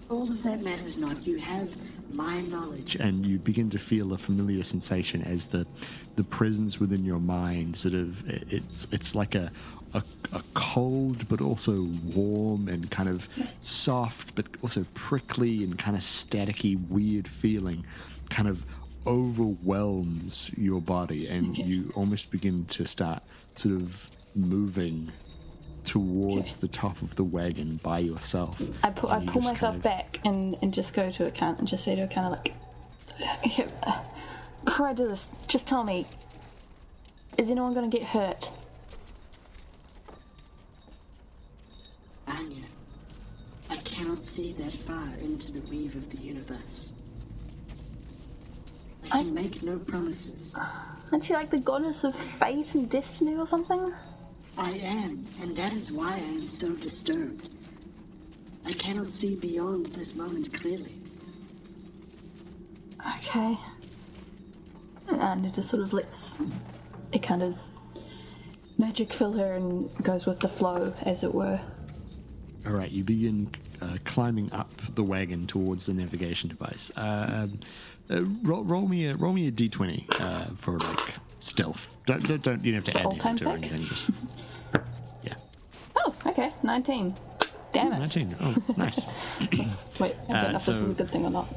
All 0.10 0.24
of 0.24 0.42
that 0.44 0.62
matters 0.64 0.98
not. 0.98 1.26
You 1.28 1.38
have 1.38 1.76
my 2.14 2.40
knowledge. 2.42 2.96
and 2.96 3.26
you 3.26 3.38
begin 3.38 3.70
to 3.72 3.78
feel 3.78 4.14
a 4.14 4.18
familiar 4.18 4.64
sensation 4.64 5.22
as 5.24 5.46
the 5.46 5.68
the 6.16 6.24
presence 6.24 6.80
within 6.80 7.04
your 7.04 7.20
mind 7.20 7.76
sort 7.76 7.94
of 7.94 8.26
it's 8.30 8.88
it's 8.94 9.14
like 9.14 9.36
a 9.36 9.52
a, 9.94 10.02
a 10.32 10.42
cold 10.54 11.28
but 11.28 11.42
also 11.42 11.82
warm 12.16 12.70
and 12.70 12.90
kind 12.92 13.10
of 13.10 13.28
soft 13.60 14.34
but 14.36 14.46
also 14.64 14.86
prickly 14.94 15.64
and 15.66 15.78
kind 15.78 15.98
of 15.98 16.02
staticky 16.02 16.78
weird 16.88 17.28
feeling 17.28 17.86
kind 18.30 18.48
of 18.48 18.64
overwhelms 19.08 20.52
your 20.58 20.82
body 20.82 21.28
and 21.28 21.58
you 21.58 21.92
almost 21.96 22.30
begin 22.30 22.66
to 22.66 22.86
start 22.86 23.24
sort 23.56 23.76
of 23.76 23.96
moving 24.36 25.12
towards 25.86 26.58
the 26.58 26.68
top 26.68 27.02
of 27.02 27.16
the 27.16 27.24
wagon 27.24 27.80
by 27.82 28.00
yourself 28.00 28.62
I, 28.84 28.90
pu- 28.90 29.08
I 29.08 29.20
you 29.22 29.32
pull 29.32 29.42
myself 29.42 29.76
kind 29.76 29.76
of- 29.78 29.84
back 29.84 30.20
and, 30.26 30.58
and 30.62 30.74
just 30.74 30.94
go 30.94 31.10
to 31.10 31.26
account 31.26 31.60
and 31.60 31.68
just 31.68 31.86
say 31.86 31.96
to 31.96 32.02
account 32.02 32.32
like, 32.34 32.54
"Here, 33.44 33.70
uh, 33.84 34.00
before 34.66 34.88
I 34.88 34.94
do 34.94 35.08
this, 35.08 35.28
just 35.48 35.66
tell 35.68 35.84
me, 35.86 36.06
is 37.38 37.50
anyone 37.50 37.74
going 37.74 37.90
to 37.90 37.98
get 37.98 38.08
hurt? 38.08 38.52
Anya, 42.28 42.64
I 43.70 43.78
cannot 43.78 44.26
see 44.26 44.54
that 44.60 44.74
far 44.74 45.08
into 45.22 45.52
the 45.54 45.62
weave 45.70 45.96
of 45.96 46.10
the 46.10 46.18
universe. 46.18 46.94
I 49.12 49.24
make 49.24 49.64
no 49.64 49.78
promises. 49.78 50.56
Aren't 51.12 51.24
she 51.24 51.34
like 51.34 51.50
the 51.50 51.60
goddess 51.60 52.04
of 52.04 52.16
fate 52.16 52.76
and 52.76 52.90
destiny 52.90 53.36
or 53.36 53.48
something? 53.48 53.94
I 54.58 54.72
am, 54.72 55.26
and 55.42 55.56
that 55.56 55.74
is 55.74 55.92
why 55.92 56.16
I 56.16 56.18
am 56.18 56.50
so 56.50 56.72
disturbed. 56.72 57.50
I 58.66 58.74
cannot 58.74 59.12
see 59.12 59.36
beyond 59.36 59.88
this 59.88 60.16
moment 60.16 60.54
clearly. 60.54 61.00
Okay. 63.18 63.58
And 65.08 65.46
it 65.46 65.54
just 65.54 65.70
sort 65.70 65.84
of 65.84 65.94
lets 65.94 66.38
it 67.14 67.24
kind 67.24 67.42
of 67.42 67.58
magic 68.78 69.14
fill 69.14 69.34
her 69.34 69.54
and 69.54 69.90
goes 70.04 70.26
with 70.26 70.42
the 70.42 70.50
flow, 70.50 70.94
as 71.04 71.24
it 71.24 71.34
were. 71.34 71.62
All 72.66 72.74
right, 72.74 72.92
you 72.92 73.04
begin 73.04 73.52
climbing 74.00 74.52
up 74.52 74.70
the 74.96 75.04
wagon 75.04 75.48
towards 75.48 75.86
the 75.86 75.94
navigation 75.94 76.50
device. 76.50 76.92
Uh, 76.96 77.48
uh, 78.10 78.24
roll, 78.44 78.64
roll 78.64 78.88
me 78.88 79.08
a 79.08 79.16
roll 79.16 79.34
me 79.34 79.48
a 79.48 79.52
d20 79.52 80.06
uh, 80.24 80.46
for 80.58 80.74
like 80.80 81.14
stealth. 81.40 81.90
Don't, 82.06 82.24
don't, 82.28 82.42
don't 82.42 82.64
you 82.66 82.72
don't 82.74 82.86
have 82.88 82.94
to 82.94 83.00
add 83.00 83.06
anything 83.26 83.48
or 83.48 83.54
anything. 83.56 83.82
Just, 83.82 84.10
yeah, 85.24 85.34
Oh, 85.98 86.14
okay, 86.26 86.54
19. 86.64 87.16
Damn 87.74 87.94
it. 87.94 88.00
nineteen. 88.00 88.36
Oh, 88.40 88.56
nice. 88.78 89.00
Wait, 90.00 90.16
I 90.30 90.42
don't 90.42 90.52
know 90.52 90.56
if 90.56 90.66
this 90.66 90.68
is 90.70 90.90
a 90.90 90.94
good 90.94 91.12
thing 91.12 91.26
or 91.26 91.30
not. 91.30 91.48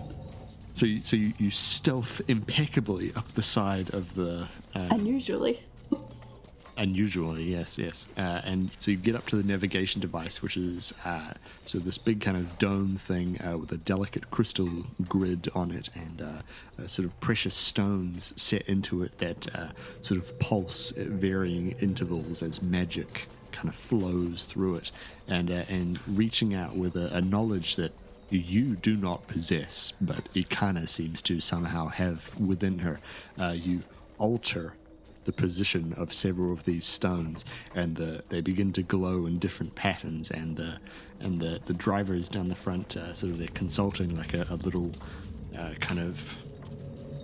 So 0.74 0.86
you, 0.86 1.02
so 1.04 1.14
you, 1.16 1.32
you 1.38 1.50
stealth 1.50 2.20
impeccably 2.28 3.12
up 3.14 3.32
the 3.34 3.42
side 3.42 3.94
of 3.94 4.12
the. 4.14 4.48
Uh, 4.74 4.86
Unusually. 4.90 5.60
Unusually, 6.80 7.44
yes, 7.44 7.76
yes. 7.76 8.06
Uh, 8.16 8.40
and 8.42 8.70
so 8.80 8.90
you 8.90 8.96
get 8.96 9.14
up 9.14 9.26
to 9.26 9.36
the 9.36 9.42
navigation 9.42 10.00
device, 10.00 10.40
which 10.40 10.56
is 10.56 10.94
uh, 11.04 11.30
so 11.66 11.78
this 11.78 11.98
big 11.98 12.22
kind 12.22 12.38
of 12.38 12.58
dome 12.58 12.96
thing 12.96 13.38
uh, 13.42 13.56
with 13.58 13.70
a 13.72 13.76
delicate 13.76 14.30
crystal 14.30 14.68
grid 15.06 15.48
on 15.54 15.70
it 15.70 15.90
and 15.94 16.22
uh, 16.22 16.86
sort 16.86 17.04
of 17.04 17.20
precious 17.20 17.54
stones 17.54 18.32
set 18.36 18.62
into 18.62 19.02
it 19.02 19.16
that 19.18 19.54
uh, 19.54 19.68
sort 20.00 20.18
of 20.18 20.38
pulse 20.38 20.90
at 20.96 21.06
varying 21.06 21.72
intervals 21.80 22.42
as 22.42 22.62
magic 22.62 23.28
kind 23.52 23.68
of 23.68 23.74
flows 23.74 24.44
through 24.44 24.76
it, 24.76 24.90
and 25.28 25.50
uh, 25.50 25.64
and 25.68 26.00
reaching 26.08 26.54
out 26.54 26.74
with 26.74 26.96
a, 26.96 27.14
a 27.16 27.20
knowledge 27.20 27.76
that 27.76 27.92
you 28.30 28.76
do 28.76 28.96
not 28.96 29.26
possess, 29.26 29.92
but 30.00 30.32
Ikana 30.34 30.88
seems 30.88 31.20
to 31.22 31.40
somehow 31.40 31.88
have 31.88 32.30
within 32.38 32.78
her. 32.78 33.00
You 33.52 33.82
alter 34.18 34.72
the 35.24 35.32
position 35.32 35.92
of 35.94 36.12
several 36.14 36.52
of 36.52 36.64
these 36.64 36.84
stones, 36.84 37.44
and 37.74 37.96
the, 37.96 38.22
they 38.30 38.40
begin 38.40 38.72
to 38.72 38.82
glow 38.82 39.26
in 39.26 39.38
different 39.38 39.74
patterns. 39.74 40.30
And 40.30 40.56
the 40.56 40.78
and 41.20 41.40
the, 41.40 41.60
the 41.66 41.74
drivers 41.74 42.28
down 42.28 42.48
the 42.48 42.54
front, 42.54 42.96
uh, 42.96 43.12
sort 43.12 43.32
of, 43.32 43.38
they're 43.38 43.48
consulting 43.48 44.16
like 44.16 44.32
a, 44.32 44.46
a 44.50 44.56
little 44.56 44.90
uh, 45.56 45.74
kind 45.80 46.00
of. 46.00 46.18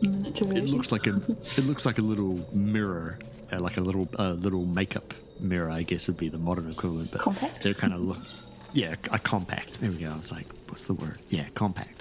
It 0.02 0.42
looks 0.42 0.92
like 0.92 1.06
a 1.06 1.16
it 1.56 1.64
looks 1.64 1.86
like 1.86 1.98
a 1.98 2.02
little 2.02 2.46
mirror, 2.52 3.18
uh, 3.50 3.60
like 3.60 3.78
a 3.78 3.80
little 3.80 4.08
uh, 4.18 4.32
little 4.32 4.66
makeup 4.66 5.14
mirror, 5.40 5.70
I 5.70 5.82
guess 5.82 6.06
would 6.06 6.18
be 6.18 6.28
the 6.28 6.38
modern 6.38 6.70
equivalent. 6.70 7.10
But 7.12 7.22
Compact? 7.22 7.62
they're 7.62 7.74
kind 7.74 7.94
of 7.94 8.00
look, 8.02 8.18
yeah, 8.72 8.96
a 9.10 9.18
compact. 9.18 9.80
There 9.80 9.90
we 9.90 9.96
go. 9.96 10.10
I 10.10 10.16
was 10.16 10.30
like, 10.30 10.46
what's 10.68 10.84
the 10.84 10.94
word? 10.94 11.18
Yeah, 11.30 11.46
compact. 11.54 11.95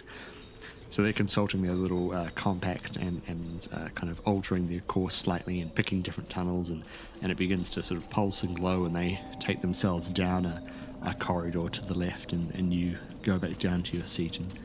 So 0.91 1.03
they're 1.03 1.13
consulting 1.13 1.61
their 1.61 1.73
little 1.73 2.13
uh, 2.13 2.29
compact 2.35 2.95
and, 2.95 3.21
and 3.27 3.67
uh, 3.73 3.89
kind 3.95 4.09
of 4.09 4.21
altering 4.25 4.69
their 4.69 4.79
course 4.81 5.15
slightly 5.15 5.59
and 5.59 5.73
picking 5.75 6.01
different 6.01 6.29
tunnels, 6.29 6.69
and, 6.69 6.83
and 7.21 7.31
it 7.31 7.37
begins 7.37 7.69
to 7.71 7.83
sort 7.83 7.99
of 7.99 8.09
pulse 8.09 8.43
and 8.43 8.55
glow, 8.55 8.85
and 8.85 8.95
they 8.95 9.19
take 9.41 9.61
themselves 9.61 10.09
down 10.09 10.45
a, 10.45 10.63
a 11.03 11.13
corridor 11.15 11.67
to 11.67 11.85
the 11.85 11.93
left, 11.93 12.31
and, 12.31 12.49
and 12.55 12.73
you 12.73 12.97
go 13.23 13.37
back 13.37 13.59
down 13.59 13.83
to 13.83 13.97
your 13.97 14.05
seat, 14.05 14.39
and, 14.39 14.59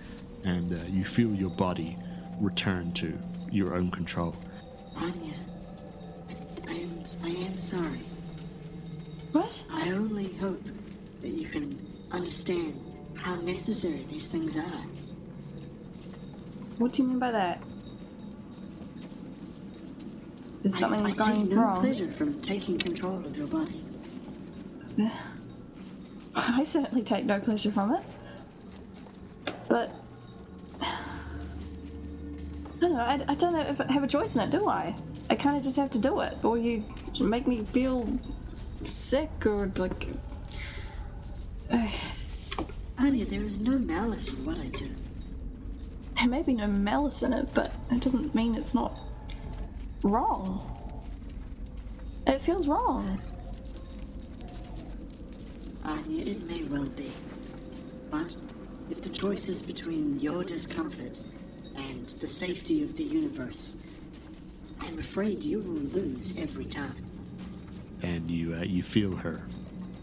and 0.45 0.73
uh, 0.73 0.85
you 0.89 1.05
feel 1.05 1.35
your 1.35 1.51
body 1.51 1.99
return 2.41 2.93
to 2.93 3.19
your 3.51 3.75
own 3.75 3.91
control. 3.91 4.37
Anya, 4.97 5.35
I 6.69 6.73
am, 6.73 7.05
I 7.25 7.29
am 7.29 7.59
sorry. 7.59 8.03
What? 9.33 9.65
I 9.71 9.91
only 9.91 10.33
hope 10.35 10.65
that 11.23 11.31
you 11.31 11.49
can 11.49 11.79
understand 12.13 12.81
how 13.15 13.35
necessary 13.37 14.07
these 14.11 14.27
things 14.27 14.57
are. 14.57 14.85
What 16.81 16.95
do 16.95 17.03
you 17.03 17.09
mean 17.09 17.19
by 17.19 17.31
that? 17.31 17.63
Is 20.65 20.79
something 20.79 21.05
I, 21.05 21.11
I 21.11 21.13
going 21.13 21.43
take 21.43 21.51
no 21.51 21.63
wrong? 21.63 21.81
pleasure 21.81 22.11
from 22.13 22.41
taking 22.41 22.79
control 22.79 23.19
of 23.19 23.37
your 23.37 23.49
body. 23.49 23.85
I 26.35 26.65
certainly 26.65 27.05
take 27.05 27.27
no 27.27 27.39
pleasure 27.39 27.71
from 27.71 27.97
it. 27.97 28.03
But 29.69 29.91
I 30.81 30.89
don't 32.81 32.95
know. 32.95 32.99
I, 32.99 33.21
I 33.29 33.35
don't 33.35 33.53
know 33.53 33.61
if 33.61 33.79
I 33.79 33.93
have 33.93 34.03
a 34.03 34.09
choice 34.09 34.35
in 34.37 34.41
it, 34.41 34.49
do 34.49 34.67
I? 34.67 34.97
I 35.29 35.35
kind 35.35 35.59
of 35.59 35.63
just 35.63 35.77
have 35.77 35.91
to 35.91 35.99
do 35.99 36.21
it, 36.21 36.39
or 36.43 36.57
you 36.57 36.83
make 37.21 37.47
me 37.47 37.63
feel 37.63 38.09
sick, 38.85 39.45
or 39.45 39.71
like. 39.77 40.09
Anya, 42.99 43.27
there 43.27 43.43
is 43.43 43.61
no 43.61 43.77
malice 43.77 44.31
in 44.31 44.47
what 44.47 44.57
I 44.57 44.69
do. 44.69 44.89
There 46.21 46.29
may 46.29 46.43
be 46.43 46.53
no 46.53 46.67
malice 46.67 47.23
in 47.23 47.33
it, 47.33 47.49
but 47.55 47.73
it 47.91 48.01
doesn't 48.01 48.35
mean 48.35 48.55
it's 48.55 48.75
not 48.75 48.95
wrong. 50.03 50.67
It 52.27 52.43
feels 52.43 52.69
wrong. 52.69 53.23
Anya, 55.83 56.27
it 56.27 56.43
may 56.47 56.63
well 56.65 56.85
be. 56.85 57.11
But 58.11 58.37
if 58.91 59.01
the 59.01 59.09
choice 59.09 59.49
is 59.49 59.63
between 59.63 60.21
your 60.21 60.45
discomfort 60.45 61.19
and 61.75 62.07
the 62.21 62.29
safety 62.29 62.83
of 62.83 62.97
the 62.97 63.05
universe, 63.05 63.79
I'm 64.79 64.99
afraid 64.99 65.43
you 65.43 65.61
will 65.61 66.01
lose 66.01 66.35
every 66.37 66.67
time. 66.67 66.97
and 68.03 68.31
you 68.31 68.55
uh, 68.55 68.63
you 68.63 68.83
feel 68.83 69.15
her 69.17 69.41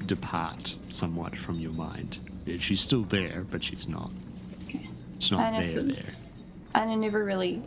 depart 0.05 0.75
somewhat 0.89 1.35
from 1.35 1.59
your 1.59 1.71
mind. 1.73 2.19
She's 2.59 2.81
still 2.81 3.03
there, 3.03 3.45
but 3.51 3.63
she's 3.63 3.87
not. 3.87 4.11
She's 5.19 5.31
not 5.31 5.41
And 5.41 5.55
there. 5.55 5.61
it's 5.63 5.73
There. 5.73 6.13
And 6.75 6.91
it 6.91 6.97
never 6.97 7.23
really, 7.23 7.63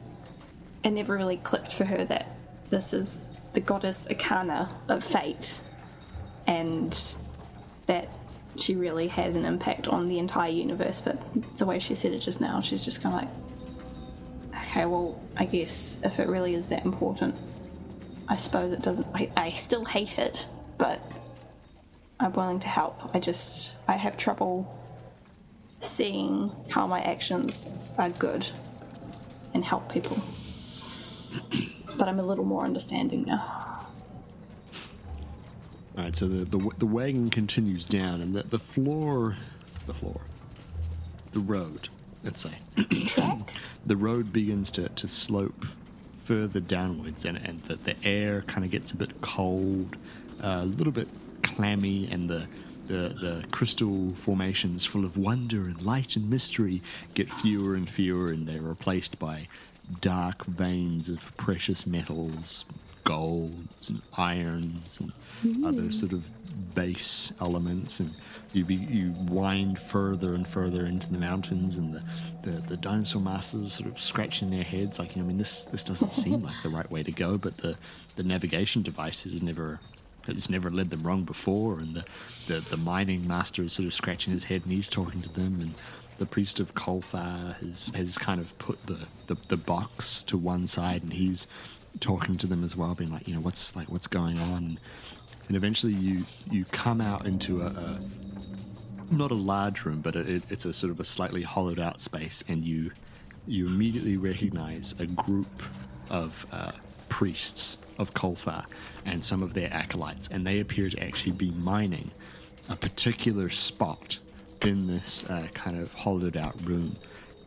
it 0.85 0.91
never 0.91 1.15
really 1.15 1.39
clicked 1.39 1.73
for 1.73 1.85
her 1.85 2.05
that 2.05 2.27
this 2.71 2.93
is 2.93 3.21
the 3.53 3.61
goddess 3.61 4.07
Ikana 4.09 4.69
of 4.89 5.03
fate, 5.03 5.61
and 6.47 7.17
that 7.87 8.09
she 8.57 8.77
really 8.77 9.09
has 9.09 9.35
an 9.37 9.45
impact 9.45 9.89
on 9.89 10.09
the 10.09 10.19
entire 10.19 10.51
universe. 10.51 11.01
But 11.01 11.19
the 11.59 11.67
way 11.67 11.79
she 11.81 11.95
said 11.95 12.13
it 12.13 12.21
just 12.21 12.41
now, 12.41 12.61
she's 12.61 12.85
just 12.85 13.03
kind 13.03 13.15
of 13.15 13.23
like, 13.23 14.63
okay, 14.63 14.87
well, 14.87 15.21
I 15.37 15.47
guess 15.47 15.99
if 16.05 16.21
it 16.21 16.29
really 16.29 16.55
is 16.55 16.69
that 16.69 16.85
important, 16.85 17.35
I 18.29 18.37
suppose 18.37 18.73
it 18.73 18.83
doesn't. 18.83 19.09
I, 19.15 19.31
I 19.37 19.51
still 19.51 19.85
hate 19.85 20.19
it, 20.19 20.47
but 20.79 21.01
I'm 22.21 22.33
willing 22.33 22.61
to 22.61 22.69
help. 22.69 23.11
I 23.13 23.19
just, 23.19 23.75
I 23.89 23.95
have 23.95 24.17
trouble 24.17 24.77
seeing 25.81 26.53
how 26.69 26.87
my 26.87 27.01
actions 27.01 27.67
are 27.99 28.11
good 28.11 28.49
and 29.55 29.65
help 29.65 29.91
people. 29.93 30.19
But 31.97 32.09
I'm 32.09 32.19
a 32.19 32.23
little 32.23 32.45
more 32.45 32.65
understanding 32.65 33.25
now. 33.25 33.71
All 35.97 36.05
right, 36.05 36.17
so 36.17 36.29
the, 36.29 36.45
the 36.45 36.71
the 36.79 36.87
wagon 36.87 37.31
continues 37.31 37.85
down, 37.85 38.21
and 38.21 38.35
the 38.35 38.45
the 38.45 38.59
floor, 38.59 39.37
the 39.87 39.93
floor, 39.93 40.21
the 41.33 41.41
road, 41.41 41.89
let's 42.25 42.43
say, 42.43 42.53
Track? 43.07 43.53
the 43.87 43.97
road 43.97 44.33
begins 44.33 44.71
to, 44.73 44.89
to 44.89 45.09
slope 45.09 45.67
further 46.25 46.61
downwards, 46.61 47.25
and 47.25 47.37
and 47.39 47.63
the, 47.65 47.77
the 47.77 47.97
air 48.05 48.43
kind 48.43 48.65
of 48.65 48.71
gets 48.71 48.93
a 48.93 48.97
bit 48.97 49.21
cold, 49.21 49.97
uh, 50.43 50.61
a 50.63 50.65
little 50.65 50.93
bit 50.93 51.09
clammy, 51.43 52.09
and 52.11 52.31
the 52.31 52.47
the, 52.91 53.15
the 53.21 53.45
crystal 53.53 54.13
formations 54.25 54.85
full 54.85 55.05
of 55.05 55.17
wonder 55.17 55.63
and 55.63 55.81
light 55.83 56.17
and 56.17 56.29
mystery 56.29 56.83
get 57.15 57.33
fewer 57.33 57.77
and 57.77 57.89
fewer, 57.89 58.33
and 58.33 58.49
they're 58.49 58.61
replaced 58.61 59.17
by 59.19 59.47
dark 60.01 60.45
veins 60.47 61.09
of 61.09 61.21
precious 61.37 61.87
metals, 61.87 62.65
golds 63.05 63.91
and 63.91 64.03
irons 64.17 64.99
and 65.01 65.13
other 65.65 65.83
mm. 65.83 65.95
sort 65.95 66.13
of 66.13 66.25
base 66.75 67.33
elements, 67.41 68.01
and 68.01 68.13
you 68.53 68.65
be, 68.65 68.75
you 68.75 69.13
wind 69.29 69.79
further 69.79 70.35
and 70.35 70.47
further 70.49 70.85
into 70.85 71.09
the 71.11 71.19
mountains, 71.19 71.77
and 71.77 71.95
the, 71.95 72.03
the, 72.43 72.51
the 72.63 72.77
dinosaur 72.77 73.23
masters 73.23 73.73
sort 73.73 73.89
of 73.89 74.01
scratching 74.01 74.51
their 74.51 74.65
heads, 74.65 74.99
like 74.99 75.17
I 75.17 75.21
mean, 75.21 75.39
this 75.39 75.63
this 75.65 75.85
doesn't 75.85 76.13
seem 76.13 76.43
like 76.43 76.61
the 76.65 76.69
right 76.69 76.91
way 76.91 77.05
to 77.05 77.13
go, 77.13 77.39
but 77.39 77.57
the 77.59 77.77
the 78.17 78.25
navigation 78.25 78.83
devices 78.83 79.41
never. 79.43 79.79
It's 80.37 80.51
never 80.51 80.71
led 80.71 80.91
them 80.91 81.03
wrong 81.03 81.25
before, 81.25 81.79
and 81.79 81.95
the, 81.95 82.05
the, 82.47 82.61
the 82.71 82.77
mining 82.77 83.27
master 83.27 83.63
is 83.63 83.73
sort 83.73 83.87
of 83.87 83.95
scratching 83.95 84.33
his 84.33 84.45
head 84.45 84.63
and 84.63 84.73
he's 84.73 84.89
talking 84.89 85.23
to 85.23 85.29
them, 85.29 85.61
and 85.61 85.75
the 86.19 86.27
priest 86.27 86.61
of 86.61 86.75
Kolthar 86.75 87.57
has, 87.61 87.91
has 87.95 88.19
kind 88.19 88.41
of 88.41 88.57
put 88.59 88.85
the, 88.87 88.99
the, 89.27 89.37
the 89.49 89.57
box 89.57 90.23
to 90.25 90.37
one 90.37 90.67
side 90.67 91.03
and 91.03 91.13
he's 91.13 91.47
talking 91.99 92.37
to 92.37 92.47
them 92.47 92.63
as 92.63 92.77
well, 92.77 92.95
being 92.95 93.11
like, 93.11 93.27
you 93.27 93.35
know, 93.35 93.41
what's 93.41 93.75
like 93.75 93.91
what's 93.91 94.07
going 94.07 94.39
on, 94.39 94.79
and 95.49 95.57
eventually 95.57 95.93
you 95.93 96.25
you 96.51 96.65
come 96.67 97.01
out 97.01 97.27
into 97.27 97.63
a, 97.63 97.67
a 97.67 98.01
not 99.11 99.33
a 99.33 99.35
large 99.35 99.85
room, 99.85 100.01
but 100.01 100.15
it, 100.15 100.43
it's 100.51 100.65
a 100.65 100.73
sort 100.73 100.93
of 100.93 101.01
a 101.01 101.05
slightly 101.05 101.43
hollowed 101.43 101.81
out 101.81 102.01
space, 102.01 102.45
and 102.49 102.65
you 102.65 102.93
you 103.47 103.67
immediately 103.67 104.17
recognize 104.17 104.95
a 104.99 105.07
group 105.07 105.63
of 106.11 106.47
uh, 106.53 106.73
priests 107.09 107.77
of 108.01 108.15
Kolthar 108.15 108.65
and 109.05 109.23
some 109.25 109.43
of 109.43 109.53
their 109.55 109.73
acolytes, 109.73 110.29
and 110.33 110.45
they 110.45 110.61
appear 110.61 110.89
to 110.89 110.99
actually 110.99 111.33
be 111.33 111.51
mining 111.51 112.11
a 112.69 112.77
particular 112.77 113.51
spot 113.51 114.19
in 114.63 114.87
this 114.87 115.25
uh, 115.29 115.47
kind 115.55 115.79
of 115.79 115.91
hollowed 115.93 116.37
out 116.37 116.57
room, 116.65 116.97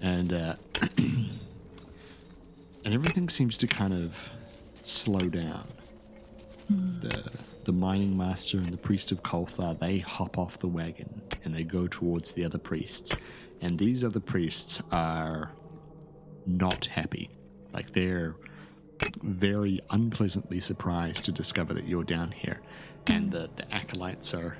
and 0.01 0.31
uh, 0.31 0.55
and 0.97 1.39
everything 2.85 3.29
seems 3.29 3.57
to 3.57 3.67
kind 3.67 3.93
of 3.93 4.15
slow 4.83 5.27
down. 5.29 5.67
The 6.69 7.31
the 7.65 7.71
mining 7.71 8.15
master 8.17 8.57
and 8.57 8.69
the 8.69 8.77
priest 8.77 9.11
of 9.11 9.23
Kolthar 9.23 9.79
they 9.79 9.99
hop 9.99 10.37
off 10.37 10.59
the 10.59 10.67
wagon 10.67 11.21
and 11.45 11.55
they 11.55 11.63
go 11.63 11.87
towards 11.87 12.31
the 12.33 12.45
other 12.45 12.57
priests, 12.57 13.15
and 13.61 13.77
these 13.79 14.03
other 14.03 14.19
priests 14.19 14.81
are 14.91 15.51
not 16.45 16.85
happy. 16.85 17.29
Like 17.73 17.93
they're 17.93 18.35
very 19.21 19.81
unpleasantly 19.89 20.59
surprised 20.59 21.25
to 21.25 21.31
discover 21.31 21.73
that 21.73 21.87
you're 21.87 22.03
down 22.03 22.31
here, 22.31 22.61
and 23.07 23.31
the, 23.31 23.49
the 23.55 23.73
acolytes 23.73 24.33
are 24.33 24.57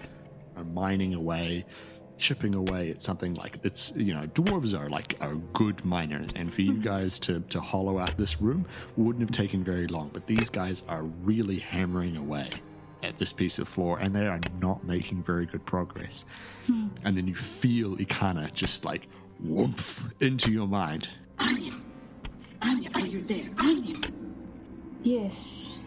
are 0.55 0.63
mining 0.63 1.13
away, 1.13 1.65
chipping 2.17 2.53
away 2.53 2.91
at 2.91 3.01
something 3.01 3.33
like 3.33 3.59
it's 3.63 3.91
you 3.95 4.13
know 4.13 4.27
dwarves 4.27 4.77
are 4.79 4.89
like 4.89 5.17
are 5.21 5.35
good 5.53 5.83
miners, 5.85 6.29
and 6.35 6.53
for 6.53 6.61
you 6.61 6.73
hmm. 6.73 6.81
guys 6.81 7.19
to 7.19 7.39
to 7.49 7.59
hollow 7.59 7.99
out 7.99 8.15
this 8.17 8.41
room 8.41 8.65
wouldn't 8.97 9.21
have 9.21 9.31
taken 9.31 9.63
very 9.63 9.87
long, 9.87 10.09
but 10.13 10.25
these 10.27 10.49
guys 10.49 10.83
are 10.87 11.03
really 11.03 11.59
hammering 11.59 12.17
away 12.17 12.49
at 13.03 13.19
this 13.19 13.33
piece 13.33 13.59
of 13.59 13.67
floor, 13.67 13.99
and 13.99 14.15
they 14.15 14.27
are 14.27 14.39
not 14.61 14.83
making 14.85 15.23
very 15.23 15.45
good 15.45 15.65
progress. 15.65 16.25
Hmm. 16.67 16.87
And 17.03 17.17
then 17.17 17.27
you 17.27 17.35
feel 17.35 17.97
Ikana 17.97 18.53
just 18.53 18.85
like 18.85 19.07
whoomph 19.39 20.05
into 20.21 20.51
your 20.51 20.67
mind. 20.67 21.07
Anya! 21.39 21.73
Anya, 22.61 22.89
are 22.95 23.05
you 23.05 23.21
there? 23.23 23.49
Anya! 23.59 23.99
Yes. 25.03 25.81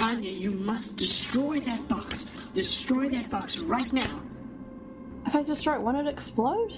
Anya, 0.00 0.30
you 0.30 0.50
must 0.50 0.96
destroy 0.96 1.60
that 1.60 1.88
box. 1.88 2.26
Destroy 2.54 3.08
that 3.10 3.30
box 3.30 3.58
right 3.58 3.90
now. 3.92 4.20
If 5.24 5.34
I 5.34 5.42
destroy 5.42 5.76
it, 5.76 5.80
won't 5.82 5.96
it 5.96 6.06
explode? 6.06 6.76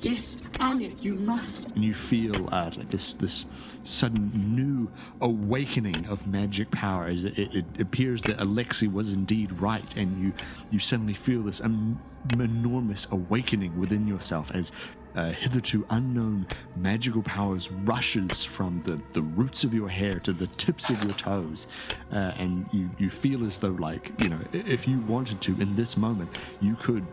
Yes, 0.00 0.42
Anya, 0.60 0.90
you 1.00 1.14
must. 1.14 1.72
and 1.72 1.82
you 1.82 1.92
feel 1.92 2.48
uh, 2.54 2.70
like 2.76 2.88
this 2.88 3.14
this 3.14 3.46
sudden 3.82 4.30
new 4.54 4.88
awakening 5.20 6.06
of 6.06 6.24
magic 6.28 6.70
power 6.70 7.06
as 7.06 7.24
it, 7.24 7.36
it, 7.36 7.54
it 7.56 7.80
appears 7.80 8.22
that 8.22 8.40
Alexei 8.40 8.86
was 8.86 9.10
indeed 9.10 9.50
right, 9.60 9.96
and 9.96 10.22
you 10.22 10.32
you 10.70 10.78
suddenly 10.78 11.14
feel 11.14 11.42
this 11.42 11.60
um, 11.60 12.00
enormous 12.34 13.08
awakening 13.10 13.76
within 13.78 14.06
yourself 14.06 14.52
as. 14.54 14.70
Uh, 15.14 15.32
hitherto 15.32 15.84
unknown 15.90 16.46
magical 16.76 17.22
powers 17.22 17.70
rushes 17.84 18.44
from 18.44 18.82
the, 18.86 19.00
the 19.14 19.22
roots 19.22 19.64
of 19.64 19.74
your 19.74 19.88
hair 19.88 20.20
to 20.20 20.32
the 20.32 20.46
tips 20.46 20.90
of 20.90 21.02
your 21.02 21.14
toes, 21.14 21.66
uh, 22.12 22.32
and 22.36 22.66
you, 22.72 22.88
you 22.98 23.10
feel 23.10 23.44
as 23.46 23.58
though 23.58 23.76
like 23.80 24.12
you 24.20 24.28
know 24.28 24.38
if 24.52 24.86
you 24.86 25.00
wanted 25.00 25.40
to 25.40 25.60
in 25.60 25.74
this 25.74 25.96
moment 25.96 26.40
you 26.60 26.76
could 26.76 27.04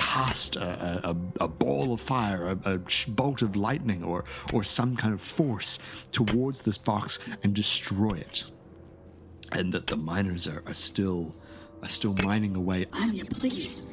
cast 0.00 0.56
a, 0.56 1.10
a, 1.10 1.16
a 1.40 1.48
ball 1.48 1.92
of 1.92 2.00
fire, 2.00 2.48
a, 2.64 2.74
a 2.74 2.80
bolt 3.08 3.42
of 3.42 3.54
lightning, 3.54 4.02
or 4.02 4.24
or 4.52 4.64
some 4.64 4.96
kind 4.96 5.12
of 5.12 5.20
force 5.20 5.78
towards 6.10 6.62
this 6.62 6.78
box 6.78 7.18
and 7.42 7.54
destroy 7.54 8.12
it. 8.12 8.44
And 9.52 9.74
that 9.74 9.86
the 9.86 9.96
miners 9.96 10.48
are, 10.48 10.62
are 10.66 10.74
still 10.74 11.34
are 11.82 11.88
still 11.88 12.14
mining 12.24 12.56
away. 12.56 12.86
Anya, 12.92 13.24
please. 13.24 13.86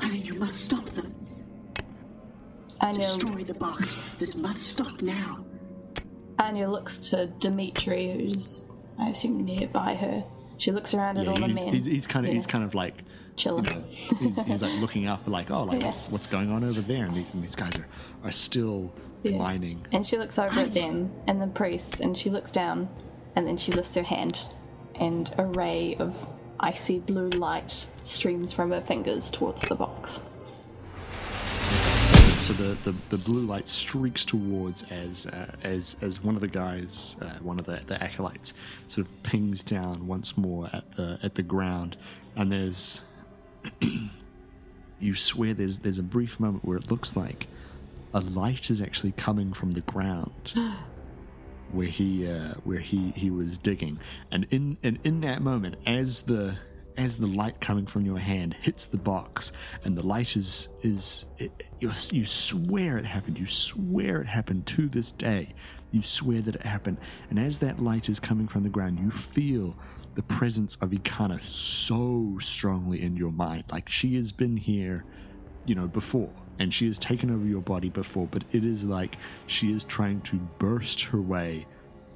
Anya, 0.00 0.22
you 0.22 0.34
must 0.34 0.64
stop 0.64 0.86
them. 0.90 1.21
Anya, 2.82 3.00
Destroy 3.00 3.44
the 3.44 3.54
box. 3.54 3.98
This 4.18 4.34
must 4.36 4.66
stop 4.66 5.00
now. 5.00 5.44
Anya 6.38 6.68
looks 6.68 6.98
to 7.10 7.26
Dimitri, 7.38 8.10
who's, 8.12 8.66
I 8.98 9.10
assume, 9.10 9.44
nearby 9.44 9.94
her. 9.94 10.24
She 10.58 10.72
looks 10.72 10.92
around 10.94 11.18
at 11.18 11.24
Yeah, 11.24 11.30
all 11.30 11.36
the 11.36 11.46
he's, 11.46 11.54
men. 11.54 11.74
he's, 11.74 11.84
he's 11.84 12.06
kind 12.06 12.26
of 12.26 12.30
Yeah. 12.32 12.36
he's 12.36 12.46
kind 12.46 12.64
of 12.64 12.74
like 12.74 12.94
chilling. 13.36 13.64
he's, 13.88 14.42
he's 14.44 14.62
like 14.62 14.78
looking 14.80 15.06
up 15.06 15.26
like 15.26 15.50
oh 15.50 15.64
like 15.64 15.80
Yeah. 15.82 15.88
what's 15.88 16.08
what's 16.10 16.26
going 16.26 16.50
on 16.50 16.62
over 16.64 16.80
there 16.82 17.06
and 17.06 17.16
these, 17.16 17.26
and 17.32 17.42
these 17.42 17.54
guys 17.54 17.74
are 17.76 17.86
are 18.24 18.32
still 18.32 18.92
Yeah. 19.22 19.38
mining 19.38 19.86
And 19.92 20.06
she 20.06 20.18
looks 20.18 20.38
over 20.38 20.60
at 20.60 20.74
them 20.74 21.10
and 21.26 21.40
the 21.40 21.46
priests, 21.46 22.00
and 22.00 22.16
she 22.16 22.30
looks 22.30 22.52
down, 22.52 22.88
and 23.36 23.46
then 23.46 23.56
she 23.56 23.72
lifts 23.72 23.94
her 23.94 24.02
hand, 24.02 24.38
and 24.96 25.32
a 25.38 25.44
ray 25.46 25.96
of 25.98 26.26
icy 26.60 26.98
blue 27.00 27.28
light 27.30 27.86
streams 28.02 28.52
from 28.52 28.70
her 28.70 28.80
fingers 28.80 29.30
towards 29.30 29.62
the 29.62 29.74
box. 29.74 30.20
So 32.42 32.52
the, 32.54 32.74
the, 32.90 32.92
the 33.10 33.18
blue 33.18 33.46
light 33.46 33.68
streaks 33.68 34.24
towards 34.24 34.82
as 34.90 35.26
uh, 35.26 35.54
as 35.62 35.94
as 36.00 36.20
one 36.24 36.34
of 36.34 36.40
the 36.40 36.48
guys 36.48 37.14
uh, 37.22 37.34
one 37.40 37.60
of 37.60 37.66
the, 37.66 37.80
the 37.86 38.02
acolytes 38.02 38.52
sort 38.88 39.06
of 39.06 39.22
pings 39.22 39.62
down 39.62 40.08
once 40.08 40.36
more 40.36 40.68
at 40.72 40.84
the 40.96 41.20
at 41.22 41.36
the 41.36 41.42
ground. 41.42 41.96
And 42.34 42.50
there's 42.50 43.00
you 45.00 45.14
swear 45.14 45.54
there's 45.54 45.78
there's 45.78 46.00
a 46.00 46.02
brief 46.02 46.40
moment 46.40 46.64
where 46.64 46.78
it 46.78 46.90
looks 46.90 47.14
like 47.14 47.46
a 48.12 48.20
light 48.20 48.70
is 48.70 48.80
actually 48.80 49.12
coming 49.12 49.52
from 49.52 49.72
the 49.72 49.82
ground 49.82 50.52
where 51.70 51.86
he 51.86 52.26
uh, 52.26 52.54
where 52.64 52.80
he 52.80 53.12
he 53.14 53.30
was 53.30 53.56
digging. 53.58 54.00
And 54.32 54.48
in 54.50 54.76
and 54.82 54.98
in 55.04 55.20
that 55.20 55.42
moment 55.42 55.76
as 55.86 56.22
the 56.22 56.56
as 56.96 57.16
the 57.16 57.26
light 57.26 57.60
coming 57.60 57.86
from 57.86 58.04
your 58.06 58.18
hand 58.18 58.54
hits 58.60 58.86
the 58.86 58.98
box 58.98 59.52
and 59.84 59.96
the 59.96 60.06
light 60.06 60.36
is 60.36 60.68
is 60.82 61.24
it, 61.38 61.52
you, 61.80 61.90
you 62.10 62.26
swear 62.26 62.98
it 62.98 63.06
happened. 63.06 63.38
You 63.38 63.46
swear 63.46 64.22
it 64.22 64.28
happened 64.28 64.66
to 64.68 64.88
this 64.88 65.12
day. 65.12 65.54
You 65.90 66.02
swear 66.02 66.42
that 66.42 66.56
it 66.56 66.66
happened. 66.66 67.00
And 67.30 67.38
as 67.38 67.58
that 67.60 67.80
light 67.80 68.08
is 68.08 68.20
coming 68.20 68.48
from 68.48 68.62
the 68.64 68.70
ground 68.70 68.98
you 69.00 69.10
feel 69.10 69.78
the 70.14 70.22
presence 70.22 70.76
of 70.76 70.90
Ikana 70.90 71.42
so 71.44 72.38
strongly 72.40 73.02
in 73.02 73.16
your 73.16 73.32
mind. 73.32 73.64
Like 73.72 73.88
she 73.88 74.16
has 74.16 74.32
been 74.32 74.56
here 74.56 75.06
you 75.64 75.74
know 75.74 75.88
before 75.88 76.34
and 76.58 76.74
she 76.74 76.86
has 76.86 76.98
taken 76.98 77.30
over 77.30 77.46
your 77.46 77.62
body 77.62 77.88
before 77.88 78.26
but 78.28 78.44
it 78.50 78.64
is 78.64 78.84
like 78.84 79.18
she 79.46 79.72
is 79.72 79.84
trying 79.84 80.20
to 80.22 80.38
burst 80.58 81.02
her 81.02 81.22
way 81.22 81.66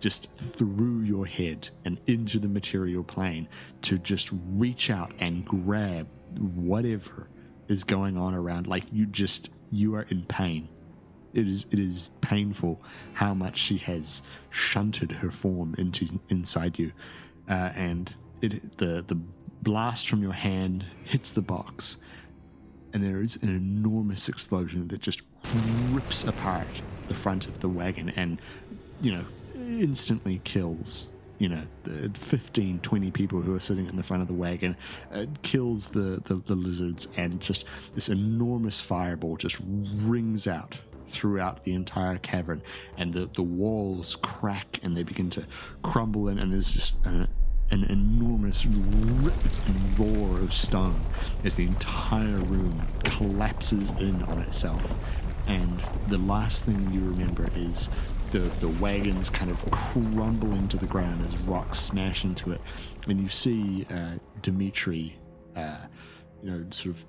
just 0.01 0.29
through 0.37 1.01
your 1.01 1.27
head 1.27 1.69
and 1.85 1.99
into 2.07 2.39
the 2.39 2.49
material 2.49 3.05
plane 3.05 3.49
to 3.83 3.99
just 3.99 4.31
reach 4.53 4.91
out 4.91 5.13
and 5.19 5.45
grab 5.45 6.07
whatever 6.39 7.29
is 7.69 7.85
going 7.85 8.17
on 8.17 8.35
around. 8.35 8.67
Like 8.67 8.85
you 8.93 9.07
just 9.07 9.51
you 9.71 9.97
are 9.97 10.07
in 10.09 10.25
pain. 10.25 10.69
It 11.35 11.49
is 11.49 11.67
it 11.71 11.79
is 11.79 12.11
painful 12.21 12.81
how 13.13 13.35
much 13.35 13.59
she 13.59 13.79
has 13.79 14.23
shunted 14.51 15.13
her 15.13 15.31
form 15.31 15.75
into 15.79 16.21
inside 16.29 16.79
you. 16.79 16.93
Uh, 17.49 17.53
and 17.75 18.15
it 18.41 18.79
the 18.79 19.05
the 19.07 19.19
blast 19.63 20.09
from 20.09 20.23
your 20.23 20.33
hand 20.33 20.85
hits 21.05 21.33
the 21.33 21.43
box 21.43 21.97
and 22.97 23.05
there 23.05 23.21
is 23.21 23.37
an 23.43 23.49
enormous 23.49 24.29
explosion 24.29 24.89
that 24.89 25.03
just 25.03 25.21
rips 25.93 26.25
apart 26.25 26.67
the 27.09 27.15
front 27.15 27.47
of 27.47 27.61
the 27.61 27.69
wagon. 27.69 28.09
And 28.17 28.41
you 29.03 29.13
know 29.13 29.25
instantly 29.57 30.41
kills 30.45 31.09
you 31.39 31.49
know 31.49 31.67
the 31.85 32.11
15 32.17 32.81
20 32.81 33.11
people 33.11 33.43
who 33.43 33.55
are 33.55 33.61
sitting 33.61 33.87
in 33.87 33.97
the 33.97 34.03
front 34.03 34.23
of 34.23 34.29
the 34.29 34.35
wagon 34.35 34.77
uh, 35.11 35.27
kills 35.43 35.89
the, 35.89 36.23
the 36.27 36.43
the 36.47 36.55
lizards 36.55 37.07
and 37.17 37.41
just 37.41 37.65
this 37.95 38.09
enormous 38.09 38.81
fireball 38.81 39.37
just 39.37 39.59
rings 39.63 40.47
out 40.47 40.75
throughout 41.09 41.63
the 41.65 41.73
entire 41.75 42.19
cavern 42.19 42.63
and 42.97 43.13
the 43.13 43.31
the 43.37 43.43
walls 43.43 44.17
crack 44.23 44.79
and 44.83 44.97
they 44.97 45.03
begin 45.03 45.31
to 45.31 45.47
crumble 45.83 46.29
in 46.29 46.39
and 46.39 46.53
there's 46.53 46.71
just 46.71 46.99
uh, 47.07 47.27
an 47.71 47.85
enormous 47.85 48.65
rip 48.67 49.49
and 49.65 49.99
roar 49.99 50.41
of 50.41 50.55
stone 50.55 51.07
as 51.43 51.55
the 51.57 51.67
entire 51.67 52.43
room 52.43 52.89
collapses 53.05 53.93
in 53.99 54.23
on 54.23 54.41
itself. 54.41 54.97
And 55.49 55.83
the 56.07 56.19
last 56.19 56.65
thing 56.65 56.91
you 56.91 57.05
remember 57.05 57.51
is 57.55 57.89
the, 58.31 58.53
the 58.59 58.69
wagons 58.69 59.31
kind 59.31 59.51
of 59.51 59.59
crumbling 59.71 60.69
to 60.69 60.79
the 60.79 60.87
ground 60.87 61.23
as 61.23 61.37
rocks 61.39 61.79
smash 61.79 62.25
into 62.25 62.53
it. 62.53 62.61
And 63.07 63.21
you 63.21 63.29
see 63.29 63.87
uh, 63.91 64.17
Dimitri, 64.43 65.19
uh, 65.55 65.87
you 66.43 66.51
know, 66.51 66.67
sort 66.71 66.97
of 66.97 67.03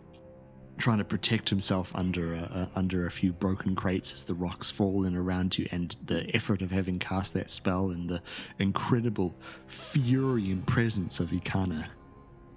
trying 0.78 1.00
to 1.00 1.04
protect 1.04 1.50
himself 1.50 1.92
under 1.96 2.36
a, 2.36 2.38
a, 2.40 2.72
under 2.76 3.08
a 3.08 3.12
few 3.12 3.34
broken 3.34 3.76
crates 3.76 4.14
as 4.14 4.24
the 4.24 4.34
rocks 4.36 4.70
fall 4.70 5.06
in 5.06 5.16
around 5.16 5.58
you, 5.58 5.68
and 5.72 5.96
the 6.06 6.34
effort 6.36 6.62
of 6.62 6.70
having 6.70 7.00
cast 7.00 7.34
that 7.34 7.50
spell 7.50 7.90
and 7.90 8.10
the 8.10 8.22
incredible 8.60 9.36
fury 9.68 10.52
and 10.52 10.66
presence 10.68 11.20
of 11.20 11.30
Ikana 11.30 11.88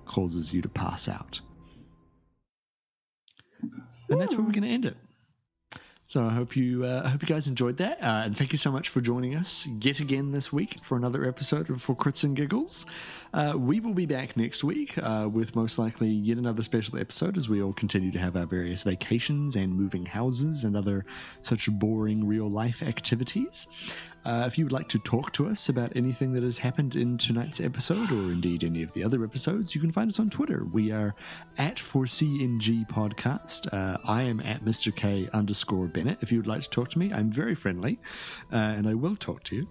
causes 0.05 0.53
you 0.53 0.61
to 0.61 0.69
pass 0.69 1.09
out. 1.09 1.41
And 4.11 4.21
that's 4.21 4.35
where 4.35 4.45
we're 4.45 4.53
going 4.53 4.65
to 4.65 4.69
end 4.69 4.85
it. 4.85 4.97
So 6.11 6.27
I 6.27 6.35
hope 6.35 6.57
you 6.57 6.85
uh, 6.85 7.03
I 7.05 7.09
hope 7.09 7.23
you 7.23 7.29
guys 7.29 7.47
enjoyed 7.47 7.77
that, 7.77 8.03
uh, 8.03 8.23
and 8.25 8.37
thank 8.37 8.51
you 8.51 8.59
so 8.59 8.73
much 8.73 8.89
for 8.89 9.01
joining 9.01 9.37
us 9.37 9.65
yet 9.81 10.01
again 10.01 10.33
this 10.33 10.53
week 10.53 10.79
for 10.83 10.97
another 10.97 11.25
episode 11.25 11.71
of 11.71 11.81
For 11.81 11.95
Crits 11.95 12.25
and 12.25 12.37
Giggles. 12.37 12.85
Uh, 13.33 13.55
we 13.57 13.79
will 13.79 13.95
be 13.95 14.07
back 14.07 14.37
next 14.37 14.65
week 14.65 14.99
uh, 14.99 15.29
with 15.33 15.55
most 15.55 15.79
likely 15.79 16.09
yet 16.09 16.37
another 16.37 16.65
special 16.65 16.99
episode 16.99 17.39
as 17.39 17.49
we 17.49 17.63
all 17.63 17.73
continue 17.73 18.11
to 18.11 18.19
have 18.19 18.35
our 18.35 18.45
various 18.45 18.83
vacations 18.83 19.55
and 19.55 19.73
moving 19.73 20.05
houses 20.05 20.65
and 20.65 20.77
other 20.77 21.05
such 21.43 21.71
boring 21.71 22.27
real 22.27 22.51
life 22.51 22.83
activities. 22.83 23.69
Uh, 24.25 24.45
if 24.47 24.59
you 24.59 24.65
would 24.65 24.73
like 24.73 24.89
to 24.89 24.99
talk 24.99 25.33
to 25.33 25.49
us 25.49 25.69
about 25.69 25.93
anything 25.97 26.33
that 26.33 26.43
has 26.43 26.59
happened 26.59 26.97
in 26.97 27.17
tonight's 27.19 27.61
episode, 27.61 28.13
or 28.13 28.33
indeed 28.33 28.65
any 28.65 28.83
of 28.83 28.93
the 28.93 29.03
other 29.03 29.25
episodes, 29.25 29.75
you 29.75 29.81
can 29.81 29.93
find 29.93 30.11
us 30.11 30.19
on 30.19 30.29
Twitter. 30.29 30.65
We 30.73 30.93
are 30.93 31.15
at 31.59 31.77
4CNG 31.77 32.89
Podcast. 32.89 33.73
Uh, 33.73 33.99
I 34.05 34.23
am 34.23 34.41
at 34.41 34.65
Mr. 34.65 34.95
K 34.95 35.29
underscore 35.33 35.89
Bennett. 35.89 36.19
If 36.21 36.31
you 36.33 36.39
would 36.39 36.47
like 36.47 36.63
to 36.63 36.71
talk 36.71 36.91
to 36.91 36.99
me, 36.99 37.13
I'm 37.13 37.31
very 37.31 37.55
friendly, 37.55 37.99
uh, 38.53 38.57
and 38.57 38.87
I 38.87 38.95
will 38.95 39.17
talk 39.17 39.43
to 39.45 39.57
you. 39.57 39.69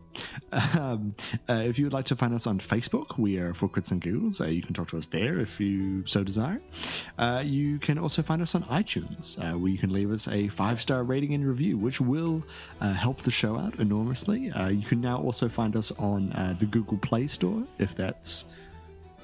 Um, 0.51 1.15
uh, 1.47 1.61
if 1.65 1.77
you 1.77 1.85
would 1.85 1.93
like 1.93 2.05
to 2.05 2.15
find 2.15 2.33
us 2.33 2.47
on 2.47 2.59
Facebook, 2.59 3.17
we 3.17 3.37
are 3.37 3.53
For 3.53 3.69
Crits 3.69 3.91
and 3.91 4.01
Giggles. 4.01 4.41
Uh, 4.41 4.45
you 4.45 4.61
can 4.63 4.73
talk 4.73 4.89
to 4.89 4.97
us 4.97 5.05
there 5.07 5.39
if 5.39 5.59
you 5.59 6.05
so 6.07 6.23
desire. 6.23 6.59
Uh, 7.17 7.43
you 7.45 7.77
can 7.79 7.97
also 7.99 8.21
find 8.23 8.41
us 8.41 8.55
on 8.55 8.63
iTunes, 8.63 9.37
uh, 9.39 9.57
where 9.57 9.71
you 9.71 9.77
can 9.77 9.91
leave 9.93 10.11
us 10.11 10.27
a 10.27 10.47
five 10.49 10.81
star 10.81 11.03
rating 11.03 11.33
and 11.35 11.45
review, 11.47 11.77
which 11.77 12.01
will 12.01 12.43
uh, 12.81 12.93
help 12.93 13.21
the 13.21 13.31
show 13.31 13.57
out 13.57 13.79
enormously. 13.79 14.49
Uh, 14.51 14.69
you 14.69 14.85
can 14.87 14.99
now 15.01 15.17
also 15.21 15.47
find 15.47 15.75
us 15.75 15.91
on 15.99 16.31
uh, 16.33 16.55
the 16.59 16.65
Google 16.65 16.97
Play 16.97 17.27
Store 17.27 17.63
if 17.77 17.95
that's, 17.95 18.45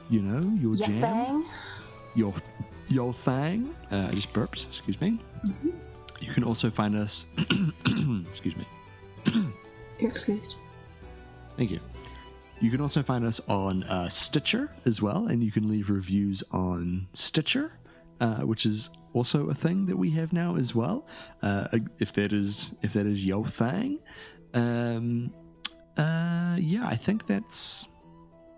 you 0.10 0.22
know, 0.22 0.41
your 0.60 0.76
Yeah, 0.76 0.88
jam, 0.88 1.02
thing. 1.26 1.46
your 2.16 2.34
your 2.88 3.14
thing. 3.14 3.74
Uh, 3.91 4.08
I 4.08 4.12
just 4.12 4.32
burped. 4.32 4.66
Excuse 4.70 5.02
me. 5.02 5.18
You 6.22 6.34
can 6.34 6.43
also 6.43 6.70
find 6.70 6.96
us. 6.96 7.26
excuse 8.30 8.56
me. 8.56 8.66
You're 10.00 10.10
excused. 10.12 10.56
Thank 11.58 11.72
you. 11.72 11.80
You 12.62 12.72
can 12.72 12.82
also 12.82 13.03
find 13.03 13.26
us 13.26 13.41
on 13.47 13.84
uh, 13.84 14.10
Stitcher 14.10 14.70
as 14.86 15.01
well, 15.01 15.28
and 15.28 15.43
you 15.43 15.51
can 15.51 15.70
leave 15.70 15.89
reviews 15.89 16.43
on 16.51 17.08
Stitcher, 17.14 17.72
uh, 18.22 18.38
which 18.38 18.66
is 18.66 18.89
also 19.14 19.49
a 19.49 19.53
thing 19.53 19.86
that 19.88 19.97
we 19.97 20.12
have 20.12 20.32
now 20.34 20.56
as 20.56 20.74
well. 20.74 21.06
Uh, 21.41 21.68
if 21.99 22.14
that 22.14 22.34
is 22.34 22.72
if 22.82 22.93
that 22.93 23.06
is 23.06 23.24
your 23.24 23.45
thing, 23.47 23.99
um, 24.53 25.34
uh, 25.97 26.58
yeah, 26.60 26.86
I 26.88 26.95
think 26.95 27.28
that's 27.28 27.88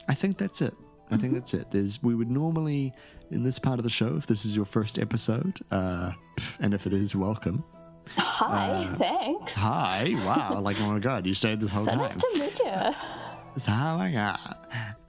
I 0.07 0.13
think 0.13 0.37
that's 0.37 0.61
it. 0.61 0.75
I 1.09 1.17
think 1.17 1.33
that's 1.33 1.53
it. 1.53 1.67
There's 1.71 2.01
we 2.03 2.13
would 2.15 2.29
normally 2.29 2.93
in 3.31 3.43
this 3.43 3.59
part 3.59 3.79
of 3.79 3.83
the 3.83 3.89
show, 3.89 4.15
if 4.17 4.27
this 4.27 4.45
is 4.45 4.55
your 4.55 4.65
first 4.65 4.99
episode, 4.99 5.59
uh, 5.71 6.11
and 6.59 6.73
if 6.73 6.85
it 6.85 6.93
is, 6.93 7.15
welcome. 7.15 7.63
Hi, 8.17 8.87
thanks. 8.97 9.55
Hi, 9.55 10.13
wow, 10.25 10.59
like 10.61 10.79
oh 10.79 10.91
my 10.91 10.99
god, 10.99 11.25
you 11.25 11.33
stayed 11.33 11.59
this 11.61 11.71
whole 11.73 11.85
so 11.85 11.91
time. 11.91 11.99
nice 11.99 12.15
to 12.15 12.39
meet 12.39 12.59
you. 12.59 12.73
Oh 13.67 13.97
my 13.97 14.11
god. 14.11 14.55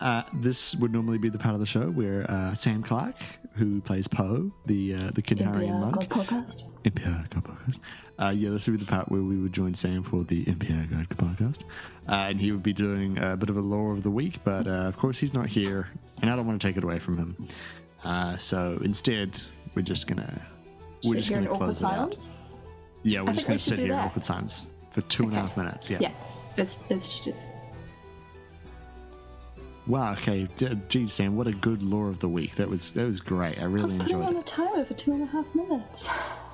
Uh, 0.01 0.23
this 0.33 0.75
would 0.77 0.91
normally 0.91 1.19
be 1.19 1.29
the 1.29 1.37
part 1.37 1.53
of 1.53 1.61
the 1.61 1.67
show 1.67 1.91
where 1.91 2.25
uh, 2.31 2.55
Sam 2.55 2.83
Clark, 2.83 3.15
who 3.53 3.83
plays 3.83 4.09
Poe, 4.09 4.51
the 4.65 4.95
uh, 4.95 5.11
the 5.15 5.21
Kinharian 5.21 5.69
God 5.83 5.97
monk, 5.97 6.11
podcast. 6.11 6.63
God 6.83 7.31
podcast. 7.31 7.79
Uh, 8.19 8.31
yeah, 8.31 8.49
this 8.49 8.67
would 8.67 8.79
be 8.79 8.85
the 8.85 8.91
part 8.91 9.11
where 9.11 9.21
we 9.21 9.37
would 9.37 9.53
join 9.53 9.75
Sam 9.75 10.03
for 10.03 10.25
the 10.25 10.45
God 10.45 11.09
podcast, 11.11 11.59
uh, 12.09 12.29
and 12.31 12.41
he 12.41 12.51
would 12.51 12.63
be 12.63 12.73
doing 12.73 13.19
a 13.19 13.37
bit 13.37 13.51
of 13.51 13.59
a 13.59 13.61
lore 13.61 13.93
of 13.93 14.03
the 14.03 14.11
week. 14.11 14.43
But 14.45 14.67
uh, 14.67 14.71
of 14.71 14.97
course, 14.97 15.19
he's 15.19 15.35
not 15.35 15.47
here, 15.47 15.89
and 16.23 16.31
I 16.31 16.35
don't 16.35 16.47
want 16.47 16.59
to 16.61 16.67
take 16.67 16.79
it 16.79 16.85
away 16.85 16.99
from 17.01 17.19
him. 17.19 17.49
Uh, 18.03 18.39
so 18.39 18.81
instead, 18.83 19.41
we're 19.75 19.83
just 19.83 20.07
gonna 20.07 20.41
we're 21.05 21.15
Sit 21.15 21.25
just 21.25 21.31
gonna 21.31 21.51
awkward 21.51 21.77
close 21.77 21.83
it 21.83 21.87
out. 21.87 22.29
Yeah, 23.03 23.23
we're 23.23 23.31
I 23.31 23.33
just 23.35 23.47
gonna 23.47 23.55
we 23.55 23.59
sit 23.59 23.79
here 23.79 23.93
in 23.93 23.99
awkward 23.99 24.25
silence 24.25 24.63
for 24.93 25.01
two 25.03 25.25
and 25.25 25.33
a 25.33 25.37
half 25.41 25.57
minutes. 25.57 25.91
Yeah. 25.91 25.99
Yeah, 26.01 26.13
let's 26.57 26.89
let's 26.91 27.09
just 27.09 27.25
do. 27.25 27.35
Wow. 29.87 30.13
Okay. 30.13 30.47
Geez, 30.89 31.15
Sam, 31.15 31.37
what 31.37 31.47
a 31.47 31.53
good 31.53 31.83
lore 31.83 32.09
of 32.09 32.21
the 32.21 32.29
week. 32.29 32.57
That 32.57 32.69
was 32.69 32.93
that 32.93 33.07
was 33.07 33.21
great. 33.21 33.59
I 33.59 33.65
really 33.65 33.97
putting 33.99 34.01
enjoyed 34.01 34.25
on 34.27 34.37
it. 34.37 34.41
a 34.41 34.43
timer 34.43 34.85
for 34.85 34.95
two 34.95 35.13
and 35.13 35.23
a 35.23 35.27
half 35.27 35.47
minutes. 35.55 36.09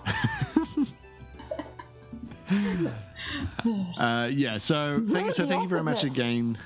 Uh, 3.98 4.28
yeah. 4.32 4.58
So 4.58 5.02
thank 5.10 5.26
you. 5.26 5.32
So 5.32 5.46
thank 5.46 5.62
you 5.62 5.68
very 5.68 5.82
much 5.82 6.04
again. 6.04 6.58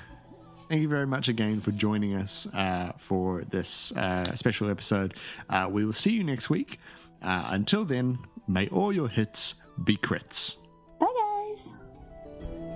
thank 0.67 0.81
you 0.81 0.89
very 0.89 1.07
much 1.07 1.29
again 1.29 1.61
for 1.61 1.71
joining 1.71 2.15
us 2.15 2.45
uh, 2.53 2.91
for 2.97 3.43
this 3.49 3.91
uh, 3.93 4.35
special 4.35 4.69
episode. 4.69 5.13
Uh, 5.49 5.67
we 5.71 5.85
will 5.85 5.93
see 5.93 6.11
you 6.11 6.23
next 6.23 6.49
week. 6.49 6.79
Uh, 7.21 7.45
until 7.51 7.85
then, 7.85 8.19
may 8.47 8.67
all 8.67 8.91
your 8.93 9.07
hits 9.07 9.55
be 9.83 9.97
crits. 9.97 10.55
Bye, 10.99 11.07
guys. 11.17 11.73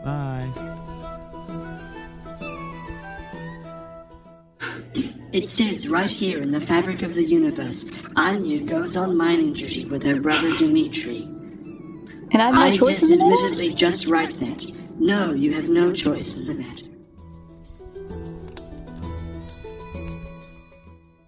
Bye. 0.04 0.50
It 5.34 5.50
says 5.50 5.90
right 5.90 6.12
here 6.12 6.44
in 6.44 6.52
the 6.52 6.60
fabric 6.60 7.02
of 7.02 7.16
the 7.16 7.24
universe, 7.24 7.90
Anya 8.16 8.60
goes 8.60 8.96
on 8.96 9.18
mining 9.18 9.54
duty 9.54 9.84
with 9.86 10.04
her 10.04 10.22
brother 10.22 10.56
Dimitri. 10.60 11.24
And 12.32 12.36
I 12.36 12.46
have 12.46 12.54
no 12.54 12.62
I 12.62 12.72
choice 12.72 13.00
did 13.00 13.10
in 13.10 13.18
the 13.18 13.26
matter? 13.26 13.34
admittedly 13.34 13.74
just 13.74 14.06
write 14.06 14.40
that. 14.40 14.64
No, 15.00 15.32
you 15.34 15.56
have 15.56 15.70
no 15.70 15.92
choice 15.92 16.38
in 16.38 16.46
the 16.46 16.54
matter. 16.54 16.86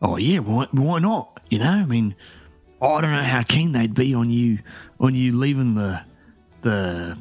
Oh 0.03 0.17
yeah, 0.17 0.37
why, 0.37 0.67
why 0.71 0.99
not? 0.99 1.41
You 1.49 1.57
know, 1.57 1.69
I 1.69 1.85
mean, 1.85 2.15
I 2.81 3.01
don't 3.01 3.11
know 3.11 3.23
how 3.23 3.41
keen 3.41 3.71
they'd 3.71 3.95
be 3.95 4.13
on 4.13 4.29
you 4.29 4.59
on 4.99 5.15
you 5.15 5.37
leaving 5.37 5.75
the 5.75 6.01
the. 6.61 7.17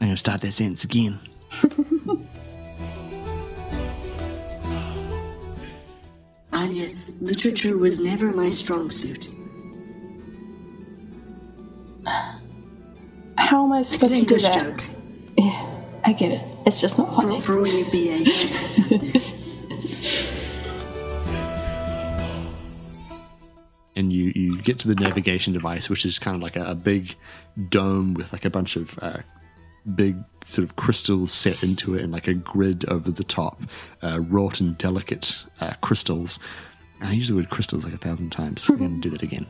I'm 0.00 0.06
gonna 0.06 0.16
start 0.16 0.40
that 0.42 0.52
sentence 0.52 0.84
again. 0.84 1.18
Anya, 6.52 6.94
literature 7.20 7.76
was 7.76 7.98
never 8.02 8.32
my 8.32 8.50
strong 8.50 8.90
suit. 8.90 9.28
How 13.36 13.64
am 13.64 13.72
I 13.72 13.80
It's 13.80 13.92
an 13.92 13.98
supposed 14.00 14.20
to 14.20 14.26
do 14.26 14.34
English 14.36 14.42
that? 14.42 14.64
joke. 14.76 14.82
Yeah, 15.36 15.66
I 16.04 16.12
get 16.12 16.32
it. 16.32 16.42
It's 16.66 16.80
just 16.80 16.98
not 16.98 17.14
funny. 17.14 17.40
for 17.40 17.58
all 17.58 17.66
you 17.66 17.84
BA 17.86 18.24
students 18.28 18.78
out 18.80 18.88
there. 18.90 19.22
And 23.98 24.12
you, 24.12 24.32
you 24.34 24.62
get 24.62 24.78
to 24.80 24.88
the 24.88 24.94
navigation 24.94 25.52
device, 25.52 25.88
which 25.90 26.06
is 26.06 26.18
kind 26.18 26.36
of 26.36 26.42
like 26.42 26.56
a, 26.56 26.64
a 26.70 26.74
big 26.74 27.16
dome 27.68 28.14
with 28.14 28.32
like 28.32 28.44
a 28.44 28.50
bunch 28.50 28.76
of 28.76 28.96
uh, 29.02 29.18
big 29.94 30.16
sort 30.46 30.64
of 30.64 30.76
crystals 30.76 31.32
set 31.32 31.62
into 31.62 31.94
it 31.94 32.02
and 32.02 32.12
like 32.12 32.28
a 32.28 32.34
grid 32.34 32.84
over 32.88 33.10
the 33.10 33.24
top, 33.24 33.60
uh, 34.02 34.20
wrought 34.28 34.60
and 34.60 34.78
delicate 34.78 35.34
uh, 35.60 35.74
crystals. 35.82 36.38
I 37.00 37.12
use 37.12 37.28
the 37.28 37.34
word 37.36 37.50
crystals 37.50 37.84
like 37.84 37.92
a 37.94 37.98
thousand 37.98 38.30
times. 38.30 38.68
I'm 38.68 38.78
going 38.78 39.00
to 39.00 39.08
do 39.08 39.10
that 39.10 39.22
again. 39.22 39.46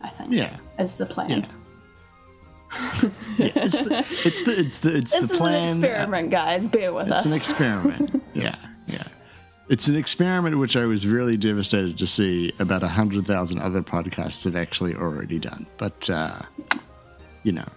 I 0.00 0.08
think. 0.08 0.32
Yeah. 0.32 0.56
Is 0.78 0.94
the 0.94 1.06
plan. 1.06 1.30
Yeah. 1.30 1.46
yeah, 3.38 3.50
it's 3.56 3.80
the 3.80 4.04
it's 4.24 4.42
the 4.44 4.58
it's 4.60 4.78
the 4.78 4.96
it's 4.96 5.12
This 5.20 5.28
the 5.28 5.34
is 5.34 5.38
plan. 5.38 5.68
an 5.68 5.84
experiment, 5.84 6.30
guys. 6.30 6.68
Bear 6.68 6.92
with 6.92 7.08
It's 7.08 7.16
us. 7.16 7.26
It's 7.26 7.30
an 7.30 7.36
experiment. 7.36 8.22
yeah, 8.34 8.56
yeah. 8.86 9.04
It's 9.68 9.88
an 9.88 9.96
experiment 9.96 10.58
which 10.58 10.76
I 10.76 10.86
was 10.86 11.06
really 11.06 11.36
devastated 11.36 11.98
to 11.98 12.06
see 12.06 12.52
about 12.58 12.82
a 12.82 12.88
hundred 12.88 13.26
thousand 13.26 13.60
other 13.60 13.82
podcasts 13.82 14.44
have 14.44 14.56
actually 14.56 14.94
already 14.94 15.38
done. 15.38 15.66
But 15.78 16.10
uh, 16.10 16.42
you 17.42 17.52
know, 17.52 17.68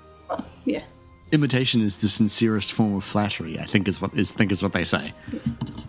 yeah. 0.66 0.84
imitation 1.32 1.82
is 1.82 1.98
the 1.98 2.10
sincerest 2.10 2.74
form 2.74 2.96
of 2.96 3.04
flattery. 3.04 3.60
I 3.60 3.66
think 3.66 3.88
is 3.88 4.02
what 4.02 4.14
is 4.16 4.32
think 4.32 4.52
is 4.52 4.64
what 4.64 4.74
they 4.74 4.84
say. 4.84 5.14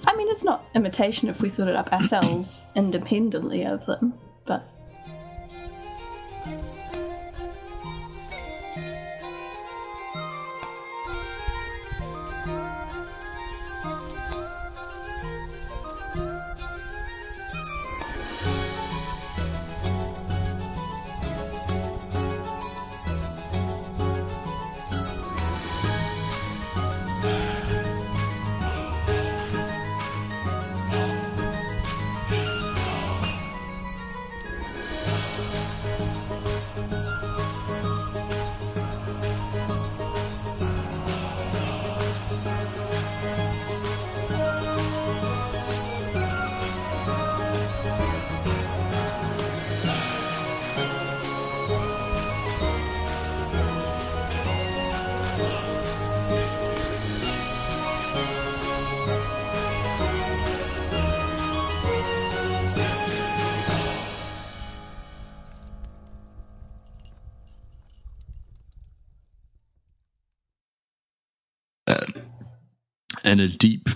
I 0.07 0.17
mean, 0.17 0.29
it's 0.29 0.45
not 0.45 0.65
imitation 0.75 1.29
if 1.29 1.41
we 1.41 1.49
thought 1.49 1.69
it 1.69 1.77
up 1.77 1.93
ourselves 1.93 2.67
independently 2.77 3.65
of 3.65 3.85
them, 3.87 4.15
And 73.39 73.53
a 73.53 73.55
deep. 73.55 73.91